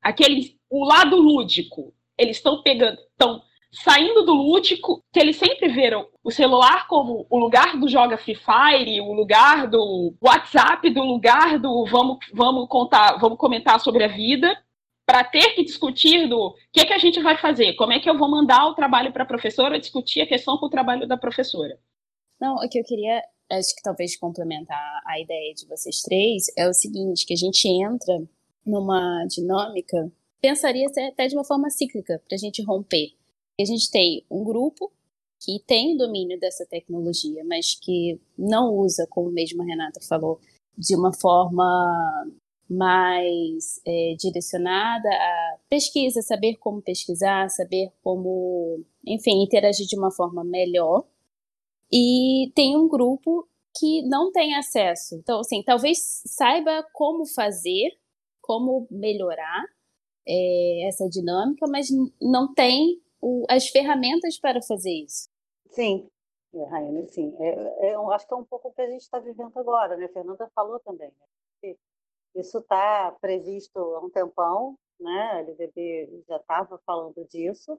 Aquele, 0.00 0.57
o 0.70 0.84
lado 0.84 1.16
lúdico, 1.16 1.92
eles 2.16 2.36
estão 2.36 2.62
pegando, 2.62 2.98
estão 3.10 3.42
saindo 3.70 4.24
do 4.24 4.32
lúdico, 4.32 5.04
que 5.12 5.20
eles 5.20 5.36
sempre 5.36 5.68
viram 5.68 6.06
o 6.24 6.30
celular 6.30 6.86
como 6.86 7.26
o 7.28 7.38
lugar 7.38 7.78
do 7.78 7.88
joga 7.88 8.16
Free 8.16 8.34
Fire, 8.34 9.00
o 9.00 9.12
lugar 9.12 9.68
do 9.68 10.14
WhatsApp, 10.22 10.88
do 10.90 11.02
lugar 11.02 11.58
do 11.58 11.84
vamos, 11.86 12.18
vamos 12.32 12.68
contar, 12.68 13.18
vamos 13.18 13.38
comentar 13.38 13.78
sobre 13.80 14.04
a 14.04 14.08
vida, 14.08 14.56
para 15.06 15.24
ter 15.24 15.54
que 15.54 15.64
discutir 15.64 16.28
do 16.28 16.54
que, 16.72 16.84
que 16.84 16.92
a 16.92 16.98
gente 16.98 17.20
vai 17.22 17.36
fazer, 17.36 17.74
como 17.74 17.92
é 17.92 18.00
que 18.00 18.08
eu 18.08 18.18
vou 18.18 18.30
mandar 18.30 18.66
o 18.66 18.74
trabalho 18.74 19.12
para 19.12 19.22
a 19.22 19.26
professora, 19.26 19.78
discutir 19.78 20.20
a 20.20 20.26
questão 20.26 20.58
com 20.58 20.66
o 20.66 20.70
trabalho 20.70 21.06
da 21.06 21.16
professora. 21.16 21.78
Não, 22.40 22.56
o 22.56 22.68
que 22.68 22.78
eu 22.78 22.84
queria 22.84 23.22
acho 23.50 23.74
que 23.74 23.82
talvez 23.82 24.16
complementar 24.16 25.00
a 25.06 25.18
ideia 25.18 25.54
de 25.54 25.66
vocês 25.66 26.02
três, 26.02 26.46
é 26.56 26.68
o 26.68 26.72
seguinte, 26.72 27.24
que 27.26 27.32
a 27.32 27.36
gente 27.36 27.66
entra 27.66 28.22
numa 28.64 29.24
dinâmica, 29.26 30.10
pensaria 30.40 30.86
até 30.88 31.26
de 31.26 31.34
uma 31.34 31.44
forma 31.44 31.70
cíclica, 31.70 32.22
para 32.26 32.34
a 32.34 32.38
gente 32.38 32.62
romper. 32.62 33.12
A 33.60 33.64
gente 33.64 33.90
tem 33.90 34.24
um 34.30 34.44
grupo 34.44 34.92
que 35.40 35.60
tem 35.66 35.96
domínio 35.96 36.38
dessa 36.38 36.66
tecnologia, 36.66 37.44
mas 37.44 37.74
que 37.74 38.20
não 38.36 38.74
usa, 38.74 39.06
como 39.08 39.30
mesmo 39.30 39.62
a 39.62 39.66
Renata 39.66 40.00
falou, 40.00 40.40
de 40.76 40.96
uma 40.96 41.12
forma 41.12 42.26
mais 42.68 43.80
é, 43.86 44.14
direcionada 44.18 45.08
a 45.08 45.58
pesquisa, 45.68 46.20
saber 46.20 46.56
como 46.56 46.82
pesquisar, 46.82 47.48
saber 47.48 47.90
como, 48.02 48.84
enfim, 49.06 49.42
interagir 49.42 49.86
de 49.86 49.96
uma 49.96 50.10
forma 50.10 50.44
melhor 50.44 51.04
e 51.90 52.52
tem 52.54 52.76
um 52.76 52.86
grupo 52.86 53.48
que 53.78 54.02
não 54.02 54.30
tem 54.30 54.54
acesso. 54.54 55.14
Então, 55.14 55.40
assim, 55.40 55.62
talvez 55.62 55.98
saiba 56.26 56.84
como 56.92 57.24
fazer, 57.26 57.90
como 58.40 58.86
melhorar 58.90 59.64
é, 60.28 60.86
essa 60.86 61.08
dinâmica, 61.08 61.66
mas 61.68 61.88
não 62.20 62.52
tem 62.52 63.00
o, 63.20 63.46
as 63.48 63.68
ferramentas 63.68 64.38
para 64.38 64.60
fazer 64.62 64.92
isso. 64.92 65.28
Sim, 65.70 66.08
é, 66.54 66.64
Raiane, 66.64 67.08
sim. 67.08 67.34
É, 67.38 67.88
é, 67.88 67.94
eu 67.94 68.10
acho 68.12 68.26
que 68.26 68.34
é 68.34 68.36
um 68.36 68.44
pouco 68.44 68.68
o 68.68 68.72
que 68.72 68.82
a 68.82 68.90
gente 68.90 69.02
está 69.02 69.18
vivendo 69.18 69.56
agora, 69.58 69.96
né? 69.96 70.06
A 70.06 70.12
Fernanda 70.12 70.50
falou 70.54 70.78
também. 70.80 71.10
Né? 71.62 71.74
Isso 72.34 72.58
está 72.58 73.12
previsto 73.20 73.78
há 73.78 74.00
um 74.04 74.10
tempão, 74.10 74.78
né? 75.00 75.30
A 75.32 75.38
LDB 75.40 76.24
já 76.28 76.36
estava 76.36 76.78
falando 76.86 77.24
disso 77.26 77.78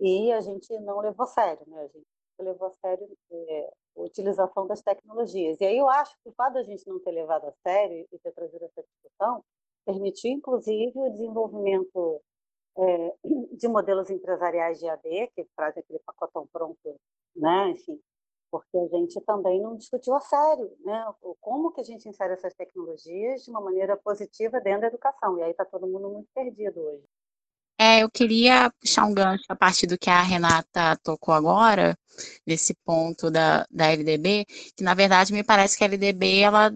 e 0.00 0.32
a 0.32 0.40
gente 0.40 0.78
não 0.80 1.00
levou 1.00 1.24
a 1.24 1.28
sério, 1.28 1.62
né? 1.66 1.80
A 1.80 1.86
gente 1.88 2.06
levou 2.38 2.68
a 2.68 2.74
sério 2.86 3.08
é, 3.30 3.72
a 3.96 4.00
utilização 4.02 4.66
das 4.66 4.82
tecnologias. 4.82 5.60
E 5.60 5.64
aí 5.64 5.78
eu 5.78 5.88
acho 5.88 6.14
que 6.22 6.28
o 6.28 6.34
fato 6.34 6.54
da 6.54 6.62
gente 6.62 6.86
não 6.86 7.00
ter 7.00 7.12
levado 7.12 7.46
a 7.46 7.52
sério 7.66 8.06
e 8.12 8.18
ter 8.18 8.32
trazido 8.32 8.64
essa 8.64 8.82
discussão 8.82 9.44
permitiu, 9.86 10.32
inclusive, 10.32 10.92
o 10.94 11.10
desenvolvimento 11.10 12.20
é, 12.76 13.14
de 13.56 13.68
modelos 13.68 14.10
empresariais 14.10 14.78
de 14.78 14.88
AD, 14.88 15.30
que 15.34 15.46
trazem 15.56 15.82
aquele 15.82 16.00
pacotão 16.00 16.46
pronto, 16.52 17.00
né? 17.34 17.70
Enfim, 17.70 17.98
porque 18.50 18.76
a 18.76 18.88
gente 18.88 19.20
também 19.22 19.60
não 19.62 19.76
discutiu 19.76 20.14
a 20.14 20.20
sério, 20.20 20.70
né? 20.84 21.06
Como 21.40 21.72
que 21.72 21.80
a 21.80 21.84
gente 21.84 22.08
insere 22.08 22.34
essas 22.34 22.54
tecnologias 22.54 23.44
de 23.44 23.50
uma 23.50 23.60
maneira 23.60 23.96
positiva 23.96 24.60
dentro 24.60 24.82
da 24.82 24.86
educação. 24.88 25.38
E 25.38 25.42
aí 25.42 25.50
está 25.52 25.64
todo 25.64 25.86
mundo 25.86 26.10
muito 26.10 26.28
perdido 26.34 26.80
hoje. 26.80 27.04
É, 27.78 28.02
eu 28.02 28.10
queria 28.10 28.70
puxar 28.80 29.04
um 29.04 29.12
gancho 29.12 29.44
a 29.50 29.54
partir 29.56 29.86
do 29.86 29.98
que 29.98 30.08
a 30.08 30.22
Renata 30.22 30.96
tocou 31.02 31.34
agora, 31.34 31.94
nesse 32.46 32.74
ponto 32.74 33.30
da, 33.30 33.66
da 33.70 33.92
LDB, 33.92 34.46
que 34.74 34.82
na 34.82 34.94
verdade 34.94 35.32
me 35.34 35.44
parece 35.44 35.76
que 35.76 35.84
a 35.84 35.86
LDB 35.86 36.40
ela 36.40 36.74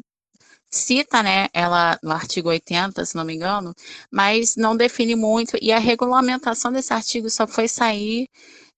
cita, 0.71 1.23
né, 1.23 1.49
ela 1.53 1.99
no 2.03 2.13
artigo 2.13 2.49
80, 2.49 3.05
se 3.05 3.17
não 3.17 3.25
me 3.25 3.35
engano, 3.35 3.75
mas 4.11 4.57
não 4.57 4.77
define 4.77 5.17
muito, 5.17 5.57
e 5.61 5.73
a 5.73 5.79
regulamentação 5.79 6.73
desse 6.73 6.93
artigo 6.93 7.29
só 7.29 7.47
foi 7.47 7.69
sair 7.69 8.29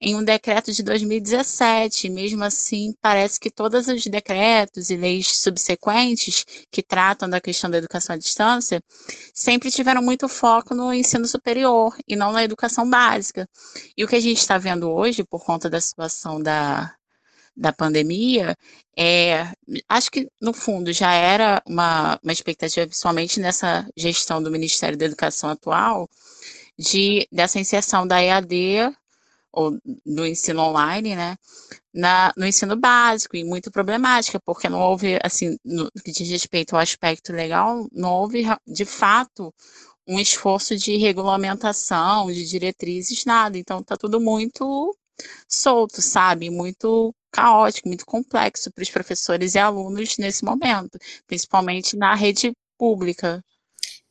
em 0.03 0.17
um 0.17 0.25
decreto 0.25 0.73
de 0.73 0.83
2017. 0.83 2.09
Mesmo 2.11 2.43
assim, 2.43 2.93
parece 3.01 3.39
que 3.39 3.51
todos 3.51 3.87
os 3.87 4.05
decretos 4.05 4.91
e 4.91 4.97
leis 4.97 5.39
subsequentes 5.39 6.45
que 6.71 6.83
tratam 6.83 7.31
da 7.31 7.41
questão 7.41 7.71
da 7.71 7.79
educação 7.79 8.15
à 8.15 8.19
distância 8.19 8.83
sempre 9.33 9.71
tiveram 9.71 10.03
muito 10.03 10.29
foco 10.29 10.75
no 10.75 10.93
ensino 10.93 11.27
superior 11.27 11.97
e 12.07 12.17
não 12.17 12.33
na 12.33 12.43
educação 12.43 12.89
básica. 12.89 13.49
E 13.97 14.05
o 14.05 14.09
que 14.09 14.17
a 14.17 14.21
gente 14.21 14.39
está 14.39 14.59
vendo 14.59 14.91
hoje, 14.91 15.25
por 15.25 15.45
conta 15.45 15.71
da 15.71 15.81
situação 15.81 16.43
da, 16.43 16.95
da 17.57 17.73
pandemia, 17.73 18.57
é, 18.97 19.47
acho 19.89 20.11
que, 20.11 20.29
no 20.41 20.53
fundo, 20.53 20.93
já 20.93 21.13
era 21.13 21.63
uma, 21.67 22.19
uma 22.23 22.33
expectativa, 22.33 22.87
principalmente 22.87 23.41
nessa 23.41 23.89
gestão 23.97 24.43
do 24.43 24.51
Ministério 24.51 24.99
da 24.99 25.05
Educação 25.07 25.51
atual, 25.51 26.09
de, 26.79 27.27
dessa 27.31 27.61
inserção 27.61 28.07
da 28.07 28.23
EAD 28.23 28.95
ou 29.53 29.79
do 30.07 30.27
ensino 30.27 30.63
online, 30.63 31.15
né, 31.15 31.37
na, 31.93 32.33
no 32.37 32.47
ensino 32.47 32.75
básico, 32.77 33.37
e 33.37 33.45
muito 33.45 33.71
problemática, 33.71 34.41
porque 34.41 34.69
não 34.69 34.81
houve, 34.81 35.19
assim, 35.23 35.59
no 35.65 35.91
que 36.05 36.11
diz 36.11 36.29
respeito 36.29 36.75
ao 36.75 36.81
aspecto 36.81 37.33
legal, 37.33 37.87
não 37.93 38.11
houve, 38.13 38.45
de 38.67 38.85
fato, 38.87 39.55
um 40.07 40.19
esforço 40.19 40.77
de 40.77 40.97
regulamentação, 40.97 42.33
de 42.33 42.45
diretrizes, 42.47 43.25
nada. 43.25 43.59
Então, 43.59 43.81
está 43.81 43.97
tudo 43.97 44.21
muito 44.21 44.97
solto, 45.49 46.01
sabe? 46.03 46.51
Muito 46.51 47.15
caótico, 47.33 47.89
muito 47.89 48.07
complexo 48.07 48.71
para 48.73 48.83
os 48.83 48.91
professores 48.91 49.55
e 49.55 49.59
alunos 49.59 50.19
nesse 50.19 50.45
momento, 50.45 50.99
principalmente 51.27 51.97
na 51.97 52.15
rede 52.15 52.53
pública. 52.79 53.43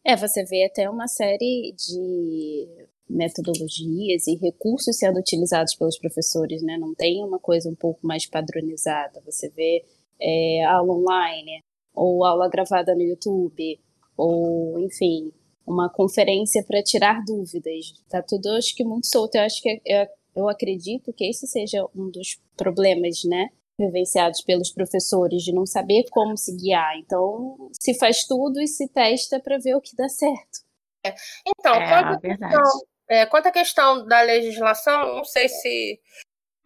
É, 0.04 0.16
você 0.16 0.44
vê 0.44 0.66
até 0.66 0.90
uma 0.90 1.08
série 1.08 1.74
de 1.78 2.68
metodologias 3.08 4.26
e 4.28 4.36
recursos 4.36 4.98
sendo 4.98 5.20
utilizados 5.20 5.76
pelos 5.76 5.98
professores, 5.98 6.64
né? 6.64 6.78
Não 6.78 6.96
tem 6.96 7.24
uma 7.24 7.40
coisa 7.40 7.70
um 7.70 7.76
pouco 7.76 8.00
mais 8.06 8.26
padronizada. 8.26 9.22
Você 9.26 9.50
vê 9.50 9.86
é, 10.20 10.64
aula 10.66 10.94
online, 10.94 11.64
ou 11.94 12.24
aula 12.24 12.50
gravada 12.50 12.96
no 12.96 13.02
YouTube, 13.02 13.80
ou, 14.16 14.80
enfim, 14.80 15.32
uma 15.66 15.90
conferência 15.90 16.64
para 16.64 16.82
tirar 16.82 17.24
dúvidas. 17.26 17.94
Tá 18.10 18.22
tudo, 18.22 18.50
acho 18.52 18.76
que 18.76 18.84
muito 18.84 19.08
solto. 19.08 19.36
Eu 19.36 19.42
acho 19.42 19.62
que 19.62 19.82
eu, 19.86 20.08
eu 20.36 20.48
acredito 20.50 21.14
que 21.14 21.26
esse 21.30 21.48
seja 21.48 21.86
um 21.96 22.10
dos 22.10 22.40
problemas, 22.56 23.24
né? 23.26 23.50
vivenciados 23.80 24.42
pelos 24.42 24.72
professores 24.72 25.42
de 25.42 25.54
não 25.54 25.66
saber 25.66 26.06
como 26.12 26.38
se 26.38 26.56
guiar. 26.56 26.98
Então, 26.98 27.70
se 27.80 27.98
faz 27.98 28.26
tudo 28.26 28.62
e 28.62 28.68
se 28.68 28.88
testa 28.88 29.40
para 29.40 29.58
ver 29.58 29.76
o 29.76 29.82
que 29.82 29.96
dá 29.96 30.08
certo. 30.08 30.60
É. 31.04 31.16
Então, 31.48 31.74
é, 31.74 31.88
quanto, 31.90 32.14
a 32.14 32.20
questão, 32.20 32.82
é, 33.10 33.26
quanto 33.26 33.48
à 33.48 33.52
questão 33.52 34.08
da 34.08 34.22
legislação, 34.22 35.16
não 35.16 35.24
sei 35.24 35.50
se 35.50 36.00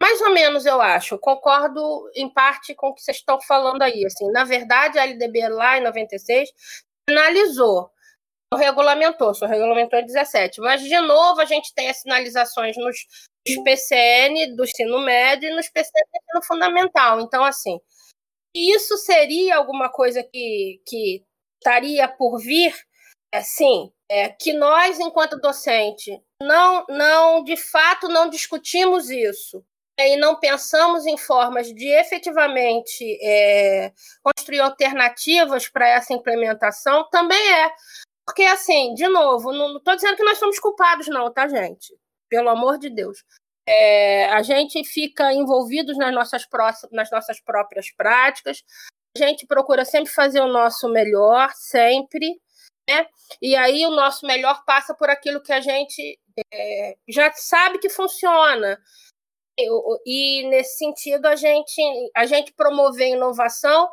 mais 0.00 0.20
ou 0.20 0.30
menos, 0.30 0.66
eu 0.66 0.80
acho. 0.80 1.18
Concordo 1.18 2.10
em 2.14 2.28
parte 2.28 2.74
com 2.74 2.88
o 2.88 2.94
que 2.94 3.00
vocês 3.00 3.16
estão 3.16 3.40
falando 3.40 3.80
aí. 3.80 4.04
Assim, 4.04 4.30
na 4.30 4.44
verdade, 4.44 4.98
a 4.98 5.04
LDB 5.04 5.48
lá 5.48 5.78
em 5.78 5.82
96 5.82 6.50
analisou, 7.08 7.90
regulamentou, 8.54 9.34
só 9.34 9.46
regulamentou 9.46 9.98
em 9.98 10.04
17. 10.04 10.60
Mas, 10.60 10.82
de 10.82 11.00
novo, 11.00 11.40
a 11.40 11.46
gente 11.46 11.72
tem 11.74 11.88
as 11.88 12.02
sinalizações 12.02 12.76
nos 12.76 13.06
PCN 13.62 14.54
do 14.54 14.64
ensino 14.64 15.00
médio 15.00 15.48
e 15.48 15.54
nos 15.54 15.68
PCN 15.68 16.02
do 16.12 16.18
ensino 16.18 16.46
fundamental. 16.46 17.20
Então, 17.20 17.44
assim, 17.44 17.78
isso 18.54 18.96
seria 18.96 19.56
alguma 19.56 19.90
coisa 19.90 20.22
que, 20.22 20.80
que 20.86 21.24
estaria 21.60 22.08
por 22.08 22.38
vir? 22.38 22.74
É, 23.32 23.42
sim, 23.42 23.92
é, 24.08 24.28
que 24.28 24.52
nós, 24.52 24.98
enquanto 24.98 25.40
docente, 25.40 26.18
não, 26.40 26.86
não, 26.88 27.44
de 27.44 27.56
fato, 27.56 28.08
não 28.08 28.30
discutimos 28.30 29.10
isso 29.10 29.64
e 29.98 30.16
não 30.16 30.38
pensamos 30.38 31.06
em 31.06 31.16
formas 31.16 31.72
de 31.72 31.88
efetivamente 31.88 33.18
é, 33.22 33.92
construir 34.22 34.60
alternativas 34.60 35.68
para 35.68 35.88
essa 35.88 36.12
implementação, 36.12 37.08
também 37.10 37.52
é. 37.52 37.70
Porque, 38.26 38.42
assim, 38.42 38.92
de 38.94 39.08
novo, 39.08 39.52
não 39.52 39.76
estou 39.78 39.94
dizendo 39.94 40.16
que 40.16 40.24
nós 40.24 40.38
somos 40.38 40.58
culpados, 40.58 41.06
não, 41.08 41.32
tá, 41.32 41.48
gente? 41.48 41.94
Pelo 42.28 42.48
amor 42.48 42.78
de 42.78 42.90
Deus. 42.90 43.24
É, 43.68 44.26
a 44.26 44.42
gente 44.42 44.84
fica 44.84 45.32
envolvidos 45.32 45.96
nas 45.98 46.14
nossas, 46.14 46.46
nas 46.92 47.10
nossas 47.10 47.40
próprias 47.40 47.90
práticas, 47.90 48.62
a 49.16 49.26
gente 49.26 49.46
procura 49.46 49.84
sempre 49.84 50.12
fazer 50.12 50.40
o 50.40 50.46
nosso 50.46 50.88
melhor, 50.88 51.50
sempre, 51.54 52.38
né? 52.88 53.06
E 53.40 53.56
aí 53.56 53.84
o 53.86 53.90
nosso 53.90 54.26
melhor 54.26 54.62
passa 54.64 54.94
por 54.94 55.10
aquilo 55.10 55.42
que 55.42 55.52
a 55.52 55.60
gente 55.60 56.18
é, 56.52 56.96
já 57.08 57.32
sabe 57.32 57.78
que 57.78 57.88
funciona. 57.88 58.78
E 60.04 60.46
nesse 60.48 60.76
sentido, 60.76 61.26
a 61.26 61.34
gente, 61.34 61.80
a 62.14 62.26
gente 62.26 62.52
promover 62.52 63.08
inovação 63.08 63.88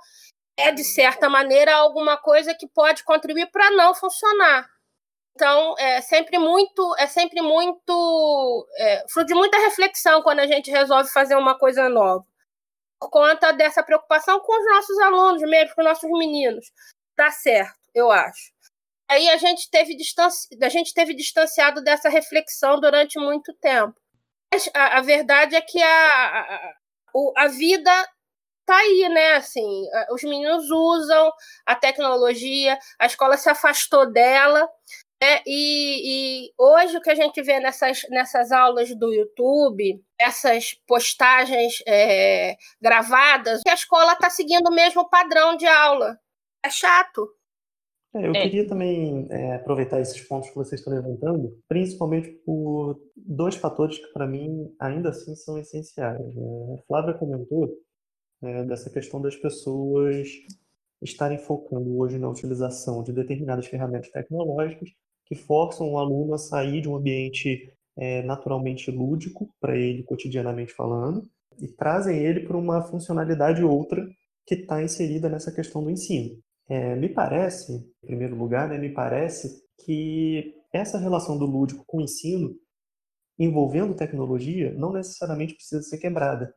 é, 0.58 0.72
de 0.72 0.84
certa 0.84 1.30
maneira, 1.30 1.74
alguma 1.74 2.18
coisa 2.18 2.54
que 2.54 2.68
pode 2.68 3.04
contribuir 3.04 3.50
para 3.50 3.72
não 3.72 3.96
funcionar. 3.96 4.70
Então, 5.36 5.76
é 5.80 6.00
sempre 6.02 6.38
muito, 6.38 6.96
é 6.98 7.08
sempre 7.08 7.42
muito, 7.42 8.68
é, 8.78 9.04
fruto 9.10 9.28
de 9.28 9.34
muita 9.34 9.58
reflexão 9.58 10.22
quando 10.22 10.40
a 10.40 10.48
gente 10.48 10.70
resolve 10.70 11.10
fazer 11.10 11.36
uma 11.36 11.58
coisa 11.58 11.90
nova. 11.90 12.24
Por 13.00 13.10
conta 13.10 13.52
dessa 13.52 13.84
preocupação 13.84 14.40
com 14.40 14.54
os 14.54 14.66
nossos 14.76 15.00
alunos 15.00 15.42
mesmo, 15.42 15.76
com 15.76 15.82
os 15.82 15.88
nossos 15.88 16.10
meninos. 16.12 16.72
Dá 17.18 17.32
certo, 17.32 17.78
eu 17.94 18.12
acho. 18.12 18.54
Aí 19.10 19.30
a 19.30 19.38
gente 19.38 19.70
teve, 19.70 19.96
distanci... 19.96 20.48
a 20.62 20.70
gente 20.70 20.94
teve 20.94 21.14
distanciado 21.14 21.84
dessa 21.84 22.10
reflexão 22.10 22.80
durante 22.80 23.20
muito 23.20 23.54
tempo. 23.56 23.94
Mas 24.54 24.70
a, 24.74 25.00
a 25.00 25.02
verdade 25.02 25.56
é 25.56 25.62
que 25.62 25.82
a, 25.82 26.40
a, 26.40 26.74
a 27.38 27.48
vida 27.48 27.92
tá 28.66 28.76
aí, 28.78 29.10
né? 29.10 29.34
Assim, 29.34 29.86
os 30.12 30.24
meninos 30.24 30.70
usam 30.70 31.32
a 31.66 31.76
tecnologia, 31.76 32.78
a 33.00 33.06
escola 33.06 33.38
se 33.38 33.50
afastou 33.50 34.12
dela. 34.12 34.68
Né? 35.24 35.42
E, 35.48 36.48
e, 36.48 36.54
hoje 36.60 36.98
o 36.98 37.02
que 37.02 37.10
a 37.10 37.16
gente 37.16 37.42
vê 37.42 37.58
nessas, 37.58 38.02
nessas 38.10 38.52
aulas 38.52 38.94
do 38.94 39.14
YouTube, 39.14 40.04
essas 40.20 40.74
postagens 40.86 41.82
é, 41.88 42.58
gravadas, 42.82 43.62
que 43.64 43.70
a 43.70 43.74
escola 43.74 44.12
está 44.12 44.30
seguindo 44.30 44.68
o 44.68 44.76
mesmo 44.76 45.10
padrão 45.10 45.56
de 45.56 45.66
aula. 45.66 46.20
É 46.62 46.70
chato. 46.70 47.30
É, 48.14 48.28
eu 48.28 48.32
é. 48.32 48.42
queria 48.42 48.68
também 48.68 49.26
é, 49.32 49.56
aproveitar 49.56 50.02
esses 50.02 50.20
pontos 50.28 50.50
que 50.50 50.56
vocês 50.56 50.82
estão 50.82 50.94
levantando, 50.94 51.58
principalmente 51.70 52.30
por 52.46 53.00
dois 53.16 53.56
fatores 53.56 53.98
que, 54.00 54.12
para 54.12 54.28
mim, 54.28 54.76
ainda 54.78 55.08
assim 55.08 55.34
são 55.36 55.58
essenciais. 55.58 56.20
Né? 56.20 56.76
A 56.78 56.86
Flávia 56.86 57.14
comentou 57.14 57.70
é, 58.44 58.66
dessa 58.66 58.90
questão 58.90 59.22
das 59.22 59.38
pessoas 59.38 60.28
estarem 61.02 61.38
focando 61.38 61.98
hoje 61.98 62.20
na 62.20 62.30
utilização 62.30 63.04
de 63.04 63.14
determinadas 63.14 63.68
ferramentas 63.68 64.12
tecnológicas 64.12 64.90
que 65.34 65.36
forçam 65.36 65.92
o 65.92 65.98
aluno 65.98 66.36
a 66.36 66.38
sair 66.38 66.82
de 66.82 66.88
um 66.88 66.96
ambiente 66.96 67.72
é, 67.98 68.22
naturalmente 68.22 68.92
lúdico 68.92 69.50
para 69.60 69.76
ele, 69.76 70.04
cotidianamente 70.04 70.72
falando, 70.72 71.28
e 71.60 71.68
trazem 71.68 72.18
ele 72.20 72.42
para 72.42 72.58
uma 72.58 72.84
funcionalidade 72.84 73.64
outra 73.64 74.08
que 74.46 74.56
está 74.56 74.82
inserida 74.82 75.30
nessa 75.30 75.52
questão 75.52 75.84
do 75.84 75.90
ensino. 75.90 76.38
É, 76.70 76.96
me 76.96 77.10
parece, 77.10 77.74
em 78.04 78.08
primeiro 78.08 78.36
lugar, 78.36 78.70
né, 78.70 78.78
me 78.78 78.90
parece 78.90 79.64
que 79.84 80.54
essa 80.72 80.98
relação 80.98 81.38
do 81.38 81.46
lúdico 81.46 81.84
com 81.86 81.98
o 81.98 82.02
ensino, 82.02 82.56
envolvendo 83.38 83.96
tecnologia, 83.96 84.72
não 84.74 84.94
necessariamente 84.94 85.56
precisa 85.56 85.82
ser 85.82 85.98
quebrada. 85.98 86.54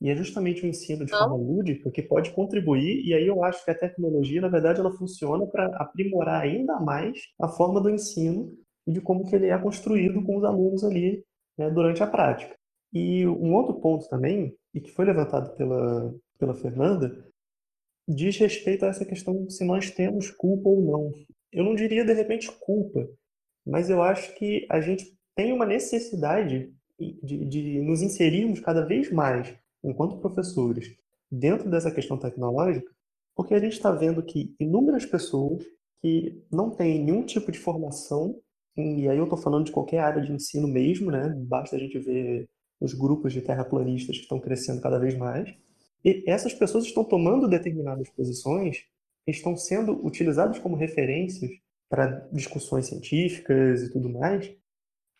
E 0.00 0.10
é 0.10 0.16
justamente 0.16 0.64
o 0.64 0.66
ensino 0.68 1.04
de 1.04 1.10
forma 1.10 1.34
lúdica 1.34 1.90
que 1.90 2.02
pode 2.02 2.30
contribuir, 2.30 3.04
e 3.04 3.14
aí 3.14 3.26
eu 3.26 3.42
acho 3.42 3.64
que 3.64 3.70
a 3.70 3.78
tecnologia, 3.78 4.40
na 4.40 4.48
verdade, 4.48 4.78
ela 4.78 4.92
funciona 4.92 5.44
para 5.46 5.66
aprimorar 5.76 6.42
ainda 6.42 6.78
mais 6.78 7.20
a 7.40 7.48
forma 7.48 7.80
do 7.80 7.90
ensino 7.90 8.52
e 8.86 8.92
de 8.92 9.00
como 9.00 9.28
que 9.28 9.34
ele 9.34 9.48
é 9.48 9.58
construído 9.58 10.22
com 10.22 10.36
os 10.36 10.44
alunos 10.44 10.84
ali 10.84 11.24
né, 11.58 11.68
durante 11.70 12.02
a 12.02 12.06
prática. 12.06 12.56
E 12.92 13.26
um 13.26 13.54
outro 13.54 13.74
ponto 13.80 14.08
também, 14.08 14.56
e 14.72 14.80
que 14.80 14.92
foi 14.92 15.04
levantado 15.04 15.54
pela, 15.56 16.14
pela 16.38 16.54
Fernanda, 16.54 17.28
diz 18.06 18.38
respeito 18.38 18.84
a 18.84 18.88
essa 18.88 19.04
questão 19.04 19.50
se 19.50 19.64
nós 19.64 19.90
temos 19.90 20.30
culpa 20.30 20.68
ou 20.68 20.80
não. 20.80 21.12
Eu 21.52 21.64
não 21.64 21.74
diria 21.74 22.04
de 22.04 22.12
repente 22.12 22.50
culpa, 22.60 23.06
mas 23.66 23.90
eu 23.90 24.00
acho 24.00 24.34
que 24.36 24.66
a 24.70 24.80
gente 24.80 25.12
tem 25.34 25.52
uma 25.52 25.66
necessidade 25.66 26.72
de, 26.98 27.44
de 27.44 27.80
nos 27.80 28.00
inserirmos 28.00 28.60
cada 28.60 28.84
vez 28.84 29.10
mais, 29.10 29.54
enquanto 29.82 30.18
professores, 30.18 30.96
dentro 31.30 31.70
dessa 31.70 31.90
questão 31.90 32.18
tecnológica, 32.18 32.90
porque 33.34 33.54
a 33.54 33.60
gente 33.60 33.74
está 33.74 33.92
vendo 33.92 34.22
que 34.22 34.54
inúmeras 34.58 35.06
pessoas 35.06 35.64
que 36.00 36.42
não 36.50 36.70
têm 36.70 37.04
nenhum 37.04 37.24
tipo 37.24 37.52
de 37.52 37.58
formação, 37.58 38.40
e 38.76 39.08
aí 39.08 39.18
eu 39.18 39.24
estou 39.24 39.38
falando 39.38 39.66
de 39.66 39.72
qualquer 39.72 39.98
área 39.98 40.22
de 40.22 40.32
ensino 40.32 40.68
mesmo, 40.68 41.10
né? 41.10 41.34
Basta 41.46 41.76
a 41.76 41.78
gente 41.78 41.98
ver 41.98 42.48
os 42.80 42.94
grupos 42.94 43.32
de 43.32 43.42
terraplanistas 43.42 44.16
que 44.16 44.22
estão 44.22 44.40
crescendo 44.40 44.80
cada 44.80 44.98
vez 44.98 45.16
mais, 45.16 45.52
e 46.04 46.22
essas 46.26 46.54
pessoas 46.54 46.84
estão 46.84 47.04
tomando 47.04 47.48
determinadas 47.48 48.08
posições, 48.10 48.84
estão 49.26 49.56
sendo 49.56 50.04
utilizadas 50.06 50.58
como 50.58 50.76
referências 50.76 51.50
para 51.88 52.28
discussões 52.32 52.86
científicas 52.86 53.82
e 53.82 53.92
tudo 53.92 54.08
mais, 54.08 54.52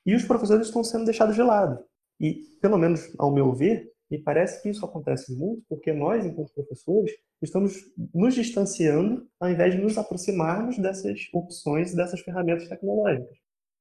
e 0.06 0.14
os 0.14 0.24
professores 0.24 0.66
estão 0.66 0.84
sendo 0.84 1.04
deixados 1.04 1.34
de 1.34 1.42
lado. 1.42 1.84
E, 2.20 2.46
pelo 2.60 2.78
menos 2.78 3.12
ao 3.18 3.32
meu 3.32 3.52
ver, 3.52 3.90
me 4.10 4.18
parece 4.18 4.62
que 4.62 4.68
isso 4.68 4.84
acontece 4.84 5.34
muito 5.36 5.62
porque 5.68 5.92
nós, 5.92 6.24
enquanto 6.24 6.52
professores, 6.54 7.12
estamos 7.42 7.74
nos 8.14 8.34
distanciando 8.34 9.26
ao 9.38 9.50
invés 9.50 9.74
de 9.74 9.80
nos 9.80 9.98
aproximarmos 9.98 10.78
dessas 10.78 11.28
opções, 11.32 11.94
dessas 11.94 12.20
ferramentas 12.20 12.68
tecnológicas. 12.68 13.36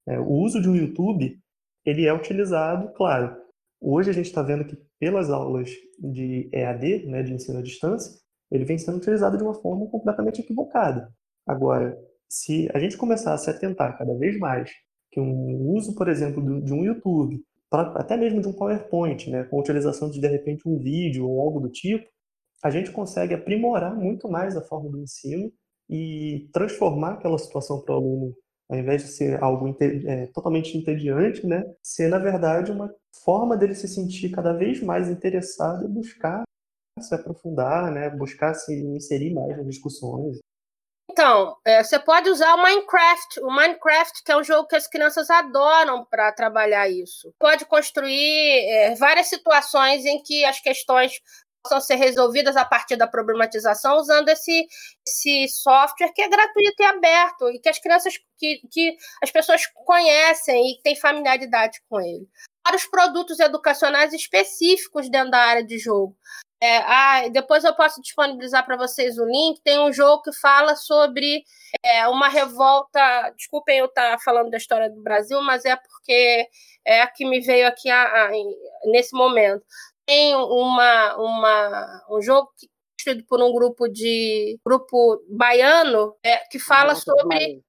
É, 0.08 0.20
o 0.20 0.32
uso 0.32 0.62
de 0.62 0.70
um 0.70 0.76
YouTube, 0.76 1.40
ele 1.86 2.06
é 2.06 2.14
utilizado, 2.14 2.94
claro. 2.94 3.36
Hoje 3.80 4.10
a 4.10 4.14
gente 4.14 4.26
está 4.26 4.42
vendo 4.42 4.66
que 4.66 4.78
pelas 5.00 5.30
aulas 5.30 5.70
de 6.00 6.50
EAD, 6.52 7.06
né, 7.08 7.24
de 7.24 7.34
ensino 7.34 7.60
à 7.60 7.62
distância, 7.62 8.12
ele 8.52 8.66
vem 8.66 8.78
sendo 8.78 8.98
utilizado 8.98 9.38
de 9.38 9.44
uma 9.44 9.54
forma 9.54 9.88
completamente 9.88 10.42
equivocada. 10.42 11.14
Agora, 11.46 11.98
se 12.30 12.70
a 12.74 12.80
gente 12.80 12.98
começar 12.98 13.34
a 13.34 13.38
se 13.38 13.50
atentar 13.50 13.98
cada 13.98 14.18
vez 14.18 14.38
mais 14.38 14.72
que 15.12 15.20
um 15.20 15.72
uso, 15.72 15.96
por 15.96 16.08
exemplo, 16.08 16.62
de 16.62 16.74
um 16.74 16.84
YouTube, 16.84 17.42
até 17.72 18.16
mesmo 18.16 18.42
de 18.42 18.48
um 18.48 18.54
PowerPoint, 18.54 19.30
né, 19.30 19.44
com 19.46 19.58
a 19.58 19.62
utilização 19.62 20.10
de, 20.10 20.20
de 20.20 20.28
repente, 20.28 20.68
um 20.68 20.78
vídeo 20.78 21.28
ou 21.28 21.42
algo 21.42 21.60
do 21.60 21.70
tipo, 21.70 22.08
a 22.64 22.70
gente 22.70 22.92
consegue 22.92 23.34
aprimorar 23.34 23.96
muito 23.96 24.30
mais 24.30 24.56
a 24.56 24.62
forma 24.62 24.90
do 24.90 25.00
ensino 25.00 25.52
e 25.90 26.50
transformar 26.54 27.14
aquela 27.14 27.38
situação 27.38 27.82
para 27.82 27.94
o 27.96 27.98
aluno 27.98 28.36
ao 28.70 28.78
invés 28.78 29.04
de 29.04 29.10
ser 29.10 29.42
algo 29.42 29.76
é, 29.80 30.28
totalmente 30.28 30.78
entediante, 30.78 31.46
né, 31.48 31.64
ser 31.82 32.10
na 32.10 32.20
verdade 32.20 32.72
uma 32.72 32.94
forma 33.24 33.56
dele 33.56 33.74
se 33.74 33.88
sentir 33.88 34.30
cada 34.30 34.54
vez 34.54 34.82
mais 34.82 35.10
interessado 35.10 35.86
e 35.86 35.88
buscar 35.88 36.44
se 37.00 37.14
aprofundar, 37.14 37.92
né, 37.92 38.10
buscar 38.10 38.54
se 38.54 38.74
inserir 38.74 39.34
mais 39.34 39.56
nas 39.56 39.66
discussões. 39.68 40.40
Então, 41.18 41.58
é, 41.66 41.84
você 41.84 41.98
pode 41.98 42.30
usar 42.30 42.54
o 42.54 42.62
Minecraft. 42.62 43.40
O 43.40 43.52
Minecraft, 43.52 44.24
que 44.24 44.32
é 44.32 44.38
um 44.38 44.44
jogo 44.44 44.68
que 44.68 44.76
as 44.76 44.86
crianças 44.86 45.32
adoram 45.32 46.06
para 46.06 46.32
trabalhar 46.32 46.88
isso. 46.88 47.34
Pode 47.40 47.66
construir 47.66 48.70
é, 48.70 48.94
várias 48.94 49.26
situações 49.26 50.06
em 50.06 50.22
que 50.22 50.46
as 50.46 50.60
questões 50.60 51.20
possam 51.64 51.82
ser 51.82 51.96
resolvidas 51.96 52.56
a 52.56 52.64
partir 52.64 52.98
da 52.98 53.08
problematização 53.08 53.98
usando 53.98 54.30
esse, 54.30 54.68
esse 55.08 55.48
software 55.48 56.14
que 56.14 56.22
é 56.22 56.30
gratuito 56.30 56.84
e 56.84 56.86
aberto 56.86 57.50
e 57.50 57.58
que 57.58 57.70
as 57.70 57.80
crianças, 57.80 58.14
que, 58.38 58.62
que 58.72 58.96
as 59.24 59.32
pessoas 59.32 59.66
conhecem 59.74 60.70
e 60.70 60.82
têm 60.84 60.96
familiaridade 60.96 61.82
com 61.90 62.00
ele. 62.00 62.30
Para 62.64 62.76
os 62.76 62.86
produtos 62.86 63.40
educacionais 63.40 64.14
específicos 64.14 65.10
dentro 65.10 65.32
da 65.32 65.40
área 65.40 65.66
de 65.66 65.80
jogo. 65.80 66.16
É, 66.62 66.78
ah, 66.80 67.28
depois 67.30 67.64
eu 67.64 67.76
posso 67.76 68.02
disponibilizar 68.02 68.66
para 68.66 68.78
vocês 68.78 69.18
o 69.18 69.26
link. 69.26 69.62
Tem 69.64 69.80
um 69.80 69.94
jogo 69.94 70.24
que 70.24 70.34
fala 70.40 70.76
sobre 70.76 71.44
é, 71.84 72.08
uma 72.08 72.28
revolta. 72.28 73.30
Desculpem 73.36 73.80
eu 73.80 73.86
estar 73.86 74.12
tá 74.12 74.20
falando 74.20 74.50
da 74.50 74.58
história 74.58 74.90
do 74.90 75.02
Brasil, 75.02 75.42
mas 75.42 75.66
é 75.66 75.76
porque 75.76 76.48
é 76.86 77.02
a 77.02 77.08
que 77.08 77.26
me 77.26 77.42
veio 77.42 77.68
aqui 77.68 77.90
a, 77.90 78.04
a, 78.04 78.32
nesse 78.86 79.16
momento. 79.16 79.64
Tem 80.06 80.36
uma, 80.36 81.16
uma, 81.18 82.06
um 82.10 82.22
jogo 82.22 82.50
que 82.58 82.68
construído 83.08 83.26
por 83.28 83.42
um 83.42 83.54
grupo 83.54 83.88
de 83.88 84.60
grupo 84.66 85.24
baiano 85.30 86.16
é, 86.24 86.38
que 86.50 86.60
fala 86.60 86.96
sobre 86.96 87.62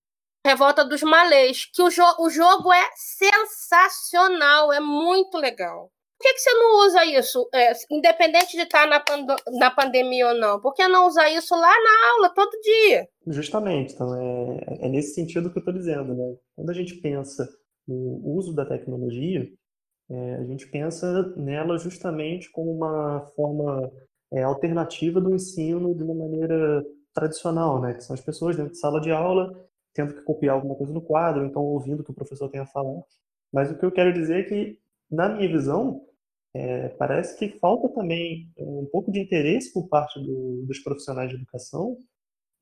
Revolta 0.45 0.85
dos 0.85 1.03
Malês, 1.03 1.67
que 1.67 1.83
o, 1.83 1.91
jo 1.91 2.03
o 2.21 2.31
jogo 2.31 2.73
é 2.73 2.91
sensacional, 2.97 4.73
é 4.73 4.81
muito 4.81 5.37
legal. 5.37 5.91
Por 6.19 6.25
que, 6.25 6.35
que 6.35 6.41
você 6.41 6.53
não 6.53 6.87
usa 6.87 7.05
isso, 7.05 7.49
é, 7.55 7.73
independente 7.91 8.57
de 8.57 8.65
estar 8.65 8.89
na, 8.89 8.99
pand 8.99 9.25
na 9.57 9.71
pandemia 9.71 10.29
ou 10.29 10.35
não? 10.35 10.61
Por 10.61 10.75
que 10.75 10.87
não 10.89 11.07
usar 11.07 11.31
isso 11.31 11.55
lá 11.55 11.61
na 11.61 12.13
aula, 12.13 12.35
todo 12.35 12.51
dia? 12.61 13.09
Justamente, 13.29 13.95
então 13.95 14.15
é, 14.17 14.87
é 14.87 14.89
nesse 14.89 15.15
sentido 15.15 15.49
que 15.51 15.59
eu 15.59 15.61
estou 15.61 15.73
dizendo, 15.73 16.15
né? 16.15 16.37
Quando 16.57 16.71
a 16.71 16.75
gente 16.75 16.97
pensa 16.97 17.49
no 17.87 18.21
uso 18.37 18.53
da 18.53 18.67
tecnologia, 18.67 19.49
é, 20.11 20.35
a 20.35 20.45
gente 20.45 20.69
pensa 20.69 21.33
nela 21.37 21.79
justamente 21.79 22.51
como 22.51 22.73
uma 22.73 23.25
forma 23.37 23.89
é, 24.33 24.43
alternativa 24.43 25.21
do 25.21 25.33
ensino 25.33 25.95
de 25.95 26.03
uma 26.03 26.15
maneira 26.15 26.85
tradicional, 27.15 27.81
né? 27.81 27.95
Que 27.95 28.03
são 28.03 28.15
as 28.15 28.21
pessoas 28.21 28.57
dentro 28.57 28.73
de 28.73 28.79
sala 28.81 29.01
de 29.01 29.13
aula 29.13 29.69
tendo 29.95 30.15
que 30.15 30.23
copiar 30.23 30.55
alguma 30.55 30.77
coisa 30.77 30.93
no 30.93 31.03
quadro, 31.03 31.45
então 31.45 31.63
ouvindo 31.63 32.01
o 32.01 32.05
que 32.05 32.13
o 32.13 32.15
professor 32.15 32.49
tem 32.49 32.61
a 32.61 32.67
falar. 32.67 33.03
Mas 33.53 33.71
o 33.71 33.77
que 33.77 33.85
eu 33.85 33.91
quero 33.91 34.13
dizer 34.13 34.41
é 34.41 34.43
que, 34.45 34.79
na 35.11 35.29
minha 35.29 35.49
visão, 35.49 36.03
é, 36.55 36.89
parece 36.91 37.39
que 37.39 37.59
falta 37.59 37.89
também 37.91 38.51
um 38.59 38.89
pouco 38.91 39.13
de 39.13 39.21
interesse 39.21 39.73
por 39.73 39.89
parte 39.89 40.19
do, 40.21 40.65
dos 40.67 40.79
profissionais 40.81 41.31
de 41.31 41.37
educação, 41.37 41.97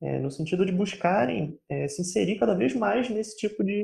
é, 0.01 0.19
no 0.19 0.29
sentido 0.29 0.65
de 0.65 0.71
buscarem 0.71 1.57
é, 1.69 1.87
se 1.87 2.01
inserir 2.01 2.37
cada 2.37 2.53
vez 2.53 2.75
mais 2.75 3.09
nesse 3.09 3.35
tipo 3.37 3.63
de 3.63 3.83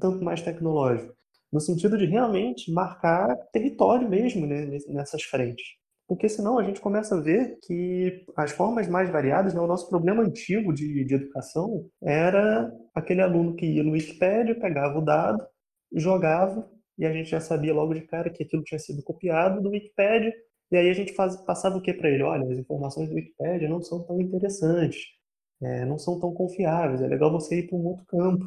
campo 0.00 0.24
mais 0.24 0.42
tecnológico, 0.42 1.14
no 1.52 1.60
sentido 1.60 1.96
de 1.96 2.06
realmente 2.06 2.72
marcar 2.72 3.36
território 3.52 4.08
mesmo 4.08 4.46
né, 4.46 4.66
nessas 4.88 5.22
frentes. 5.22 5.64
Porque 6.08 6.28
senão 6.28 6.58
a 6.58 6.64
gente 6.64 6.80
começa 6.80 7.14
a 7.14 7.20
ver 7.20 7.58
que 7.66 8.24
as 8.34 8.50
formas 8.50 8.88
mais 8.88 9.10
variadas, 9.10 9.52
né, 9.52 9.60
o 9.60 9.66
nosso 9.66 9.88
problema 9.90 10.22
antigo 10.22 10.72
de, 10.72 11.04
de 11.04 11.14
educação 11.14 11.86
era 12.02 12.72
aquele 12.94 13.20
aluno 13.20 13.54
que 13.54 13.66
ia 13.66 13.84
no 13.84 13.92
Wikipedia, 13.92 14.58
pegava 14.58 14.98
o 14.98 15.04
dado, 15.04 15.46
jogava 15.92 16.68
e 16.98 17.06
a 17.06 17.12
gente 17.12 17.30
já 17.30 17.40
sabia 17.40 17.72
logo 17.72 17.94
de 17.94 18.02
cara 18.02 18.28
que 18.28 18.42
aquilo 18.42 18.64
tinha 18.64 18.78
sido 18.78 19.02
copiado 19.02 19.62
do 19.62 19.70
Wikipedia, 19.70 20.34
e 20.70 20.76
aí 20.76 20.90
a 20.90 20.92
gente 20.92 21.14
faz, 21.14 21.36
passava 21.44 21.78
o 21.78 21.80
que 21.80 21.94
para 21.94 22.10
ele? 22.10 22.22
Olha, 22.22 22.44
as 22.52 22.58
informações 22.58 23.08
do 23.08 23.14
Wikipedia 23.14 23.68
não 23.68 23.80
são 23.80 24.04
tão 24.04 24.20
interessantes, 24.20 25.06
é, 25.62 25.84
não 25.84 25.98
são 25.98 26.18
tão 26.18 26.32
confiáveis, 26.34 27.00
é 27.00 27.06
legal 27.06 27.30
você 27.30 27.60
ir 27.60 27.68
para 27.68 27.78
um 27.78 27.86
outro 27.86 28.04
campo 28.06 28.44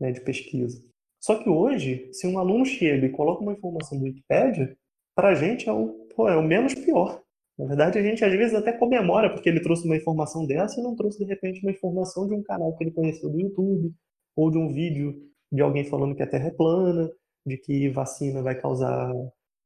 né, 0.00 0.12
de 0.12 0.20
pesquisa. 0.20 0.82
Só 1.20 1.42
que 1.42 1.48
hoje, 1.48 2.10
se 2.12 2.26
um 2.26 2.38
aluno 2.38 2.66
chega 2.66 3.06
e 3.06 3.10
coloca 3.10 3.42
uma 3.42 3.54
informação 3.54 3.98
do 3.98 4.04
Wikipedia, 4.04 4.76
para 5.14 5.28
a 5.28 5.34
gente 5.34 5.68
é 5.68 5.72
o, 5.72 6.06
pô, 6.14 6.28
é 6.28 6.36
o 6.36 6.42
menos 6.42 6.74
pior. 6.74 7.22
Na 7.56 7.66
verdade, 7.66 7.98
a 7.98 8.02
gente 8.02 8.24
às 8.24 8.32
vezes 8.32 8.54
até 8.54 8.72
comemora 8.72 9.32
porque 9.32 9.48
ele 9.48 9.60
trouxe 9.60 9.86
uma 9.86 9.96
informação 9.96 10.44
dessa 10.44 10.80
e 10.80 10.82
não 10.82 10.96
trouxe 10.96 11.18
de 11.18 11.24
repente 11.24 11.62
uma 11.62 11.70
informação 11.70 12.28
de 12.28 12.34
um 12.34 12.42
canal 12.42 12.76
que 12.76 12.84
ele 12.84 12.90
conheceu 12.90 13.30
do 13.30 13.40
YouTube, 13.40 13.94
ou 14.36 14.50
de 14.50 14.58
um 14.58 14.72
vídeo 14.72 15.14
de 15.52 15.62
alguém 15.62 15.84
falando 15.84 16.16
que 16.16 16.22
a 16.22 16.26
Terra 16.26 16.48
é 16.48 16.50
plana, 16.50 17.10
de 17.44 17.56
que 17.58 17.88
vacina 17.90 18.42
vai 18.42 18.58
causar 18.60 19.12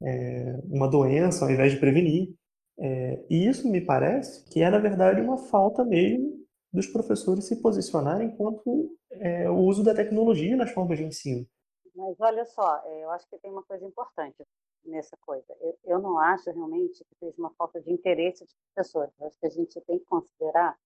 é, 0.02 0.60
uma 0.64 0.88
doença 0.88 1.44
ao 1.44 1.50
invés 1.50 1.72
de 1.72 1.80
prevenir. 1.80 2.34
É, 2.80 3.24
e 3.28 3.46
isso 3.46 3.68
me 3.68 3.80
parece 3.80 4.44
que 4.50 4.62
é, 4.62 4.70
na 4.70 4.78
verdade, 4.78 5.20
uma 5.20 5.36
falta 5.36 5.84
mesmo 5.84 6.38
dos 6.72 6.86
professores 6.86 7.46
se 7.46 7.60
posicionarem 7.60 8.36
quanto 8.36 8.96
é, 9.10 9.48
o 9.50 9.56
uso 9.56 9.82
da 9.82 9.94
tecnologia 9.94 10.56
nas 10.56 10.70
formas 10.70 10.98
de 10.98 11.04
ensino. 11.04 11.46
Mas 11.94 12.14
olha 12.20 12.44
só, 12.44 12.82
é, 12.84 13.04
eu 13.04 13.10
acho 13.10 13.28
que 13.28 13.38
tem 13.38 13.50
uma 13.50 13.64
coisa 13.64 13.84
importante 13.84 14.44
nessa 14.84 15.16
coisa. 15.18 15.46
Eu, 15.60 15.78
eu 15.84 15.98
não 15.98 16.18
acho 16.18 16.50
realmente 16.50 17.04
que 17.04 17.16
seja 17.18 17.34
uma 17.38 17.52
falta 17.54 17.80
de 17.80 17.90
interesse 17.90 18.44
dos 18.44 18.54
professores. 18.74 19.12
Eu 19.18 19.26
acho 19.26 19.38
que 19.38 19.46
a 19.46 19.50
gente 19.50 19.80
tem 19.80 19.98
que 19.98 20.04
considerar 20.04 20.78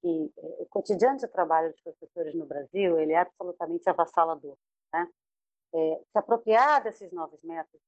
que 0.00 0.32
é, 0.38 0.62
o 0.62 0.66
cotidiano 0.66 1.18
de 1.18 1.28
trabalho 1.28 1.70
dos 1.70 1.80
professores 1.80 2.34
no 2.34 2.46
Brasil 2.46 2.98
ele 2.98 3.12
é 3.12 3.18
absolutamente 3.18 3.88
avassalador. 3.88 4.56
Né? 4.92 5.08
É, 5.74 6.00
se 6.12 6.18
apropriar 6.18 6.82
desses 6.82 7.12
novos 7.12 7.40
métodos. 7.42 7.80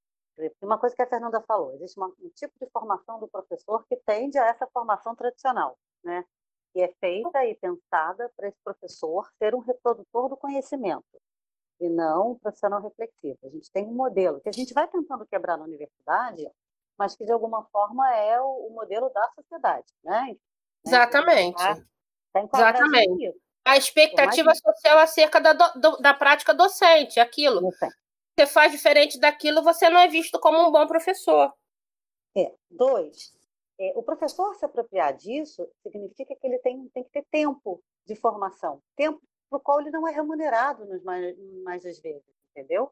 Uma 0.63 0.79
coisa 0.79 0.97
que 0.97 1.03
a 1.03 1.07
Fernanda 1.07 1.43
falou, 1.43 1.75
existe 1.75 1.99
uma, 1.99 2.07
um 2.07 2.31
tipo 2.35 2.55
de 2.59 2.71
formação 2.71 3.21
do 3.21 3.29
professor 3.29 3.85
que 3.87 3.97
tende 3.97 4.39
a 4.39 4.47
essa 4.47 4.67
formação 4.67 5.15
tradicional, 5.15 5.79
né? 6.03 6.25
que 6.73 6.81
é 6.81 6.89
feita 7.01 7.45
e 7.45 7.55
pensada 7.55 8.33
para 8.35 8.49
esse 8.49 8.59
professor 8.65 9.31
ser 9.39 9.55
um 9.55 9.59
reprodutor 9.59 10.31
do 10.31 10.37
conhecimento 10.37 11.21
e 11.79 11.89
não 11.89 12.33
um 12.33 12.39
profissional 12.39 12.81
reflexivo. 12.81 13.39
A 13.45 13.51
gente 13.51 13.71
tem 13.71 13.87
um 13.87 13.95
modelo 13.95 14.41
que 14.41 14.49
a 14.49 14.53
gente 14.53 14.73
vai 14.73 14.89
tentando 14.89 15.27
quebrar 15.27 15.59
na 15.59 15.65
universidade, 15.65 16.49
mas 16.99 17.15
que 17.15 17.27
de 17.27 17.33
alguma 17.33 17.65
forma 17.65 18.11
é 18.17 18.41
o, 18.41 18.69
o 18.69 18.71
modelo 18.71 19.11
da 19.11 19.31
sociedade, 19.35 19.87
né? 20.03 20.29
né? 20.29 20.37
Exatamente. 20.87 21.57
Tá, 21.57 21.77
tá 22.33 22.49
Exatamente 22.55 23.35
a 23.65 23.77
expectativa 23.77 24.55
social 24.55 24.99
acerca 24.99 25.41
da, 25.41 25.53
do, 25.53 25.97
da 25.99 26.15
prática 26.15 26.53
docente, 26.53 27.21
aquilo. 27.21 27.71
Você 27.71 28.47
faz 28.47 28.73
diferente 28.73 29.21
daquilo, 29.21 29.63
você 29.63 29.89
não 29.89 30.01
é 30.01 30.09
visto 30.09 30.39
como 30.41 30.59
um 30.59 30.73
bom 30.73 30.87
professor. 30.87 31.53
É. 32.37 32.53
Dois, 32.71 33.33
é, 33.79 33.93
o 33.95 34.03
professor 34.03 34.55
se 34.55 34.65
apropriar 34.65 35.15
disso 35.15 35.69
significa 35.83 36.35
que 36.35 36.47
ele 36.47 36.59
tem, 36.59 36.89
tem 36.89 37.05
que 37.05 37.11
ter 37.11 37.25
tempo 37.31 37.83
de 38.07 38.17
formação, 38.17 38.83
tempo 38.97 39.21
para 39.51 39.59
o 39.59 39.61
qual 39.61 39.81
ele 39.81 39.91
não 39.91 40.09
é 40.09 40.13
remunerado 40.13 40.87
nos 40.87 41.03
mais, 41.03 41.37
mais 41.63 41.83
das 41.83 41.99
vezes, 42.01 42.25
entendeu? 42.51 42.91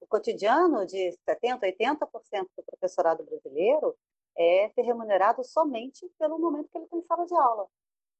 O 0.00 0.06
cotidiano 0.06 0.86
de 0.86 1.10
70%, 1.28 1.60
80% 1.60 2.46
do 2.56 2.62
professorado 2.64 3.24
brasileiro 3.24 3.96
é 4.36 4.70
ser 4.74 4.82
remunerado 4.82 5.42
somente 5.42 6.08
pelo 6.18 6.38
momento 6.38 6.68
que 6.70 6.78
ele 6.78 6.86
tem 6.86 7.02
sala 7.02 7.26
de 7.26 7.34
aula. 7.34 7.66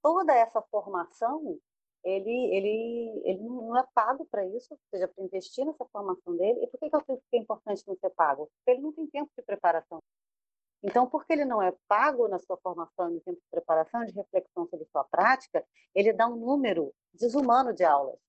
Toda 0.02 0.34
essa 0.34 0.62
formação 0.62 1.58
ele, 2.06 2.54
ele, 2.54 3.22
ele 3.24 3.42
não 3.42 3.76
é 3.76 3.84
pago 3.92 4.24
para 4.26 4.46
isso, 4.46 4.72
ou 4.72 4.78
seja, 4.90 5.08
para 5.08 5.24
investir 5.24 5.66
nessa 5.66 5.84
formação 5.86 6.36
dele. 6.36 6.62
E 6.62 6.66
por 6.68 6.78
que, 6.78 6.88
que 6.88 6.94
eu 6.94 7.00
acho 7.00 7.20
que 7.28 7.36
é 7.36 7.38
importante 7.40 7.82
não 7.84 7.96
ser 7.96 8.10
pago? 8.10 8.46
Porque 8.46 8.70
ele 8.70 8.80
não 8.80 8.92
tem 8.92 9.08
tempo 9.08 9.30
de 9.36 9.42
preparação. 9.42 10.00
Então, 10.84 11.08
porque 11.08 11.32
ele 11.32 11.44
não 11.44 11.60
é 11.60 11.74
pago 11.88 12.28
na 12.28 12.38
sua 12.38 12.56
formação, 12.58 13.10
no 13.10 13.20
tempo 13.20 13.40
de 13.40 13.50
preparação, 13.50 14.04
de 14.04 14.12
reflexão 14.12 14.68
sobre 14.68 14.86
sua 14.86 15.02
prática, 15.02 15.66
ele 15.92 16.12
dá 16.12 16.28
um 16.28 16.36
número 16.36 16.94
desumano 17.12 17.72
de 17.72 17.82
aulas, 17.82 18.20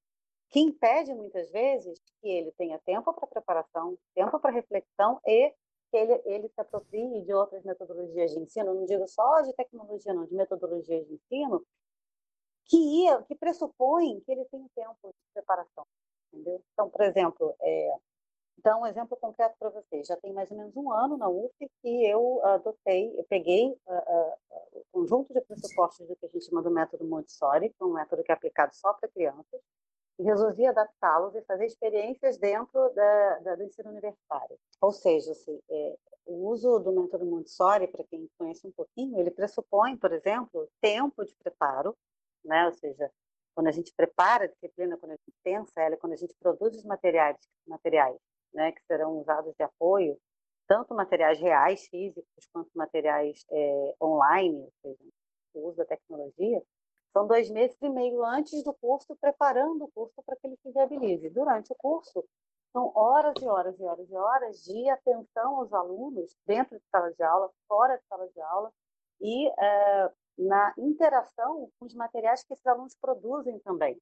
que 0.50 0.60
impede 0.60 1.14
muitas 1.14 1.52
vezes 1.52 2.00
que 2.20 2.28
ele 2.28 2.52
tenha 2.54 2.80
tempo 2.80 3.14
para 3.14 3.28
preparação, 3.28 3.96
tempo 4.16 4.40
para 4.40 4.50
reflexão 4.50 5.20
e 5.24 5.54
que 5.92 5.98
ele, 5.98 6.22
ele 6.26 6.50
se 6.50 6.60
aproprie 6.60 7.22
de 7.22 7.34
outras 7.34 7.64
metodologias 7.64 8.32
de 8.32 8.40
ensino, 8.40 8.74
não 8.74 8.86
digo 8.86 9.08
só 9.08 9.42
de 9.42 9.54
tecnologia, 9.54 10.14
não, 10.14 10.26
de 10.26 10.34
metodologias 10.34 11.06
de 11.06 11.14
ensino, 11.14 11.64
que, 12.68 13.06
que 13.28 13.36
pressupõe 13.36 14.20
que 14.22 14.32
ele 14.32 14.46
tem 14.46 14.68
tempo 14.76 15.08
de 15.08 15.34
preparação. 15.34 15.86
Entendeu? 16.32 16.62
Então, 16.74 16.90
por 16.90 17.02
exemplo, 17.02 17.56
é, 17.62 17.98
dar 18.64 18.78
um 18.78 18.86
exemplo 18.86 19.18
concreto 19.18 19.56
para 19.60 19.70
vocês. 19.70 20.08
Já 20.08 20.16
tem 20.18 20.34
mais 20.34 20.50
ou 20.52 20.58
menos 20.58 20.76
um 20.76 20.92
ano 20.92 21.18
na 21.18 21.30
UF 21.30 21.54
que 21.82 22.06
eu 22.06 22.44
adotei, 22.46 23.14
eu 23.18 23.24
peguei 23.30 23.72
uh, 23.72 23.94
uh, 23.94 24.34
o 24.74 24.86
conjunto 24.92 25.34
de 25.34 25.42
pressupostos 25.42 26.08
do 26.08 26.16
que 26.16 26.26
a 26.26 26.30
gente 26.30 26.46
chama 26.46 26.62
do 26.62 26.72
método 26.72 27.06
Montessori, 27.06 27.70
que 27.70 27.82
é 27.82 27.86
um 27.86 27.94
método 27.94 28.24
que 28.24 28.32
é 28.32 28.36
aplicado 28.36 28.76
só 28.76 28.94
para 28.94 29.10
crianças, 29.10 29.62
e 30.20 30.24
resolvi 30.24 30.66
adaptá-los 30.66 31.36
e 31.36 31.42
fazer 31.44 31.66
experiências 31.66 32.38
dentro 32.38 32.90
da, 32.90 33.40
da, 33.40 33.56
do 33.56 33.64
ensino 33.64 33.92
universitário. 33.92 34.58
Ou 34.82 34.92
seja, 34.92 35.32
assim, 35.32 35.60
é, 35.70 35.98
o 36.26 36.50
uso 36.50 36.80
do 36.80 36.92
método 36.92 37.26
Montessori, 37.26 37.88
para 37.88 38.04
quem 38.06 38.28
conhece 38.38 38.66
um 38.66 38.72
pouquinho, 38.72 39.20
ele 39.20 39.30
pressupõe, 39.30 39.96
por 39.96 40.12
exemplo, 40.12 40.68
tempo 40.82 41.24
de 41.24 41.36
preparo, 41.36 41.96
né? 42.48 42.66
Ou 42.66 42.74
seja, 42.74 43.12
quando 43.54 43.68
a 43.68 43.72
gente 43.72 43.94
prepara 43.96 44.46
a 44.46 44.48
disciplina, 44.48 44.98
quando 44.98 45.12
a 45.14 45.16
gente 45.16 45.34
pensa 45.44 45.82
ela, 45.82 45.98
quando 45.98 46.14
a 46.14 46.18
gente 46.18 46.36
produz 46.40 46.76
os 46.76 46.86
materiais, 46.86 47.38
materiais, 47.68 48.18
né, 48.54 48.72
que 48.72 48.82
serão 48.86 49.20
usados 49.20 49.54
de 49.56 49.64
apoio, 49.64 50.18
tanto 50.68 50.94
materiais 50.94 51.40
reais, 51.40 51.88
físicos, 51.88 52.48
quanto 52.54 52.70
materiais 52.76 53.46
é, 53.52 53.96
online, 54.02 54.62
ou 54.62 54.74
seja, 54.82 55.04
o 55.56 55.68
uso 55.70 55.78
da 55.78 55.86
tecnologia, 55.86 56.62
são 57.14 57.26
dois 57.26 57.50
meses 57.50 57.76
e 57.82 57.90
meio 57.90 58.24
antes 58.24 58.64
do 58.64 58.74
curso, 58.76 59.16
preparando 59.20 59.86
o 59.86 59.92
curso 59.92 60.22
para 60.24 60.36
que 60.36 60.46
ele 60.48 60.58
se 60.58 60.72
viabilize. 60.72 61.30
Durante 61.30 61.72
o 61.72 61.76
curso, 61.76 62.24
São 62.74 62.92
horas 62.96 63.34
e 63.42 63.48
horas 63.48 63.80
e 63.80 63.84
horas 63.84 64.10
e 64.10 64.16
horas 64.16 64.64
de 64.64 64.90
atenção 64.90 65.58
aos 65.58 65.74
alunos 65.74 66.36
dentro 66.46 66.78
de 66.78 66.86
sala 66.92 67.12
de 67.12 67.24
aula, 67.24 67.50
fora 67.68 67.98
de 67.98 68.04
sala 68.08 68.28
de 68.30 68.42
aula 68.42 68.72
e 69.20 69.48
é, 69.50 70.12
na 70.38 70.74
interação 70.78 71.70
com 71.80 71.86
os 71.86 71.94
materiais 71.94 72.44
que 72.44 72.54
esses 72.54 72.66
alunos 72.66 72.96
produzem 72.96 73.60
também. 73.60 74.00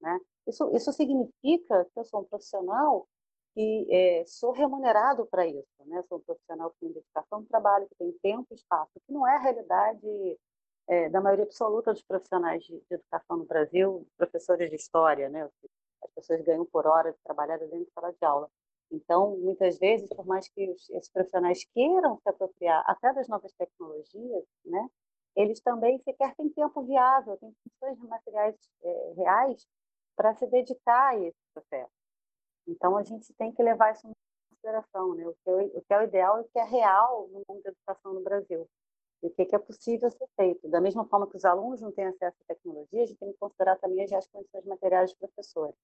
Né? 0.00 0.18
Isso, 0.46 0.70
isso 0.74 0.92
significa 0.92 1.84
que 1.84 2.00
eu 2.00 2.04
sou 2.04 2.20
um 2.20 2.24
profissional 2.24 3.06
que 3.54 3.86
é, 3.90 4.24
sou 4.26 4.52
remunerado 4.52 5.26
para 5.26 5.46
isso. 5.46 5.66
Né? 5.86 6.02
Sou 6.08 6.18
um 6.18 6.22
profissional 6.22 6.70
que 6.70 6.80
tem 6.80 6.92
dedicação 6.92 7.42
de 7.42 7.48
trabalho, 7.48 7.88
que 7.88 7.94
tem 7.96 8.12
tempo 8.22 8.46
e 8.50 8.54
espaço, 8.54 8.92
que 9.06 9.12
não 9.12 9.26
é 9.26 9.36
a 9.36 9.40
realidade 9.40 10.38
é, 10.88 11.08
da 11.08 11.20
maioria 11.20 11.44
absoluta 11.44 11.92
dos 11.92 12.02
profissionais 12.02 12.62
de, 12.64 12.78
de, 12.78 12.94
educação 12.94 13.38
no 13.38 13.44
Brasil, 13.44 14.06
professores 14.16 14.70
de 14.70 14.76
história. 14.76 15.28
Né? 15.28 15.48
As 16.02 16.10
pessoas 16.14 16.42
ganham 16.42 16.66
por 16.66 16.86
hora 16.86 17.12
de 17.12 17.18
trabalhar 17.24 17.58
dentro 17.58 17.84
de 17.84 17.90
sala 17.92 18.12
de 18.12 18.24
aula. 18.24 18.50
Então, 18.92 19.36
muitas 19.38 19.78
vezes, 19.78 20.08
por 20.08 20.26
mais 20.26 20.48
que 20.48 20.70
os, 20.70 20.88
esses 20.90 21.10
profissionais 21.10 21.64
queiram 21.74 22.18
se 22.18 22.28
apropriar 22.28 22.84
até 22.86 23.12
das 23.12 23.26
novas 23.26 23.52
tecnologias, 23.54 24.44
né, 24.64 24.88
eles 25.36 25.60
também 25.60 25.98
sequer 26.00 26.34
têm 26.34 26.48
tempo 26.48 26.82
viável, 26.82 27.36
têm 27.36 27.54
funções 27.62 28.00
de 28.00 28.06
materiais 28.06 28.56
é, 28.82 29.12
reais 29.16 29.66
para 30.16 30.34
se 30.34 30.46
dedicar 30.46 31.10
a 31.10 31.18
esse 31.18 31.38
processo. 31.52 31.92
Então, 32.66 32.96
a 32.96 33.02
gente 33.02 33.32
tem 33.34 33.52
que 33.52 33.62
levar 33.62 33.92
isso 33.92 34.08
em 34.08 34.12
consideração, 34.50 35.14
né? 35.14 35.26
o, 35.26 35.34
que 35.34 35.50
é, 35.50 35.52
o 35.52 35.82
que 35.82 35.94
é 35.94 35.98
o 35.98 36.04
ideal 36.04 36.38
e 36.38 36.40
o 36.40 36.48
que 36.48 36.58
é 36.58 36.64
real 36.64 37.28
no 37.28 37.42
mundo 37.46 37.62
da 37.62 37.70
educação 37.70 38.14
no 38.14 38.22
Brasil. 38.22 38.66
E 39.22 39.26
o 39.28 39.30
que 39.30 39.54
é 39.54 39.58
possível 39.58 40.10
ser 40.10 40.26
feito. 40.34 40.68
Da 40.68 40.80
mesma 40.80 41.06
forma 41.06 41.28
que 41.28 41.36
os 41.36 41.44
alunos 41.44 41.80
não 41.80 41.92
têm 41.92 42.06
acesso 42.06 42.36
à 42.42 42.54
tecnologia, 42.54 43.02
a 43.02 43.06
gente 43.06 43.18
tem 43.18 43.32
que 43.32 43.38
considerar 43.38 43.76
também 43.76 44.04
as 44.04 44.26
condições 44.26 44.64
materiais 44.64 45.10
dos 45.10 45.18
professores. 45.18 45.76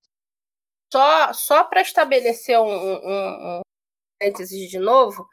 Só, 0.93 1.33
só 1.33 1.65
para 1.65 1.83
estabelecer 1.83 2.59
um, 2.59 2.65
um, 2.65 3.59
um 3.59 3.63
de 4.45 4.79
novo, 4.79 5.27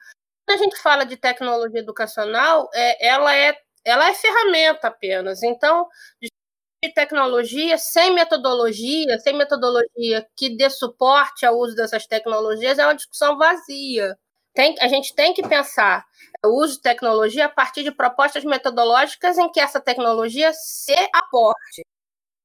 quando 0.46 0.60
a 0.60 0.64
gente 0.64 0.82
fala 0.82 1.04
de 1.06 1.18
tecnologia 1.18 1.80
educacional, 1.80 2.70
é, 2.74 3.08
ela 3.08 3.36
é 3.36 3.54
ela 3.90 4.10
é 4.10 4.14
ferramenta 4.14 4.88
apenas. 4.88 5.44
Então, 5.44 5.88
de 6.22 6.94
tecnologia 6.94 7.78
sem 7.78 8.14
metodologia, 8.14 9.20
sem 9.20 9.36
metodologia 9.36 10.26
que 10.36 10.56
dê 10.56 10.70
suporte 10.70 11.46
ao 11.46 11.58
uso 11.58 11.76
dessas 11.76 12.08
tecnologias, 12.08 12.80
é 12.80 12.86
uma 12.86 12.96
discussão 12.96 13.38
vazia. 13.38 14.18
Tem, 14.54 14.76
a 14.80 14.88
gente 14.88 15.14
tem 15.14 15.34
que 15.34 15.48
pensar 15.48 16.06
o 16.44 16.64
uso 16.64 16.76
de 16.76 16.82
tecnologia 16.82 17.46
a 17.46 17.50
partir 17.50 17.84
de 17.84 17.92
propostas 17.92 18.44
metodológicas 18.44 19.38
em 19.38 19.52
que 19.52 19.60
essa 19.60 19.80
tecnologia 19.80 20.52
se 20.54 20.96
aporte. 21.14 21.82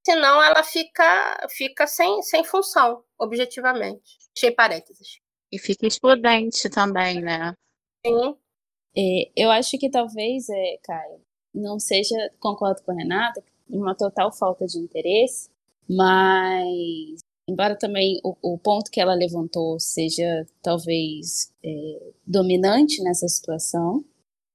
Senão 0.04 0.42
ela 0.42 0.62
fica, 0.62 1.48
fica 1.50 1.86
sem, 1.86 2.20
sem 2.22 2.44
função, 2.44 3.02
objetivamente. 3.18 4.18
Achei 4.36 4.50
parênteses. 4.50 5.18
E 5.50 5.58
fica 5.58 5.86
excludente 5.86 6.68
também, 6.68 7.22
né? 7.22 7.54
Sim. 8.04 8.36
É, 8.96 9.32
eu 9.34 9.50
acho 9.50 9.78
que 9.78 9.90
talvez, 9.90 10.48
é, 10.48 10.78
Caio, 10.82 11.23
não 11.54 11.78
seja, 11.78 12.16
concordo 12.40 12.82
com 12.82 12.92
a 12.92 12.94
Renata, 12.94 13.42
uma 13.68 13.94
total 13.94 14.32
falta 14.32 14.66
de 14.66 14.78
interesse, 14.78 15.48
mas 15.88 17.20
embora 17.46 17.76
também 17.76 18.20
o, 18.24 18.36
o 18.42 18.58
ponto 18.58 18.90
que 18.90 19.00
ela 19.00 19.14
levantou 19.14 19.78
seja 19.78 20.46
talvez 20.62 21.52
é, 21.62 22.12
dominante 22.26 23.02
nessa 23.02 23.28
situação, 23.28 24.04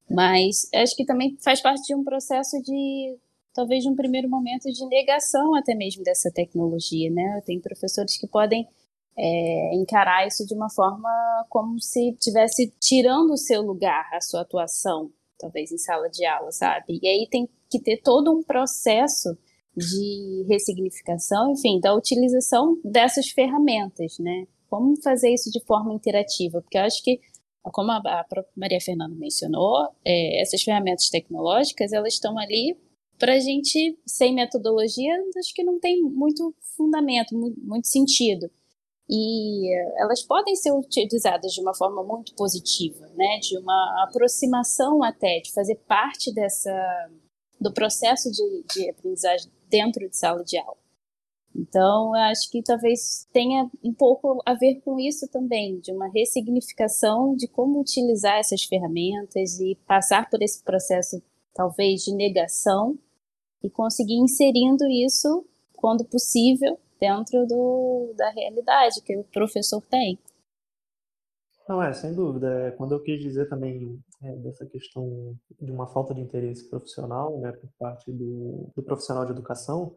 mas 0.10 0.68
acho 0.74 0.95
que 0.95 1.06
também 1.06 1.38
faz 1.39 1.62
parte 1.62 1.84
de 1.84 1.95
um 1.95 2.04
processo 2.04 2.62
de 2.62 3.16
talvez 3.54 3.84
de 3.84 3.89
um 3.89 3.95
primeiro 3.95 4.30
momento 4.30 4.72
de 4.72 4.86
negação 4.88 5.56
até 5.56 5.76
mesmo 5.76 6.04
dessa 6.04 6.32
tecnologia, 6.32 7.12
né? 7.12 7.41
Tem 7.45 7.60
professores 7.60 8.18
que 8.18 8.28
podem 8.28 8.68
é, 9.18 9.76
encarar 9.76 10.26
isso 10.26 10.45
de 10.47 10.54
uma 10.54 10.70
forma 10.70 11.10
como 11.50 11.80
se 11.80 12.12
estivesse 12.12 12.74
tirando 12.80 13.32
o 13.32 13.38
seu 13.38 13.62
lugar, 13.62 14.10
a 14.14 14.22
sua 14.22 14.41
atuação, 14.41 15.12
talvez 15.40 15.72
em 15.72 15.78
sala 15.78 16.10
de 16.10 16.26
aula, 16.26 16.52
sabe? 16.52 17.00
E 17.02 17.08
aí 17.08 17.28
tem 17.30 17.50
que 17.70 17.80
ter 17.80 18.02
todo 18.02 18.32
um 18.32 18.44
processo 18.44 19.38
de 19.76 20.46
ressignificação, 20.48 21.52
enfim, 21.52 21.80
da 21.80 21.96
utilização 21.96 22.78
dessas 22.84 23.30
ferramentas, 23.30 24.20
né? 24.20 24.46
Como 24.70 25.02
fazer 25.02 25.34
isso 25.34 25.50
de 25.50 25.64
forma 25.66 25.94
interativa? 25.94 26.62
Porque 26.62 26.78
eu 26.78 26.84
acho 26.84 27.02
que, 27.02 27.20
como 27.64 27.92
a, 27.92 28.24
própria 28.24 28.54
Maria 28.56 28.82
Fernanda 28.82 29.16
mencionou, 29.16 29.88
é, 30.06 30.42
essas 30.42 30.62
ferramentas 30.62 31.10
tecnológicas, 31.10 31.94
elas 31.94 32.14
estão 32.14 32.38
ali 32.38 32.78
para 33.18 33.34
a 33.34 33.40
gente, 33.40 33.98
sem 34.06 34.34
metodologia, 34.34 35.14
acho 35.38 35.54
que 35.54 35.64
não 35.64 35.80
tem 35.80 36.02
muito 36.02 36.56
fundamento, 36.78 37.38
muito, 37.38 37.60
muito 37.60 37.88
sentido. 37.88 38.50
E 39.10 39.74
elas 39.97 40.22
podem 40.22 40.55
ser 40.55 40.72
utilizadas 40.72 41.51
de 41.51 41.62
uma 41.62 41.74
forma 41.74 42.03
muito 42.03 42.36
positiva, 42.36 43.07
né? 43.16 43.39
De 43.39 43.57
uma 43.57 44.05
aproximação 44.07 45.01
até, 45.03 45.39
de 45.39 45.51
fazer 45.51 45.76
parte 45.88 46.32
dessa 46.32 46.72
do 47.60 47.74
processo 47.74 48.32
de, 48.32 48.64
de 48.74 48.89
aprendizagem 48.89 49.51
dentro 49.70 50.07
de 50.07 50.16
sala 50.16 50.43
de 50.43 50.57
aula. 50.57 50.78
Então, 51.55 52.14
acho 52.14 52.49
que 52.49 52.62
talvez 52.62 53.28
tenha 53.34 53.70
um 53.84 53.93
pouco 53.93 54.41
a 54.45 54.53
ver 54.53 54.82
com 54.82 54.99
isso 54.99 55.28
também, 55.28 55.80
de 55.80 55.91
uma 55.91 56.07
ressignificação 56.07 57.36
de 57.36 57.47
como 57.47 57.82
utilizar 57.82 58.38
essas 58.38 58.64
ferramentas 58.64 59.60
e 59.60 59.76
passar 59.88 60.30
por 60.30 60.41
esse 60.41 60.64
processo, 60.64 61.22
talvez, 61.53 62.03
de 62.03 62.14
negação 62.14 62.97
e 63.64 63.70
conseguir 63.70 64.20
inserindo 64.20 64.88
isso, 64.88 65.45
quando 65.76 66.05
possível, 66.05 66.80
dentro 67.00 67.45
do, 67.45 68.14
da 68.16 68.30
realidade 68.32 69.02
que 69.04 69.18
o 69.18 69.24
professor 69.24 69.82
tem. 69.82 70.20
Não, 71.68 71.84
é, 71.84 71.93
sem 71.93 72.16
dúvida. 72.16 72.68
É, 72.68 72.72
quando 72.72 72.93
eu 72.93 73.04
quis 73.04 73.22
dizer 73.22 73.47
também 73.47 74.02
é, 74.24 74.36
dessa 74.38 74.66
questão 74.66 75.38
de 75.62 75.72
uma 75.72 75.88
falta 75.88 76.16
de 76.16 76.22
interesse 76.22 76.68
profissional, 76.68 77.39
né, 77.39 77.52
por 77.52 77.70
parte 77.78 78.12
do, 78.12 78.72
do 78.76 78.84
profissional 78.84 79.24
de 79.26 79.32
educação, 79.32 79.95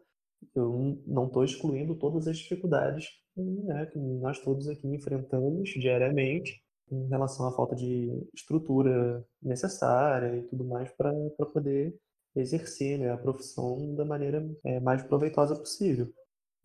eu 0.55 1.01
não 1.07 1.25
estou 1.25 1.43
excluindo 1.43 1.95
todas 1.95 2.27
as 2.27 2.37
dificuldades 2.37 3.07
né, 3.35 3.85
que 3.87 3.97
nós 3.97 4.39
todos 4.39 4.67
aqui 4.67 4.87
enfrentamos 4.87 5.69
diariamente 5.69 6.61
em 6.91 7.07
relação 7.07 7.47
à 7.47 7.51
falta 7.51 7.75
de 7.75 8.11
estrutura 8.35 9.25
necessária 9.41 10.37
e 10.37 10.43
tudo 10.43 10.63
mais 10.65 10.91
para 10.91 11.11
poder 11.51 11.95
exercer 12.35 12.99
né, 12.99 13.11
a 13.11 13.17
profissão 13.17 13.95
da 13.95 14.05
maneira 14.05 14.47
é, 14.63 14.79
mais 14.79 15.01
proveitosa 15.03 15.55
possível. 15.55 16.13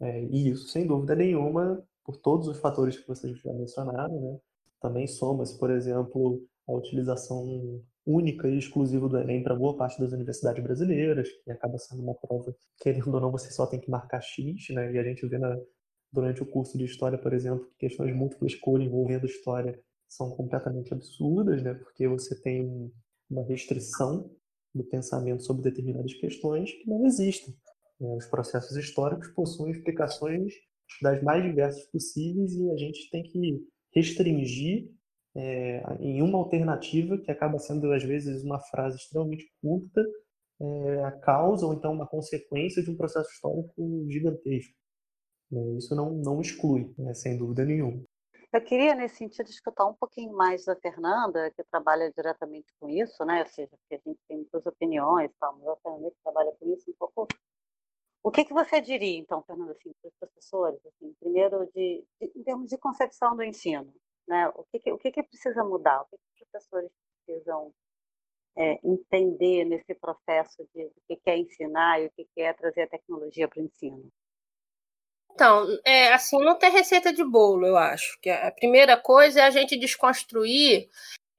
É, 0.01 0.25
e 0.25 0.51
isso, 0.51 0.69
sem 0.69 0.87
dúvida 0.87 1.15
nenhuma, 1.15 1.83
por 2.05 2.17
todos 2.17 2.49
os 2.49 2.59
fatores 2.59 2.99
que 2.99 3.07
vocês 3.07 3.39
já 3.39 3.53
mencionaram, 3.53 4.21
né, 4.21 4.39
também 4.81 5.07
soma-se, 5.07 5.59
por 5.59 5.71
exemplo, 5.71 6.43
a 6.67 6.73
utilização 6.73 7.83
única 8.07 8.49
e 8.49 8.59
exclusiva 8.59 9.09
do 9.09 9.19
Enem 9.19 9.43
para 9.43 9.55
boa 9.55 9.77
parte 9.77 10.01
das 10.01 10.13
universidades 10.13 10.63
brasileiras, 10.63 11.29
que 11.45 11.51
acaba 11.51 11.77
sendo 11.79 12.03
uma 12.03 12.15
prova, 12.15 12.55
querendo 12.81 13.13
ou 13.13 13.21
não, 13.21 13.31
você 13.31 13.51
só 13.51 13.67
tem 13.67 13.79
que 13.79 13.91
marcar 13.91 14.21
X, 14.23 14.71
né? 14.71 14.93
E 14.93 14.99
a 14.99 15.03
gente 15.03 15.27
vê 15.27 15.37
na, 15.37 15.59
durante 16.11 16.43
o 16.43 16.47
curso 16.47 16.79
de 16.79 16.85
História, 16.85 17.19
por 17.19 17.35
exemplo, 17.35 17.67
que 17.67 17.89
questões 17.89 18.11
de 18.11 18.19
múltipla 18.19 18.47
escolha 18.47 18.85
envolvendo 18.85 19.27
História 19.27 19.79
são 20.09 20.31
completamente 20.31 20.93
absurdas, 20.95 21.63
né? 21.63 21.75
Porque 21.75 22.09
você 22.09 22.41
tem 22.41 22.91
uma 23.31 23.45
restrição 23.45 24.31
do 24.75 24.85
pensamento 24.85 25.43
sobre 25.43 25.63
determinadas 25.63 26.15
questões 26.15 26.73
que 26.73 26.89
não 26.89 27.05
existem. 27.05 27.55
Né? 28.01 28.15
Os 28.17 28.27
processos 28.27 28.77
históricos 28.77 29.29
possuem 29.29 29.73
explicações 29.73 30.53
das 31.03 31.23
mais 31.23 31.43
diversas 31.45 31.85
possíveis 31.91 32.53
e 32.55 32.71
a 32.71 32.77
gente 32.77 33.11
tem 33.11 33.23
que 33.23 33.67
restringir 33.95 34.91
é, 35.37 35.83
em 36.01 36.23
uma 36.23 36.39
alternativa 36.39 37.19
que 37.19 37.31
acaba 37.31 37.59
sendo 37.59 37.93
às 37.93 38.03
vezes 38.03 38.43
uma 38.43 38.59
frase 38.59 38.97
extremamente 38.97 39.47
curta 39.61 40.03
é, 40.61 41.05
a 41.05 41.13
causa 41.13 41.67
ou 41.67 41.75
então 41.75 41.93
uma 41.93 42.07
consequência 42.07 42.83
de 42.83 42.91
um 42.91 42.97
processo 42.97 43.31
histórico 43.31 44.07
gigantesco. 44.09 44.75
É, 45.53 45.77
isso 45.77 45.95
não, 45.95 46.11
não 46.11 46.41
exclui, 46.41 46.93
né, 46.99 47.15
sem 47.15 47.39
dúvida 47.39 47.65
nenhuma. 47.65 48.03
Eu 48.51 48.63
queria, 48.63 48.95
nesse 48.95 49.17
sentido, 49.17 49.47
escutar 49.51 49.87
um 49.87 49.95
pouquinho 49.95 50.33
mais 50.33 50.65
da 50.65 50.75
Fernanda, 50.75 51.51
que 51.51 51.63
trabalha 51.65 52.11
diretamente 52.11 52.73
com 52.81 52.89
isso, 52.89 53.23
né? 53.27 53.43
ou 53.43 53.49
seja, 53.49 53.71
que 53.87 53.95
a 53.95 53.99
gente 53.99 54.19
tem 54.27 54.39
muitas 54.39 54.65
opiniões, 54.65 55.31
tá? 55.39 55.53
mas 55.53 55.69
a 55.69 55.77
Fernanda 55.77 56.11
que 56.11 56.23
trabalha 56.25 56.53
com 56.59 56.73
isso 56.73 56.91
um 56.91 56.95
pouco 56.99 57.29
o 58.23 58.31
que, 58.31 58.45
que 58.45 58.53
você 58.53 58.81
diria, 58.81 59.19
então, 59.19 59.43
Fernanda, 59.43 59.73
assim, 59.73 59.93
para 60.01 60.09
os 60.09 60.15
professores, 60.19 60.81
assim, 60.87 61.15
primeiro, 61.21 61.67
de, 61.75 62.05
de, 62.21 62.33
em 62.35 62.43
termos 62.43 62.69
de 62.69 62.79
concepção 62.79 63.37
do 63.37 63.45
ensino? 63.45 63.93
Né? 64.27 64.49
O, 64.55 64.65
que, 64.65 64.79
que 64.81 64.93
o 64.93 64.99
que, 64.99 65.11
que 65.11 65.23
precisa 65.23 65.65
mudar? 65.65 66.03
O 66.03 66.07
que, 66.07 66.17
que 66.17 66.45
os 66.45 66.51
professores 66.51 66.91
precisam 67.25 67.73
é, 68.57 68.79
entender 68.85 69.65
nesse 69.65 69.95
processo 69.95 70.69
de 70.75 70.85
o 70.85 70.93
que, 71.07 71.17
que 71.17 71.31
é 71.31 71.39
ensinar 71.39 72.01
e 72.01 72.07
o 72.07 72.11
que, 72.11 72.27
que 72.35 72.43
é 72.43 72.53
trazer 72.53 72.83
a 72.83 72.89
tecnologia 72.89 73.49
para 73.49 73.61
o 73.61 73.65
ensino? 73.65 74.11
Então, 75.33 75.67
é, 75.85 76.13
assim, 76.13 76.37
não 76.41 76.59
tem 76.59 76.71
receita 76.71 77.13
de 77.13 77.25
bolo, 77.25 77.65
eu 77.65 77.77
acho. 77.77 78.19
Que 78.21 78.29
a 78.29 78.51
primeira 78.51 78.97
coisa 78.97 79.41
é 79.41 79.45
a 79.45 79.51
gente 79.51 79.79
desconstruir 79.79 80.89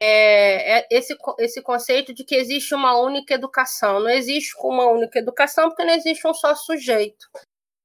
é, 0.02 0.80
é 0.80 0.88
esse, 0.90 1.16
esse 1.40 1.62
conceito 1.62 2.14
de 2.14 2.24
que 2.24 2.36
existe 2.36 2.74
uma 2.74 2.98
única 3.00 3.34
educação. 3.34 4.00
Não 4.00 4.10
existe 4.10 4.56
uma 4.60 4.88
única 4.90 5.20
educação 5.20 5.70
porque 5.70 5.84
não 5.84 5.94
existe 5.94 6.28
um 6.28 6.34
só 6.34 6.56
sujeito. 6.56 7.28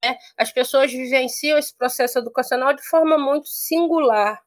Né? 0.05 0.17
As 0.37 0.53
pessoas 0.53 0.93
vivenciam 0.93 1.59
esse 1.59 1.75
processo 1.77 2.19
educacional 2.19 2.75
de 2.75 2.83
forma 2.83 3.19
muito 3.19 3.49
singular. 3.49 4.41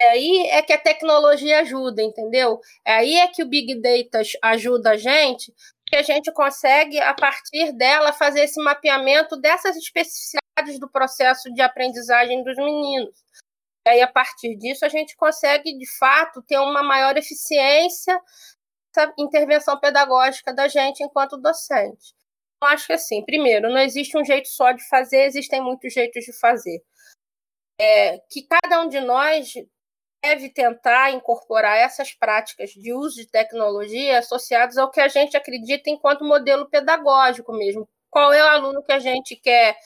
Aí 0.00 0.46
é 0.50 0.62
que 0.62 0.72
a 0.72 0.78
tecnologia 0.78 1.60
ajuda, 1.60 2.02
entendeu? 2.02 2.60
É 2.84 2.92
aí 2.94 3.14
é 3.16 3.26
que 3.26 3.42
o 3.42 3.48
Big 3.48 3.80
Data 3.80 4.22
ajuda 4.42 4.90
a 4.90 4.96
gente, 4.96 5.52
que 5.88 5.96
a 5.96 6.02
gente 6.02 6.32
consegue, 6.32 7.00
a 7.00 7.14
partir 7.14 7.72
dela, 7.72 8.12
fazer 8.12 8.42
esse 8.42 8.62
mapeamento 8.62 9.36
dessas 9.36 9.76
especificidades 9.76 10.78
do 10.78 10.88
processo 10.88 11.52
de 11.52 11.60
aprendizagem 11.62 12.44
dos 12.44 12.56
meninos. 12.56 13.10
E 13.88 13.90
aí, 13.90 14.02
a 14.02 14.06
partir 14.06 14.54
disso, 14.56 14.84
a 14.84 14.88
gente 14.90 15.16
consegue, 15.16 15.72
de 15.78 15.86
fato, 15.98 16.42
ter 16.42 16.58
uma 16.58 16.82
maior 16.82 17.16
eficiência 17.16 18.20
nessa 18.94 19.14
intervenção 19.18 19.80
pedagógica 19.80 20.52
da 20.52 20.68
gente 20.68 21.02
enquanto 21.02 21.38
docente. 21.38 22.14
Eu 22.62 22.68
acho 22.68 22.86
que, 22.86 22.92
assim, 22.92 23.24
primeiro, 23.24 23.70
não 23.70 23.78
existe 23.78 24.18
um 24.18 24.22
jeito 24.22 24.46
só 24.48 24.72
de 24.72 24.86
fazer, 24.90 25.22
existem 25.24 25.62
muitos 25.62 25.90
jeitos 25.90 26.22
de 26.22 26.38
fazer. 26.38 26.82
É, 27.80 28.18
que 28.30 28.46
cada 28.46 28.82
um 28.82 28.88
de 28.88 29.00
nós 29.00 29.54
deve 30.22 30.50
tentar 30.50 31.12
incorporar 31.12 31.78
essas 31.78 32.12
práticas 32.12 32.72
de 32.72 32.92
uso 32.92 33.16
de 33.16 33.30
tecnologia 33.30 34.18
associadas 34.18 34.76
ao 34.76 34.90
que 34.90 35.00
a 35.00 35.08
gente 35.08 35.34
acredita 35.34 35.88
enquanto 35.88 36.26
modelo 36.26 36.68
pedagógico 36.68 37.52
mesmo. 37.54 37.88
Qual 38.10 38.34
é 38.34 38.44
o 38.44 38.48
aluno 38.48 38.82
que 38.82 38.92
a 38.92 38.98
gente 38.98 39.34
quer 39.34 39.78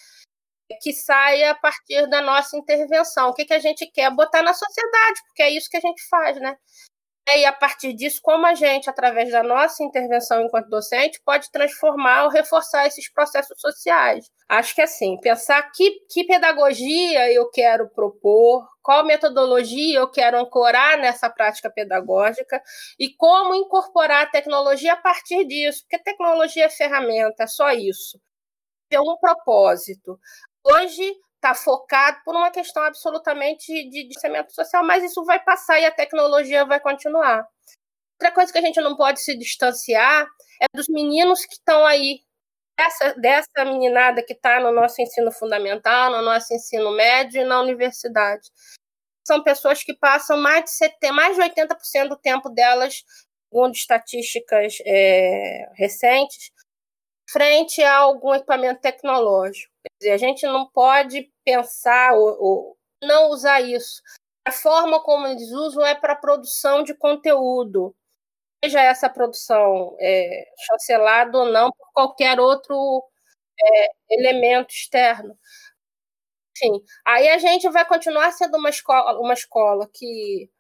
que 0.81 0.93
saia 0.93 1.53
a 1.53 1.55
partir 1.55 2.09
da 2.09 2.21
nossa 2.21 2.57
intervenção? 2.57 3.31
O 3.31 3.35
que, 3.35 3.45
que 3.45 3.55
a 3.55 3.59
gente 3.59 3.87
quer 3.93 4.11
botar 4.11 4.43
na 4.43 4.55
sociedade? 4.55 5.21
Porque 5.27 5.43
é 5.43 5.51
isso 5.51 5.69
que 5.71 5.77
a 5.77 5.81
gente 5.81 6.03
faz, 6.09 6.41
né? 6.41 6.57
E 7.29 7.45
a 7.45 7.53
partir 7.53 7.93
disso, 7.95 8.21
como 8.21 8.45
a 8.47 8.55
gente, 8.55 8.91
através 8.91 9.31
da 9.31 9.43
nossa 9.43 9.83
intervenção 9.85 10.43
enquanto 10.43 10.69
docente, 10.69 11.21
pode 11.25 11.51
transformar 11.53 12.25
ou 12.25 12.31
reforçar 12.31 12.87
esses 12.87 13.11
processos 13.13 13.59
sociais. 13.61 14.29
Acho 14.49 14.75
que 14.75 14.83
assim, 14.83 15.19
pensar 15.21 15.63
que, 15.73 16.01
que 16.11 16.25
pedagogia 16.25 17.33
eu 17.33 17.49
quero 17.51 17.89
propor, 17.91 18.69
qual 18.83 19.05
metodologia 19.05 20.01
eu 20.01 20.11
quero 20.11 20.39
ancorar 20.39 20.99
nessa 20.99 21.31
prática 21.31 21.71
pedagógica 21.71 22.61
e 22.99 23.15
como 23.15 23.55
incorporar 23.55 24.25
a 24.25 24.31
tecnologia 24.31 24.93
a 24.95 24.97
partir 24.97 25.45
disso, 25.47 25.83
porque 25.83 26.03
tecnologia 26.03 26.65
é 26.67 26.71
ferramenta, 26.71 27.45
é 27.45 27.47
só 27.47 27.71
isso. 27.71 28.21
Tem 28.91 29.01
um 29.01 29.17
propósito. 29.19 30.19
Hoje, 30.65 31.17
está 31.43 31.55
focado 31.55 32.21
por 32.25 32.37
uma 32.37 32.51
questão 32.53 32.85
absolutamente 32.85 33.67
de 33.91 34.07
distanciamento 34.07 34.55
social, 34.55 34.85
mas 34.85 35.03
isso 35.03 35.25
vai 35.25 35.43
passar 35.43 35.81
e 35.81 35.85
a 35.85 35.91
tecnologia 35.91 36.65
vai 36.65 36.79
continuar. 36.79 37.45
Outra 38.15 38.33
coisa 38.33 38.53
que 38.53 38.59
a 38.59 38.63
gente 38.63 38.81
não 38.81 38.97
pode 38.97 39.21
se 39.21 39.37
distanciar 39.37 40.25
é 40.61 40.67
dos 40.73 40.87
meninos 40.89 41.45
que 41.45 41.55
estão 41.55 41.85
aí, 41.85 42.21
dessa, 42.79 43.15
dessa 43.15 43.65
meninada 43.65 44.23
que 44.25 44.33
está 44.33 44.61
no 44.61 44.71
nosso 44.71 45.03
ensino 45.03 45.33
fundamental, 45.33 46.13
no 46.13 46.23
nosso 46.23 46.55
ensino 46.55 46.93
médio 46.93 47.43
e 47.43 47.45
na 47.45 47.61
universidade. 47.61 48.49
São 49.27 49.43
pessoas 49.43 49.83
que 49.83 49.95
passam 49.95 50.37
mais 50.37 50.65
de, 50.65 50.71
70, 50.71 51.13
mais 51.13 51.37
de 51.37 51.43
80% 51.43 52.09
do 52.09 52.17
tempo 52.17 52.49
delas, 52.49 53.03
segundo 53.53 53.75
estatísticas 53.75 54.79
é, 54.87 55.69
recentes, 55.75 56.52
frente 57.33 57.83
a 57.83 57.97
algum 57.97 58.35
equipamento 58.35 58.81
tecnológico. 58.81 59.73
Quer 59.83 59.91
dizer, 59.99 60.11
a 60.13 60.17
gente 60.17 60.47
não 60.47 60.69
pode 60.69 61.33
pensar 61.45 62.15
ou, 62.15 62.37
ou 62.41 62.79
não 63.03 63.31
usar 63.31 63.61
isso. 63.61 64.03
A 64.47 64.53
forma 64.53 65.03
como 65.03 65.27
eles 65.27 65.51
usam 65.51 65.85
é 65.85 65.95
para 65.95 66.17
produção 66.17 66.83
de 66.83 66.95
conteúdo, 66.95 67.95
seja 68.65 68.81
essa 68.81 69.09
produção 69.09 69.97
é, 70.01 70.45
chancelada 70.67 71.39
ou 71.39 71.47
não 71.47 71.71
por 71.73 71.93
qualquer 71.93 72.39
outro 72.41 73.05
é, 73.61 73.89
elemento 74.11 74.71
externo. 74.71 75.37
Enfim, 76.57 76.85
aí 77.07 77.29
a 77.31 77.39
gente 77.39 77.69
vai 77.71 77.85
continuar 77.87 78.31
sendo 78.33 78.59
uma 78.59 78.71
escola, 78.71 79.19
uma 79.21 79.33
escola 79.33 79.89
que 79.93 80.51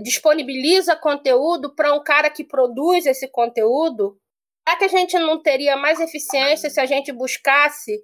disponibiliza 0.00 0.96
conteúdo 0.96 1.74
para 1.74 1.94
um 1.94 2.02
cara 2.02 2.30
que 2.30 2.44
produz 2.44 3.06
esse 3.06 3.28
conteúdo 3.28 4.18
Será 4.66 4.78
que 4.78 4.84
a 4.84 4.88
gente 4.88 5.16
não 5.18 5.40
teria 5.40 5.76
mais 5.76 6.00
eficiência 6.00 6.68
se 6.68 6.80
a 6.80 6.86
gente 6.86 7.12
buscasse 7.12 8.02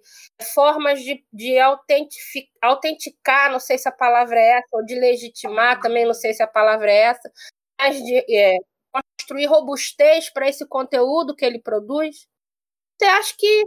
formas 0.54 1.02
de, 1.02 1.24
de 1.32 1.58
autenticar, 2.62 3.50
não 3.50 3.58
sei 3.58 3.76
se 3.78 3.88
a 3.88 3.92
palavra 3.92 4.38
é 4.38 4.58
essa, 4.58 4.68
ou 4.72 4.84
de 4.84 4.94
legitimar, 4.94 5.80
também 5.80 6.06
não 6.06 6.14
sei 6.14 6.32
se 6.32 6.40
a 6.40 6.46
palavra 6.46 6.88
é 6.88 6.98
essa, 6.98 7.32
mas 7.80 7.96
de 8.04 8.16
é, 8.32 8.58
construir 8.92 9.46
robustez 9.46 10.30
para 10.30 10.48
esse 10.48 10.64
conteúdo 10.68 11.34
que 11.34 11.44
ele 11.44 11.60
produz? 11.60 12.28
Você 12.96 13.06
acha 13.06 13.34
que 13.36 13.64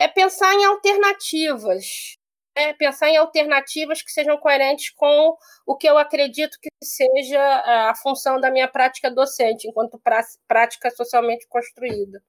é 0.00 0.06
pensar 0.06 0.54
em 0.54 0.64
alternativas, 0.64 2.17
é 2.58 2.72
pensar 2.74 3.08
em 3.08 3.16
alternativas 3.16 4.02
que 4.02 4.10
sejam 4.10 4.36
coerentes 4.38 4.90
com 4.90 5.36
o 5.66 5.76
que 5.76 5.88
eu 5.88 5.96
acredito 5.96 6.58
que 6.60 6.68
seja 6.82 7.40
a 7.88 7.94
função 7.94 8.40
da 8.40 8.50
minha 8.50 8.68
prática 8.68 9.10
docente, 9.10 9.68
enquanto 9.68 10.00
prática 10.46 10.90
socialmente 10.90 11.46
construída. 11.48 12.22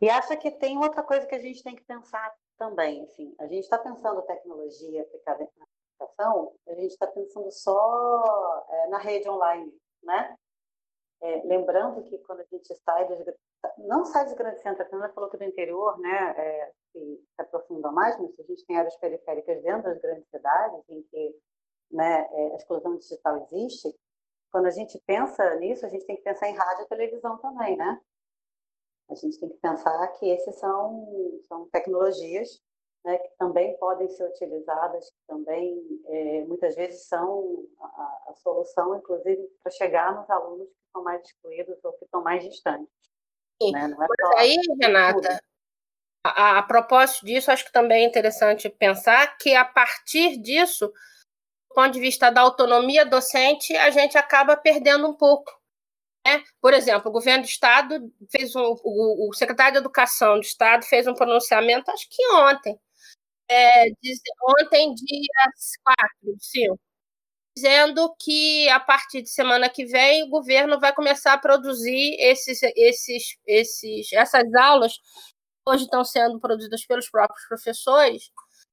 E 0.00 0.08
acha 0.08 0.36
que 0.36 0.50
tem 0.50 0.78
outra 0.78 1.02
coisa 1.02 1.26
que 1.26 1.34
a 1.34 1.40
gente 1.40 1.62
tem 1.62 1.76
que 1.76 1.84
pensar 1.84 2.32
também, 2.56 3.02
assim, 3.02 3.34
a 3.38 3.46
gente 3.46 3.64
está 3.64 3.78
pensando 3.78 4.22
tecnologia 4.22 5.02
aplicada 5.02 5.48
na 5.56 5.66
educação, 5.98 6.54
a 6.68 6.74
gente 6.74 6.92
está 6.92 7.06
pensando 7.06 7.50
só 7.50 8.64
é, 8.68 8.88
na 8.88 8.98
rede 8.98 9.28
online, 9.28 9.72
né? 10.02 10.36
É, 11.20 11.42
lembrando 11.44 12.02
que 12.04 12.18
quando 12.18 12.40
a 12.40 12.44
gente 12.44 12.74
sai 12.76 13.06
não 13.78 14.04
sai 14.04 14.24
dos 14.24 14.34
grandes 14.34 14.62
centros, 14.62 14.86
a 14.86 14.90
Fernanda 14.90 15.12
falou 15.12 15.30
que 15.30 15.36
do 15.36 15.44
interior, 15.44 15.98
né, 15.98 16.34
é, 16.36 16.72
se, 16.92 16.98
se 17.34 17.42
aprofunda 17.42 17.90
mais, 17.92 18.18
mas 18.18 18.38
a 18.38 18.42
gente 18.42 18.64
tem 18.66 18.76
áreas 18.76 18.96
periféricas 18.96 19.62
dentro 19.62 19.82
das 19.82 20.00
grandes 20.00 20.28
cidades 20.28 20.88
em 20.88 21.02
que 21.02 21.36
né, 21.90 22.28
é, 22.32 22.52
a 22.52 22.56
exclusão 22.56 22.96
digital 22.96 23.36
existe, 23.52 23.94
quando 24.50 24.66
a 24.66 24.70
gente 24.70 25.00
pensa 25.06 25.54
nisso, 25.56 25.84
a 25.84 25.88
gente 25.88 26.06
tem 26.06 26.16
que 26.16 26.22
pensar 26.22 26.48
em 26.48 26.54
rádio 26.54 26.84
e 26.84 26.88
televisão 26.88 27.38
também, 27.38 27.76
né? 27.76 28.00
A 29.10 29.14
gente 29.14 29.38
tem 29.38 29.48
que 29.48 29.56
pensar 29.56 30.06
que 30.12 30.28
esses 30.30 30.54
são, 30.56 31.38
são 31.48 31.68
tecnologias 31.70 32.62
né, 33.04 33.18
que 33.18 33.36
também 33.36 33.76
podem 33.78 34.08
ser 34.08 34.24
utilizadas, 34.24 35.10
que 35.10 35.26
também 35.26 36.00
é, 36.06 36.44
muitas 36.44 36.74
vezes 36.74 37.06
são 37.06 37.66
a, 37.80 38.24
a 38.28 38.34
solução, 38.36 38.96
inclusive, 38.96 39.46
para 39.62 39.72
chegar 39.72 40.14
nos 40.14 40.28
alunos 40.30 40.68
que 40.68 40.86
estão 40.86 41.02
mais 41.02 41.22
excluídos 41.22 41.84
ou 41.84 41.92
que 41.92 42.04
estão 42.04 42.22
mais 42.22 42.42
distantes. 42.42 42.88
Né? 43.60 43.88
Não 43.88 44.02
é 44.02 44.06
Mas 44.08 44.38
aí, 44.38 44.56
Renata, 44.80 45.40
a, 46.24 46.58
a, 46.58 46.62
propósito 46.62 47.26
disso, 47.26 47.50
acho 47.50 47.64
que 47.64 47.72
também 47.72 48.04
é 48.04 48.08
interessante 48.08 48.68
pensar 48.68 49.36
que 49.38 49.54
a 49.54 49.64
partir 49.64 50.36
disso, 50.38 50.88
do 50.88 51.74
ponto 51.74 51.92
de 51.92 52.00
vista 52.00 52.30
da 52.30 52.40
autonomia 52.40 53.04
docente, 53.04 53.76
a 53.76 53.90
gente 53.90 54.18
acaba 54.18 54.56
perdendo 54.56 55.08
um 55.08 55.14
pouco 55.14 55.52
né? 56.26 56.42
Por 56.60 56.72
exemplo, 56.72 57.10
o 57.10 57.12
governo 57.12 57.42
do 57.44 57.48
Estado 57.48 58.10
fez 58.30 58.56
um. 58.56 58.74
O, 58.82 59.28
o, 59.28 59.34
secretário 59.34 59.72
de 59.72 59.78
Educação 59.78 60.36
do 60.36 60.42
Estado 60.42 60.84
fez 60.86 61.06
um 61.06 61.14
pronunciamento, 61.14 61.90
acho 61.90 62.08
que 62.10 62.26
ontem. 62.32 62.78
É, 63.50 63.84
ontem, 64.60 64.94
dia 64.94 65.50
4, 65.84 66.36
5, 66.40 66.78
dizendo 67.56 68.14
que 68.18 68.68
a 68.68 68.80
partir 68.80 69.22
de 69.22 69.30
semana 69.30 69.68
que 69.68 69.86
vem 69.86 70.24
o 70.24 70.28
governo 70.28 70.80
vai 70.80 70.92
começar 70.92 71.34
a 71.34 71.38
produzir 71.38 72.16
esses, 72.18 72.60
esses, 72.76 73.36
esses, 73.46 74.12
essas 74.12 74.52
aulas 74.54 74.94
que 74.96 75.70
hoje 75.72 75.84
estão 75.84 76.04
sendo 76.04 76.40
produzidas 76.40 76.84
pelos 76.86 77.08
próprios 77.08 77.46
professores, 77.46 78.30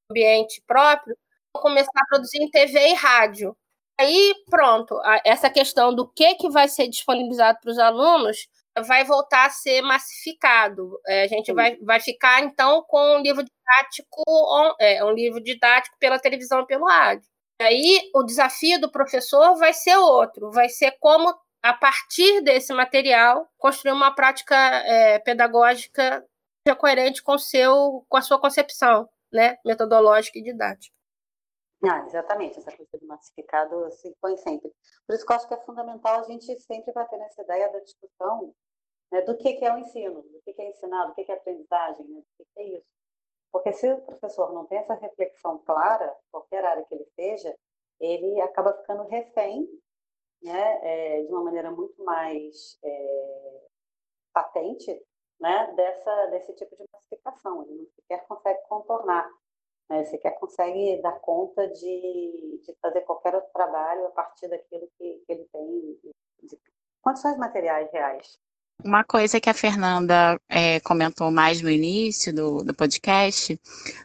ambiente 0.10 0.62
próprio, 0.68 1.16
vão 1.54 1.64
começar 1.64 1.92
a 1.96 2.06
produzir 2.08 2.42
em 2.42 2.50
TV 2.50 2.90
e 2.90 2.94
rádio. 2.94 3.56
Aí, 4.00 4.34
pronto, 4.50 5.00
essa 5.24 5.50
questão 5.50 5.94
do 5.94 6.08
que, 6.12 6.36
que 6.36 6.50
vai 6.50 6.68
ser 6.68 6.88
disponibilizado 6.88 7.60
para 7.62 7.72
os 7.72 7.78
alunos 7.78 8.48
vai 8.80 9.04
voltar 9.04 9.46
a 9.46 9.50
ser 9.50 9.82
massificado. 9.82 11.00
É, 11.08 11.24
a 11.24 11.28
gente 11.28 11.54
vai, 11.54 11.78
vai 11.78 12.00
ficar, 12.00 12.42
então, 12.42 12.84
com 12.88 13.18
um 13.18 13.22
livro 13.22 13.44
didático, 13.44 14.24
é, 14.80 15.04
um 15.04 15.12
livro 15.12 15.42
didático 15.42 15.96
pela 16.00 16.18
televisão 16.20 16.62
e 16.62 16.66
pelo 16.66 16.86
rádio. 16.86 17.30
Aí, 17.62 18.10
o 18.16 18.24
desafio 18.24 18.80
do 18.80 18.92
professor 18.92 19.56
vai 19.56 19.74
ser 19.74 19.96
outro, 19.98 20.52
vai 20.52 20.70
ser 20.70 20.92
como, 21.00 21.34
a 21.62 21.74
partir 21.74 22.42
desse 22.42 22.74
material, 22.74 23.48
construir 23.58 23.94
uma 23.94 24.14
prática 24.14 24.56
é, 24.56 25.20
pedagógica 25.20 26.26
coerente 26.78 27.24
com, 27.24 27.38
seu, 27.38 28.06
com 28.08 28.18
a 28.18 28.22
sua 28.22 28.40
concepção 28.40 29.10
né, 29.32 29.58
metodológica 29.66 30.38
e 30.38 30.44
didática. 30.44 30.94
Ah, 31.84 32.06
exatamente, 32.06 32.60
essa 32.60 32.72
coisa 32.72 32.92
do 33.00 33.08
massificado 33.08 33.90
se 33.92 34.16
põe 34.22 34.38
sempre. 34.38 34.72
Por 35.08 35.16
isso 35.16 35.26
que 35.26 35.32
eu 35.32 35.36
acho 35.36 35.48
que 35.48 35.54
é 35.56 35.58
fundamental 35.58 36.20
a 36.20 36.24
gente 36.24 36.60
sempre 36.60 36.94
bater 36.94 37.18
nessa 37.18 37.42
ideia 37.42 37.72
da 37.72 37.80
discussão 37.80 38.54
né, 39.12 39.22
do 39.22 39.36
que, 39.36 39.54
que 39.54 39.66
é 39.66 39.74
o 39.74 39.80
ensino, 39.80 40.22
do 40.22 40.42
que, 40.44 40.54
que 40.54 40.62
é 40.62 40.70
ensinado, 40.70 41.10
do 41.10 41.16
que, 41.16 41.24
que 41.24 41.32
é 41.32 41.36
aprendizagem, 41.36 42.06
né, 42.08 42.20
do 42.20 42.28
que, 42.38 42.46
que 42.54 42.60
é 42.60 42.78
isso. 42.78 43.01
Porque 43.52 43.74
se 43.74 43.92
o 43.92 44.02
professor 44.02 44.54
não 44.54 44.66
tem 44.66 44.80
essa 44.80 44.94
reflexão 44.96 45.58
clara, 45.60 46.16
qualquer 46.32 46.64
área 46.64 46.86
que 46.86 46.96
ele 46.96 47.06
seja, 47.16 47.56
ele 48.00 48.42
acaba 48.42 48.74
ficando 48.74 49.04
refém, 49.08 49.68
né, 50.42 50.80
é, 50.84 51.24
de 51.24 51.32
uma 51.32 51.44
maneira 51.44 51.70
muito 51.72 52.04
mais 52.04 52.80
é, 52.84 53.68
patente, 54.34 55.06
né, 55.40 55.74
dessa, 55.76 56.26
desse 56.28 56.54
tipo 56.56 56.76
de 56.76 56.86
massificação. 56.92 57.64
Ele 57.64 57.76
não 57.76 57.88
sequer 57.96 58.26
consegue 58.28 58.60
contornar 58.68 59.30
Né? 59.90 60.06
Sequer 60.06 60.40
consegue 60.40 61.02
dar 61.02 61.20
conta 61.20 61.68
de, 61.68 62.62
de 62.64 62.76
fazer 62.82 63.02
qualquer 63.02 63.36
outro 63.36 63.52
trabalho 63.52 64.08
a 64.08 64.12
partir 64.12 64.48
daquilo 64.48 64.90
que, 64.98 65.24
que 65.26 65.32
ele 65.32 65.46
tem, 65.52 66.00
de 66.44 66.60
condições 67.02 67.38
materiais 67.38 67.92
reais. 67.92 68.40
Uma 68.84 69.04
coisa 69.04 69.40
que 69.40 69.50
a 69.50 69.54
Fernanda 69.54 70.40
é, 70.50 70.80
comentou 70.80 71.30
mais 71.32 71.62
no 71.62 71.70
início 71.70 72.34
do, 72.34 72.64
do 72.64 72.74
podcast 72.74 73.60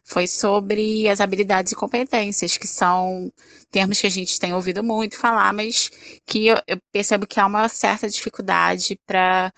foi 0.04 0.26
sobre 0.26 1.08
as 1.08 1.20
habilidades 1.20 1.72
e 1.72 1.76
competências, 1.76 2.58
que 2.58 2.66
são 2.66 3.32
termos 3.70 4.00
que 4.00 4.06
a 4.06 4.10
gente 4.10 4.38
tem 4.38 4.52
ouvido 4.54 4.82
muito 4.84 5.16
falar, 5.18 5.52
mas 5.52 5.90
que 6.26 6.48
eu, 6.48 6.56
eu 6.66 6.78
percebo 6.92 7.26
que 7.26 7.40
há 7.40 7.46
uma 7.46 7.68
certa 7.68 8.08
dificuldade 8.08 8.98
para 9.06 9.52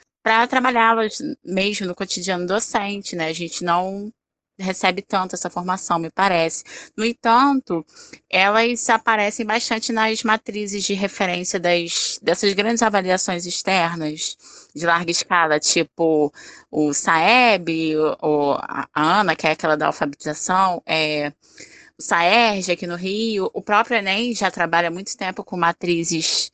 trabalhá-las 0.48 1.18
mesmo 1.44 1.86
no 1.86 1.94
cotidiano 1.94 2.46
docente, 2.46 3.16
né? 3.16 3.28
A 3.28 3.32
gente 3.32 3.64
não 3.64 4.12
recebe 4.58 5.02
tanto 5.02 5.34
essa 5.34 5.48
formação, 5.48 5.98
me 5.98 6.10
parece. 6.10 6.64
No 6.96 7.04
entanto, 7.04 7.84
elas 8.28 8.88
aparecem 8.90 9.46
bastante 9.46 9.92
nas 9.92 10.22
matrizes 10.22 10.84
de 10.84 10.94
referência 10.94 11.60
das, 11.60 12.18
dessas 12.22 12.52
grandes 12.54 12.82
avaliações 12.82 13.46
externas 13.46 14.36
de 14.74 14.84
larga 14.84 15.10
escala, 15.10 15.58
tipo 15.58 16.32
o 16.70 16.92
SAEB, 16.92 17.96
o, 17.96 18.52
a 18.60 18.88
ANA, 18.94 19.36
que 19.36 19.46
é 19.46 19.52
aquela 19.52 19.76
da 19.76 19.86
alfabetização, 19.86 20.82
é, 20.86 21.32
o 21.98 22.02
SAERJ 22.02 22.72
aqui 22.72 22.86
no 22.86 22.96
Rio, 22.96 23.50
o 23.52 23.62
próprio 23.62 23.96
Enem 23.96 24.34
já 24.34 24.50
trabalha 24.50 24.90
muito 24.90 25.16
tempo 25.16 25.42
com 25.42 25.56
matrizes 25.56 26.50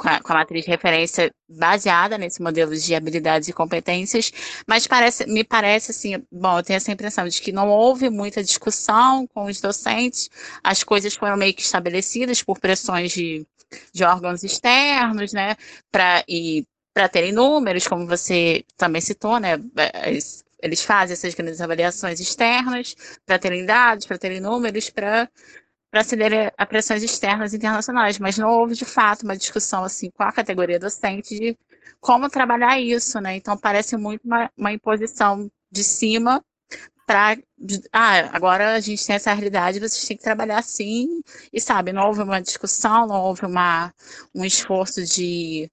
com 0.00 0.08
a, 0.08 0.18
com 0.18 0.32
a, 0.32 0.36
matriz 0.36 0.64
de 0.64 0.70
referência 0.70 1.30
baseada 1.46 2.16
nesse 2.16 2.40
modelo 2.40 2.74
de 2.74 2.94
habilidades 2.94 3.48
e 3.48 3.52
competências, 3.52 4.32
mas 4.66 4.86
parece, 4.86 5.26
me 5.26 5.44
parece 5.44 5.90
assim, 5.90 6.24
bom, 6.32 6.58
eu 6.58 6.62
tenho 6.62 6.78
essa 6.78 6.90
impressão 6.90 7.28
de 7.28 7.40
que 7.40 7.52
não 7.52 7.68
houve 7.68 8.08
muita 8.08 8.42
discussão 8.42 9.26
com 9.26 9.44
os 9.44 9.60
docentes, 9.60 10.30
as 10.64 10.82
coisas 10.82 11.14
foram 11.14 11.36
meio 11.36 11.52
que 11.52 11.60
estabelecidas 11.60 12.42
por 12.42 12.58
pressões 12.58 13.12
de, 13.12 13.46
de 13.92 14.02
órgãos 14.02 14.42
externos, 14.42 15.34
né, 15.34 15.54
para 15.92 16.24
e 16.26 16.64
para 16.94 17.08
terem 17.08 17.32
números, 17.32 17.86
como 17.86 18.06
você 18.06 18.64
também 18.78 19.02
citou, 19.02 19.38
né, 19.38 19.60
eles, 20.06 20.42
eles 20.62 20.82
fazem 20.82 21.12
essas 21.12 21.34
grandes 21.34 21.60
avaliações 21.60 22.20
externas 22.20 22.96
para 23.26 23.38
terem 23.38 23.66
dados, 23.66 24.06
para 24.06 24.18
terem 24.18 24.40
números, 24.40 24.88
para 24.88 25.28
para 25.90 26.04
ceder 26.04 26.52
a 26.56 26.66
pressões 26.66 27.02
externas 27.02 27.52
internacionais, 27.52 28.18
mas 28.18 28.38
não 28.38 28.48
houve 28.48 28.74
de 28.74 28.84
fato 28.84 29.22
uma 29.24 29.36
discussão 29.36 29.84
assim 29.84 30.10
com 30.10 30.22
a 30.22 30.32
categoria 30.32 30.78
docente 30.78 31.36
de 31.38 31.58
como 32.00 32.28
trabalhar 32.30 32.80
isso, 32.80 33.20
né? 33.20 33.36
Então 33.36 33.56
parece 33.58 33.96
muito 33.96 34.24
uma, 34.24 34.50
uma 34.56 34.72
imposição 34.72 35.50
de 35.70 35.84
cima 35.84 36.42
para 37.06 37.36
ah, 37.92 38.36
agora 38.36 38.74
a 38.74 38.80
gente 38.80 39.04
tem 39.04 39.16
essa 39.16 39.32
realidade, 39.32 39.80
vocês 39.80 40.06
têm 40.06 40.16
que 40.16 40.22
trabalhar 40.22 40.58
assim, 40.58 41.08
e 41.52 41.60
sabe, 41.60 41.92
não 41.92 42.06
houve 42.06 42.22
uma 42.22 42.40
discussão, 42.40 43.06
não 43.06 43.20
houve 43.22 43.44
uma, 43.44 43.92
um 44.34 44.44
esforço 44.44 45.04
de, 45.04 45.68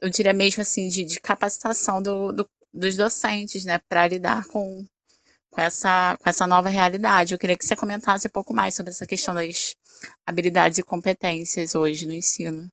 eu 0.00 0.08
diria 0.10 0.32
mesmo 0.32 0.62
assim, 0.62 0.88
de, 0.88 1.04
de 1.04 1.20
capacitação 1.20 2.02
do, 2.02 2.32
do, 2.32 2.48
dos 2.72 2.96
docentes, 2.96 3.64
né, 3.66 3.78
para 3.88 4.08
lidar 4.08 4.46
com, 4.46 4.84
com 5.56 5.62
essa, 5.62 6.18
com 6.22 6.28
essa 6.28 6.46
nova 6.46 6.68
realidade. 6.68 7.32
Eu 7.32 7.38
queria 7.38 7.56
que 7.56 7.64
você 7.64 7.74
comentasse 7.74 8.28
um 8.28 8.30
pouco 8.30 8.52
mais 8.52 8.74
sobre 8.74 8.90
essa 8.90 9.06
questão 9.06 9.34
das 9.34 9.74
habilidades 10.26 10.76
e 10.76 10.82
competências 10.82 11.74
hoje 11.74 12.06
no 12.06 12.12
ensino. 12.12 12.68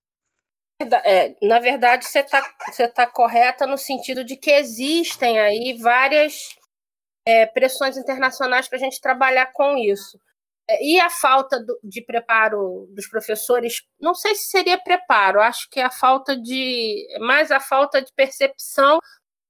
É, 1.06 1.34
na 1.42 1.60
verdade, 1.60 2.04
você 2.04 2.20
está 2.20 2.46
você 2.68 2.86
tá 2.90 3.08
correta 3.08 3.66
no 3.66 3.78
sentido 3.78 4.26
de 4.26 4.36
que 4.36 4.52
existem 4.52 5.40
aí 5.40 5.78
várias 5.82 6.58
é, 7.26 7.46
pressões 7.46 7.96
internacionais 7.96 8.68
para 8.68 8.78
a 8.78 8.82
gente 8.82 9.00
trabalhar 9.00 9.46
com 9.54 9.78
isso. 9.78 10.20
É, 10.70 10.86
e 10.86 11.00
a 11.00 11.10
falta 11.10 11.64
do, 11.64 11.80
de 11.82 12.02
preparo 12.02 12.86
dos 12.90 13.08
professores, 13.08 13.82
não 13.98 14.14
sei 14.14 14.36
se 14.36 14.50
seria 14.50 14.78
preparo, 14.78 15.40
acho 15.40 15.70
que 15.70 15.80
é 15.80 15.86
a 15.86 15.92
falta 15.92 16.36
de. 16.36 17.08
mais 17.22 17.50
a 17.50 17.62
falta 17.62 18.02
de 18.02 18.12
percepção 18.14 19.00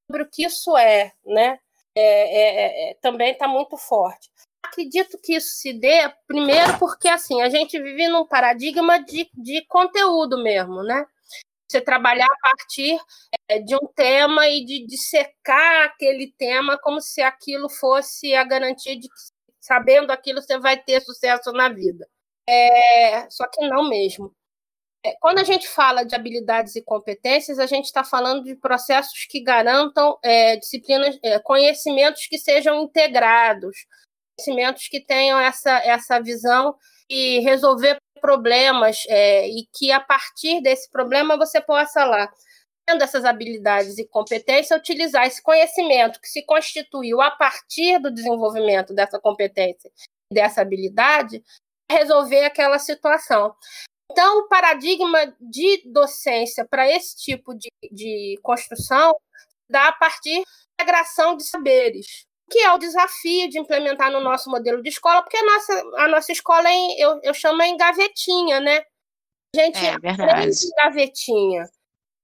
sobre 0.05 0.21
o 0.21 0.29
que 0.29 0.45
isso 0.45 0.77
é, 0.77 1.11
né? 1.25 1.57
É, 1.95 2.01
é, 2.01 2.91
é, 2.91 2.93
também 2.95 3.31
está 3.31 3.47
muito 3.47 3.77
forte. 3.77 4.29
Acredito 4.63 5.17
que 5.21 5.35
isso 5.35 5.55
se 5.55 5.73
dê, 5.73 6.11
primeiro, 6.27 6.79
porque 6.79 7.07
assim, 7.07 7.41
a 7.41 7.49
gente 7.49 7.79
vive 7.79 8.07
num 8.07 8.25
paradigma 8.25 8.97
de, 9.03 9.29
de 9.33 9.63
conteúdo 9.67 10.41
mesmo, 10.41 10.81
né? 10.83 11.05
Você 11.69 11.81
trabalhar 11.81 12.25
a 12.25 12.39
partir 12.41 12.99
é, 13.49 13.59
de 13.59 13.75
um 13.75 13.87
tema 13.95 14.47
e 14.47 14.65
de 14.65 14.85
dissecar 14.85 15.85
aquele 15.85 16.31
tema 16.37 16.77
como 16.79 17.01
se 17.01 17.21
aquilo 17.21 17.69
fosse 17.69 18.33
a 18.33 18.43
garantia 18.43 18.95
de 18.95 19.07
que, 19.07 19.15
sabendo 19.59 20.11
aquilo, 20.11 20.41
você 20.41 20.57
vai 20.59 20.77
ter 20.81 21.01
sucesso 21.01 21.51
na 21.51 21.69
vida. 21.69 22.07
É, 22.47 23.29
só 23.29 23.47
que 23.47 23.67
não 23.67 23.89
mesmo. 23.89 24.33
É, 25.05 25.15
quando 25.19 25.39
a 25.39 25.43
gente 25.43 25.67
fala 25.67 26.03
de 26.03 26.15
habilidades 26.15 26.75
e 26.75 26.81
competências, 26.81 27.59
a 27.59 27.65
gente 27.65 27.85
está 27.85 28.03
falando 28.03 28.43
de 28.43 28.55
processos 28.55 29.25
que 29.29 29.43
garantam 29.43 30.17
é, 30.23 30.55
disciplinas, 30.55 31.19
é, 31.21 31.39
conhecimentos 31.39 32.25
que 32.27 32.37
sejam 32.37 32.81
integrados, 32.81 33.85
conhecimentos 34.37 34.87
que 34.87 35.03
tenham 35.03 35.37
essa, 35.39 35.71
essa 35.79 36.21
visão 36.21 36.75
e 37.09 37.39
resolver 37.39 37.97
problemas 38.21 39.03
é, 39.09 39.47
e 39.49 39.67
que 39.73 39.91
a 39.91 39.99
partir 39.99 40.61
desse 40.61 40.89
problema 40.89 41.35
você 41.37 41.59
possa 41.59 42.05
lá, 42.05 42.31
tendo 42.87 43.03
essas 43.03 43.25
habilidades 43.25 43.97
e 43.97 44.07
competências, 44.07 44.79
utilizar 44.79 45.27
esse 45.27 45.43
conhecimento 45.43 46.21
que 46.21 46.29
se 46.29 46.45
constituiu 46.45 47.19
a 47.21 47.31
partir 47.31 47.99
do 47.99 48.13
desenvolvimento 48.13 48.93
dessa 48.93 49.19
competência, 49.19 49.91
dessa 50.31 50.61
habilidade, 50.61 51.43
resolver 51.91 52.45
aquela 52.45 52.79
situação. 52.79 53.53
Então, 54.13 54.41
o 54.41 54.47
paradigma 54.47 55.35
de 55.41 55.81
docência 55.87 56.63
para 56.69 56.87
esse 56.87 57.17
tipo 57.17 57.55
de, 57.55 57.67
de 57.91 58.39
construção 58.43 59.11
dá 59.67 59.87
a 59.87 59.91
partir 59.91 60.43
da 60.43 60.83
integração 60.83 61.35
de 61.35 61.43
saberes, 61.43 62.05
que 62.47 62.59
é 62.59 62.71
o 62.71 62.77
desafio 62.77 63.49
de 63.49 63.57
implementar 63.57 64.11
no 64.11 64.21
nosso 64.21 64.51
modelo 64.51 64.83
de 64.83 64.89
escola, 64.89 65.23
porque 65.23 65.35
a 65.35 65.43
nossa, 65.43 65.83
a 65.97 66.07
nossa 66.09 66.31
escola 66.31 66.69
é 66.69 66.73
em, 66.73 66.99
eu, 66.99 67.19
eu 67.23 67.33
chamo 67.33 67.63
em 67.63 67.75
gavetinha, 67.75 68.59
né? 68.59 68.83
A 69.55 69.59
gente 69.59 69.83
é, 69.83 69.89
aprende 69.89 70.65
em 70.67 70.75
gavetinha. 70.83 71.69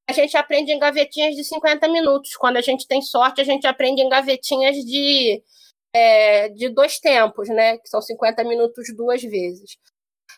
A 0.08 0.14
gente 0.14 0.38
aprende 0.38 0.72
em 0.72 0.80
gavetinhas 0.80 1.36
de 1.36 1.44
50 1.44 1.88
minutos. 1.88 2.36
Quando 2.36 2.58
a 2.58 2.62
gente 2.62 2.88
tem 2.88 3.02
sorte, 3.02 3.42
a 3.42 3.44
gente 3.44 3.66
aprende 3.66 4.04
em 4.04 4.10
gavetinhas 4.10 4.76
de, 4.76 5.42
é, 5.92 6.50
de 6.50 6.70
dois 6.70 7.00
tempos, 7.00 7.50
né? 7.50 7.80
Que 7.80 7.90
são 7.90 8.00
50 8.00 8.44
minutos 8.44 8.96
duas 8.96 9.24
vezes. 9.24 9.76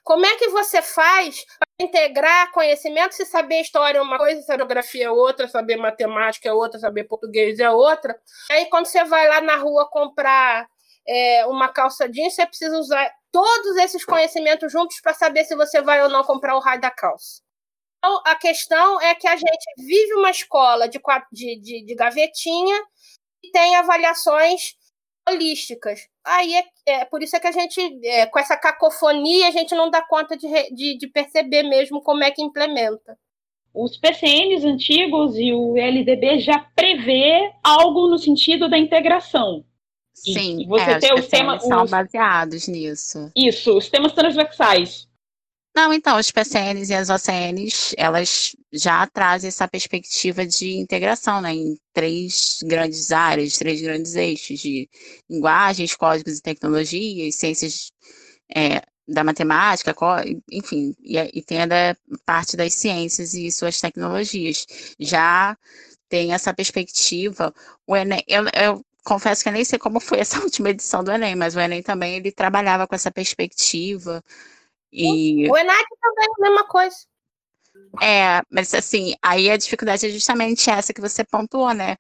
Como 0.04 0.26
é 0.26 0.36
que 0.38 0.50
você 0.50 0.82
faz 0.82 1.46
para 1.46 1.86
integrar 1.86 2.52
conhecimento 2.52 3.14
se 3.14 3.26
saber 3.26 3.62
história 3.62 4.00
é 4.00 4.02
uma 4.02 4.18
coisa, 4.18 4.42
saber 4.42 4.60
geografia 4.60 5.06
é 5.06 5.12
outra, 5.12 5.48
saber 5.48 5.78
matemática 5.78 6.50
é 6.50 6.54
outra, 6.54 6.80
saber 6.80 7.04
português 7.04 7.60
é 7.60 7.70
outra? 7.70 8.20
Aí 8.52 8.66
quando 8.68 8.88
você 8.88 9.04
vai 9.04 9.28
lá 9.28 9.42
na 9.42 9.56
rua 9.56 9.90
comprar 9.90 10.68
é, 11.08 11.46
uma 11.46 11.70
calça 11.70 12.10
jeans, 12.10 12.34
você 12.34 12.46
precisa 12.46 12.78
usar 12.78 13.12
todos 13.32 13.78
esses 13.78 14.04
conhecimentos 14.04 14.72
juntos 14.72 15.00
para 15.02 15.14
saber 15.14 15.44
se 15.46 15.56
você 15.56 15.82
vai 15.82 16.02
ou 16.04 16.10
não 16.10 16.24
comprar 16.24 16.56
o 16.56 16.60
raio 16.60 16.82
da 16.82 16.92
calça. 16.92 17.42
Então, 17.98 18.22
a 18.26 18.36
questão 18.36 19.00
é 19.00 19.14
que 19.14 19.28
a 19.28 19.36
gente 19.36 19.66
vive 19.78 20.16
uma 20.16 20.32
escola 20.32 20.90
de, 20.90 21.00
de, 21.32 21.60
de, 21.62 21.86
de 21.86 21.96
gavetinha 21.96 22.84
e 23.44 23.52
tem 23.52 23.76
avaliações 23.76 24.74
holísticas. 25.32 26.08
Aí 26.26 26.54
é, 26.54 26.64
é, 26.86 27.06
por 27.06 27.22
isso 27.22 27.36
é 27.36 27.40
que 27.40 27.48
a 27.48 27.52
gente, 27.52 27.80
é, 28.06 28.26
com 28.26 28.40
essa 28.40 28.56
cacofonia, 28.58 29.48
a 29.48 29.52
gente 29.52 29.74
não 29.76 29.90
dá 29.90 30.02
conta 30.02 30.38
de, 30.38 30.48
de, 30.74 30.98
de, 30.98 31.08
perceber 31.08 31.64
mesmo 31.64 32.02
como 32.02 32.24
é 32.24 32.32
que 32.32 32.42
implementa. 32.42 33.18
Os 33.74 33.98
PCNs 33.98 34.66
antigos 34.66 35.38
e 35.38 35.54
o 35.54 35.78
LDB 35.78 36.40
já 36.40 36.60
prevê 36.76 37.52
algo 37.64 38.08
no 38.08 38.18
sentido 38.18 38.70
da 38.70 38.78
integração. 38.78 39.64
Sim, 40.14 40.68
você 40.68 40.92
é, 40.92 41.00
ter 41.00 41.14
os 41.14 41.28
temas 41.28 41.64
são 41.64 41.84
os... 41.84 41.90
baseados 41.90 42.68
nisso. 42.68 43.32
Isso, 43.36 43.76
os 43.78 43.90
temas 43.90 44.12
transversais. 44.12 45.08
Não, 45.76 45.94
então, 45.94 46.18
os 46.20 46.30
PCNs 46.32 46.90
e 46.92 46.94
as 46.94 47.10
OCNs, 47.10 47.94
elas 47.98 48.56
já 48.74 49.08
trazem 49.08 49.48
essa 49.48 49.68
perspectiva 49.68 50.46
de 50.46 50.74
integração, 50.74 51.40
né, 51.42 51.54
em 51.54 51.78
três 51.94 52.60
grandes 52.64 53.12
áreas, 53.12 53.58
três 53.58 53.82
grandes 53.82 54.16
eixos 54.16 54.60
de 54.60 54.90
linguagens, 55.30 55.96
códigos 55.96 56.38
e 56.40 56.42
tecnologias, 56.42 57.36
ciências 57.36 57.92
é, 58.54 58.82
da 59.08 59.24
matemática, 59.24 59.96
enfim, 60.52 60.94
e, 61.02 61.18
e 61.18 61.42
tem 61.44 61.62
a 61.62 61.66
da 61.66 61.98
parte 62.26 62.58
das 62.58 62.74
ciências 62.74 63.34
e 63.34 63.52
suas 63.52 63.80
tecnologias. 63.80 64.66
Já 65.00 65.58
tem 66.10 66.34
essa 66.34 66.54
perspectiva, 66.54 67.54
o 67.88 67.96
Enem, 67.96 68.24
eu, 68.28 68.44
eu 68.54 68.86
confesso 69.04 69.44
que 69.44 69.50
eu 69.50 69.54
nem 69.54 69.64
sei 69.66 69.80
como 69.80 70.00
foi 70.02 70.20
essa 70.22 70.40
última 70.42 70.70
edição 70.70 71.04
do 71.04 71.12
Enem, 71.12 71.36
mas 71.36 71.56
o 71.56 71.60
Enem 71.62 71.82
também, 71.82 72.16
ele 72.18 72.32
trabalhava 72.32 72.88
com 72.88 72.96
essa 72.96 73.12
perspectiva, 73.12 74.24
e... 74.92 75.50
O 75.50 75.58
ENAC 75.58 75.86
também 76.02 76.26
é 76.26 76.48
a 76.48 76.50
mesma 76.50 76.68
coisa. 76.68 76.96
É, 78.02 78.42
mas 78.50 78.74
assim, 78.74 79.14
aí 79.22 79.50
a 79.50 79.58
dificuldade 79.58 80.06
é 80.06 80.10
justamente 80.10 80.70
essa 80.70 80.94
que 80.94 81.02
você 81.02 81.24
pontuou, 81.24 81.74
né? 81.74 81.98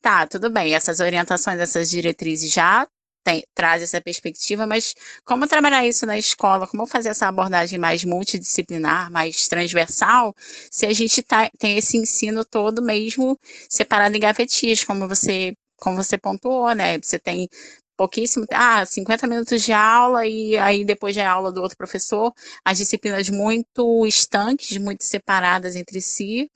Tá, 0.00 0.26
tudo 0.26 0.50
bem, 0.50 0.74
essas 0.74 1.00
orientações, 1.00 1.58
essas 1.58 1.90
diretrizes 1.90 2.52
já 2.52 2.86
tem, 3.24 3.42
traz 3.54 3.82
essa 3.82 4.00
perspectiva, 4.00 4.66
mas 4.66 4.94
como 5.24 5.48
trabalhar 5.48 5.86
isso 5.86 6.04
na 6.04 6.18
escola, 6.18 6.66
como 6.66 6.86
fazer 6.86 7.08
essa 7.08 7.26
abordagem 7.26 7.78
mais 7.78 8.04
multidisciplinar, 8.04 9.10
mais 9.10 9.48
transversal, 9.48 10.34
se 10.70 10.84
a 10.86 10.92
gente 10.92 11.22
tá, 11.22 11.50
tem 11.58 11.78
esse 11.78 11.96
ensino 11.96 12.44
todo 12.44 12.82
mesmo 12.82 13.38
separado 13.68 14.14
em 14.14 14.20
gavetias, 14.20 14.84
como 14.84 15.08
você, 15.08 15.56
como 15.76 15.96
você 15.96 16.18
pontuou, 16.18 16.74
né? 16.74 16.98
Você 17.00 17.18
tem 17.18 17.48
pouquíssimo, 17.96 18.46
ah, 18.52 18.84
50 18.84 19.26
minutos 19.26 19.62
de 19.62 19.72
aula 19.72 20.26
e 20.26 20.56
aí 20.58 20.84
depois 20.84 21.16
a 21.18 21.30
aula 21.30 21.52
do 21.52 21.62
outro 21.62 21.76
professor, 21.76 22.32
as 22.64 22.78
disciplinas 22.78 23.28
muito 23.28 24.06
estanques, 24.06 24.76
muito 24.78 25.04
separadas 25.04 25.76
entre 25.76 26.00
si, 26.00 26.50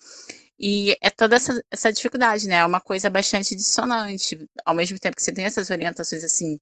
e 0.58 0.96
é 1.00 1.10
toda 1.10 1.36
essa, 1.36 1.62
essa 1.70 1.92
dificuldade, 1.92 2.48
né? 2.48 2.56
É 2.56 2.66
uma 2.66 2.80
coisa 2.80 3.08
bastante 3.08 3.54
dissonante. 3.54 4.48
Ao 4.64 4.74
mesmo 4.74 4.98
tempo 4.98 5.16
que 5.16 5.22
você 5.22 5.32
tem 5.32 5.44
essas 5.44 5.70
orientações, 5.70 6.24
assim, 6.24 6.58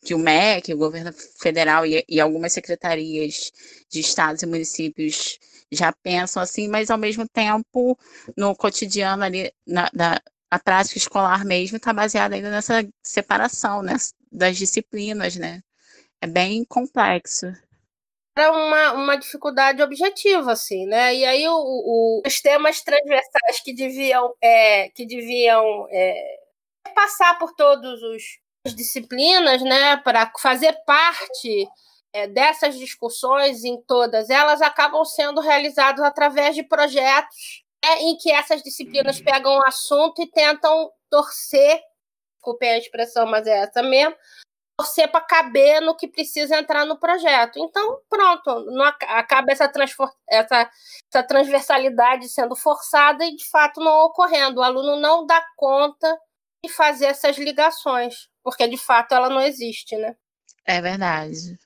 que 0.00 0.14
o 0.14 0.18
MEC, 0.18 0.72
o 0.72 0.78
governo 0.78 1.12
federal 1.12 1.84
e, 1.84 2.04
e 2.08 2.20
algumas 2.20 2.52
secretarias 2.52 3.52
de 3.90 4.00
estados 4.00 4.42
e 4.42 4.46
municípios 4.46 5.38
já 5.72 5.92
pensam 5.92 6.42
assim, 6.42 6.68
mas 6.68 6.90
ao 6.90 6.98
mesmo 6.98 7.26
tempo, 7.28 7.98
no 8.36 8.54
cotidiano 8.54 9.24
ali, 9.24 9.52
na 9.66 10.20
a 10.52 10.58
prática 10.58 10.98
escolar 10.98 11.46
mesmo 11.46 11.78
está 11.78 11.94
baseada 11.94 12.34
ainda 12.34 12.50
nessa 12.50 12.86
separação 13.02 13.82
né, 13.82 13.96
das 14.30 14.58
disciplinas, 14.58 15.34
né? 15.34 15.62
É 16.20 16.26
bem 16.26 16.62
complexo 16.62 17.46
era 18.34 18.50
uma, 18.50 18.92
uma 18.92 19.16
dificuldade 19.16 19.82
objetiva, 19.82 20.52
assim, 20.52 20.86
né? 20.86 21.14
E 21.14 21.24
aí 21.24 21.46
o, 21.46 21.54
o, 21.54 22.22
os 22.26 22.40
temas 22.40 22.80
transversais 22.80 23.60
que 23.62 23.74
deviam, 23.74 24.34
é, 24.40 24.88
que 24.88 25.04
deviam 25.04 25.86
é, 25.90 26.38
passar 26.94 27.38
por 27.38 27.52
todas 27.54 28.00
as 28.66 28.74
disciplinas, 28.74 29.60
né, 29.60 29.98
para 29.98 30.32
fazer 30.38 30.72
parte 30.86 31.68
é, 32.14 32.26
dessas 32.26 32.78
discussões 32.78 33.64
em 33.64 33.78
todas 33.82 34.30
elas, 34.30 34.62
acabam 34.62 35.04
sendo 35.04 35.40
realizados 35.40 36.02
através 36.02 36.54
de 36.54 36.62
projetos 36.62 37.61
em 37.84 38.16
que 38.16 38.30
essas 38.30 38.62
disciplinas 38.62 39.20
pegam 39.20 39.56
o 39.56 39.66
assunto 39.66 40.22
e 40.22 40.30
tentam 40.30 40.90
torcer, 41.10 41.80
desculpem 42.34 42.70
a 42.70 42.78
expressão, 42.78 43.26
mas 43.26 43.46
é 43.46 43.58
essa 43.58 43.82
mesmo, 43.82 44.14
torcer 44.76 45.10
para 45.10 45.20
caber 45.20 45.80
no 45.80 45.96
que 45.96 46.08
precisa 46.08 46.58
entrar 46.58 46.84
no 46.84 46.98
projeto. 46.98 47.58
Então, 47.58 48.00
pronto, 48.08 48.64
não 48.70 48.84
acaba 48.84 49.52
essa, 49.52 49.70
essa, 50.28 50.70
essa 51.08 51.22
transversalidade 51.26 52.28
sendo 52.28 52.56
forçada 52.56 53.24
e 53.24 53.34
de 53.34 53.48
fato 53.48 53.80
não 53.80 54.06
ocorrendo. 54.06 54.60
O 54.60 54.64
aluno 54.64 54.96
não 54.96 55.26
dá 55.26 55.44
conta 55.56 56.18
de 56.64 56.72
fazer 56.72 57.06
essas 57.06 57.36
ligações, 57.36 58.28
porque 58.42 58.66
de 58.68 58.76
fato 58.76 59.12
ela 59.14 59.28
não 59.28 59.40
existe, 59.40 59.96
né? 59.96 60.16
É 60.64 60.80
verdade. 60.80 61.58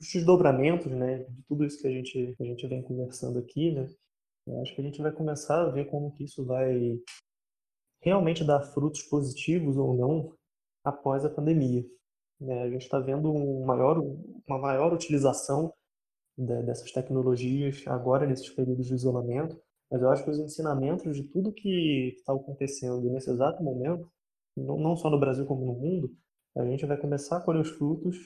Os 0.00 0.08
desdobramentos, 0.12 0.86
né, 0.92 1.18
de 1.28 1.42
tudo 1.48 1.64
isso 1.64 1.80
que 1.80 1.88
a 1.88 1.90
gente, 1.90 2.34
que 2.36 2.42
a 2.42 2.46
gente 2.46 2.66
vem 2.66 2.82
conversando 2.82 3.38
aqui, 3.38 3.72
né, 3.72 3.88
eu 4.46 4.60
acho 4.60 4.74
que 4.74 4.80
a 4.80 4.84
gente 4.84 5.00
vai 5.00 5.12
começar 5.12 5.62
a 5.62 5.70
ver 5.70 5.86
como 5.86 6.12
que 6.12 6.24
isso 6.24 6.44
vai 6.44 7.00
realmente 8.02 8.44
dar 8.44 8.60
frutos 8.60 9.02
positivos 9.02 9.76
ou 9.76 9.96
não 9.96 10.36
após 10.84 11.24
a 11.24 11.30
pandemia. 11.30 11.84
Né? 12.38 12.62
A 12.62 12.70
gente 12.70 12.82
está 12.82 12.98
vendo 12.98 13.32
um 13.32 13.64
maior, 13.64 13.98
uma 14.46 14.58
maior 14.58 14.92
utilização 14.92 15.72
de, 16.36 16.62
dessas 16.62 16.92
tecnologias 16.92 17.82
agora 17.86 18.26
nesses 18.26 18.50
períodos 18.50 18.86
de 18.86 18.94
isolamento, 18.94 19.58
mas 19.90 20.02
eu 20.02 20.10
acho 20.10 20.24
que 20.24 20.30
os 20.30 20.38
ensinamentos 20.38 21.16
de 21.16 21.24
tudo 21.24 21.52
que 21.52 22.14
está 22.18 22.34
acontecendo 22.34 23.10
nesse 23.10 23.30
exato 23.30 23.62
momento, 23.62 24.10
não, 24.56 24.78
não 24.78 24.96
só 24.96 25.08
no 25.08 25.18
Brasil 25.20 25.46
como 25.46 25.64
no 25.64 25.74
mundo, 25.74 26.10
a 26.56 26.64
gente 26.66 26.86
vai 26.86 26.96
começar 26.96 27.38
a 27.38 27.40
colher 27.40 27.60
os 27.60 27.70
frutos 27.70 28.16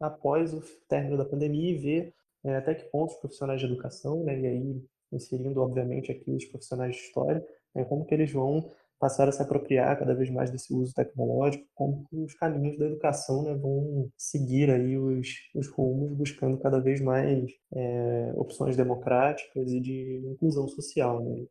após 0.00 0.52
o 0.52 0.62
término 0.88 1.16
da 1.16 1.24
pandemia 1.24 1.70
e 1.70 1.78
ver 1.78 2.14
é, 2.44 2.56
até 2.56 2.74
que 2.74 2.84
ponto 2.90 3.12
os 3.12 3.18
profissionais 3.18 3.60
de 3.60 3.66
educação, 3.66 4.24
né, 4.24 4.38
e 4.40 4.46
aí 4.46 4.82
inserindo 5.12 5.60
obviamente 5.60 6.10
aqui 6.10 6.30
os 6.30 6.44
profissionais 6.46 6.94
de 6.96 7.02
história, 7.02 7.44
é, 7.74 7.84
como 7.84 8.04
que 8.04 8.14
eles 8.14 8.32
vão 8.32 8.70
passaram 8.98 9.28
a 9.28 9.32
se 9.32 9.42
apropriar 9.42 9.98
cada 9.98 10.14
vez 10.14 10.30
mais 10.30 10.50
desse 10.50 10.72
uso 10.72 10.94
tecnológico, 10.94 11.66
como 11.74 12.06
os 12.12 12.34
caminhos 12.34 12.78
da 12.78 12.86
educação 12.86 13.42
né, 13.42 13.54
vão 13.54 14.10
seguir 14.16 14.70
aí 14.70 14.96
os, 14.96 15.28
os 15.54 15.68
rumos, 15.68 16.16
buscando 16.16 16.58
cada 16.58 16.80
vez 16.80 17.00
mais 17.00 17.50
é, 17.74 18.32
opções 18.36 18.76
democráticas 18.76 19.70
e 19.70 19.80
de 19.80 20.22
inclusão 20.32 20.66
social. 20.68 21.22
Né? 21.22 21.46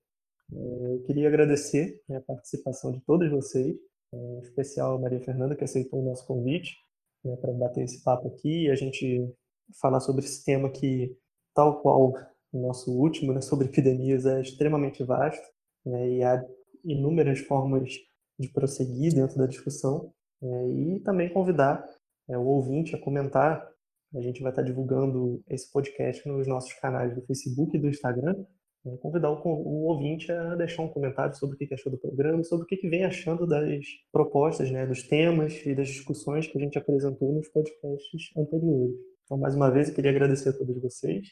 É, 0.53 0.95
eu 0.95 1.03
queria 1.03 1.27
agradecer 1.27 2.01
né, 2.09 2.17
a 2.17 2.21
participação 2.21 2.91
de 2.91 3.01
todos 3.01 3.29
vocês, 3.29 3.75
é, 4.11 4.17
em 4.17 4.39
especial 4.39 4.95
a 4.95 4.99
Maria 4.99 5.21
Fernanda, 5.21 5.55
que 5.55 5.63
aceitou 5.63 6.01
o 6.01 6.05
nosso 6.05 6.25
convite 6.25 6.75
né, 7.23 7.35
para 7.37 7.53
bater 7.53 7.83
esse 7.83 8.03
papo 8.03 8.27
aqui 8.27 8.65
e 8.65 8.71
a 8.71 8.75
gente 8.75 9.31
falar 9.79 9.99
sobre 9.99 10.25
esse 10.25 10.43
tema 10.43 10.69
que, 10.69 11.15
tal 11.53 11.81
qual 11.81 12.13
o 12.55 12.61
nosso 12.61 12.91
último, 12.91 13.33
né, 13.33 13.41
sobre 13.41 13.67
epidemias, 13.67 14.25
é 14.25 14.41
extremamente 14.41 15.03
vasto 15.03 15.45
né, 15.85 16.09
e 16.09 16.23
há 16.23 16.43
inúmeras 16.83 17.39
formas 17.39 17.91
de 18.39 18.49
prosseguir 18.49 19.13
dentro 19.13 19.37
da 19.37 19.45
discussão 19.45 20.13
é, 20.41 20.67
e 20.69 20.99
também 21.01 21.31
convidar 21.31 21.85
é, 22.29 22.37
o 22.37 22.45
ouvinte 22.45 22.95
a 22.95 23.01
comentar. 23.01 23.67
A 24.13 24.21
gente 24.21 24.41
vai 24.41 24.51
estar 24.51 24.61
divulgando 24.61 25.43
esse 25.49 25.69
podcast 25.71 26.25
nos 26.27 26.47
nossos 26.47 26.73
canais 26.73 27.13
do 27.13 27.21
Facebook 27.25 27.75
e 27.75 27.79
do 27.79 27.89
Instagram. 27.89 28.45
É, 28.85 28.97
convidar 28.97 29.31
o, 29.31 29.41
o, 29.43 29.87
ouvinte 29.87 30.31
a 30.31 30.55
deixar 30.55 30.83
um 30.83 30.89
comentário 30.89 31.35
sobre 31.35 31.55
o 31.55 31.57
que 31.57 31.73
achou 31.73 31.91
do 31.91 31.97
programa, 31.97 32.43
sobre 32.43 32.63
o 32.63 32.67
que 32.67 32.87
vem 32.87 33.03
achando 33.03 33.45
das 33.45 33.83
propostas, 34.11 34.71
né, 34.71 34.85
dos 34.85 35.03
temas 35.03 35.53
e 35.65 35.75
das 35.75 35.89
discussões 35.89 36.47
que 36.47 36.57
a 36.57 36.61
gente 36.61 36.77
apresentou 36.77 37.33
nos 37.33 37.49
podcasts 37.49 38.31
anteriores. 38.37 38.95
Então, 39.25 39.37
mais 39.37 39.55
uma 39.55 39.71
vez, 39.71 39.89
eu 39.89 39.95
queria 39.95 40.11
agradecer 40.11 40.49
a 40.49 40.53
todos 40.53 40.79
vocês 40.81 41.27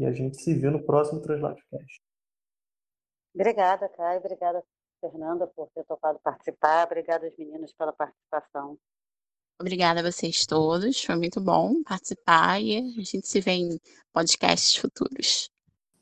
e 0.00 0.06
a 0.06 0.12
gente 0.12 0.40
se 0.40 0.54
vê 0.54 0.70
no 0.70 0.82
próximo 0.82 1.20
Translatecast. 1.20 2.00
Obrigada, 3.34 3.88
Caio. 3.90 4.18
Obrigada 4.18 4.64
Fernanda, 5.00 5.46
por 5.46 5.68
ter 5.74 5.84
topado 5.84 6.18
participar. 6.22 6.86
Obrigada 6.86 7.26
aos 7.26 7.36
meninos 7.36 7.72
pela 7.72 7.92
participação. 7.92 8.78
Obrigada 9.60 10.00
a 10.00 10.10
vocês 10.10 10.46
todos. 10.46 11.02
Foi 11.04 11.16
muito 11.16 11.40
bom 11.40 11.82
participar 11.82 12.60
e 12.62 12.78
a 12.78 13.02
gente 13.02 13.28
se 13.28 13.40
vê 13.40 13.52
em 13.52 13.80
podcasts 14.12 14.74
futuros. 14.76 15.50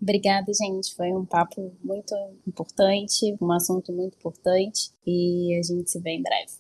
Obrigada, 0.01 0.53
gente. 0.53 0.95
Foi 0.95 1.09
um 1.13 1.27
papo 1.27 1.77
muito 1.83 2.15
importante, 2.47 3.37
um 3.41 3.53
assunto 3.53 3.93
muito 3.93 4.17
importante 4.17 4.93
e 5.05 5.59
a 5.59 5.63
gente 5.63 5.91
se 5.91 6.01
vê 6.01 6.11
em 6.11 6.23
breve. 6.23 6.53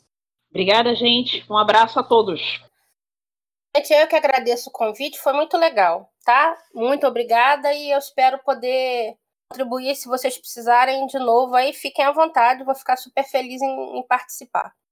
Obrigada, 0.50 0.92
gente. 0.96 1.44
Um 1.48 1.56
abraço 1.56 2.00
a 2.00 2.02
todos. 2.02 2.40
Gente, 3.78 3.92
eu 3.92 4.08
que 4.08 4.16
agradeço 4.16 4.70
o 4.70 4.72
convite, 4.72 5.20
foi 5.20 5.32
muito 5.32 5.56
legal, 5.56 6.12
tá? 6.24 6.58
Muito 6.74 7.06
obrigada 7.06 7.72
e 7.72 7.92
eu 7.92 7.98
espero 7.98 8.40
poder 8.40 9.16
contribuir 9.48 9.94
se 9.94 10.08
vocês 10.08 10.36
precisarem 10.36 11.06
de 11.06 11.16
novo 11.20 11.54
aí, 11.54 11.72
fiquem 11.72 12.04
à 12.04 12.10
vontade, 12.10 12.64
vou 12.64 12.74
ficar 12.74 12.96
super 12.96 13.22
feliz 13.22 13.62
em, 13.62 13.98
em 13.98 14.02
participar. 14.04 14.74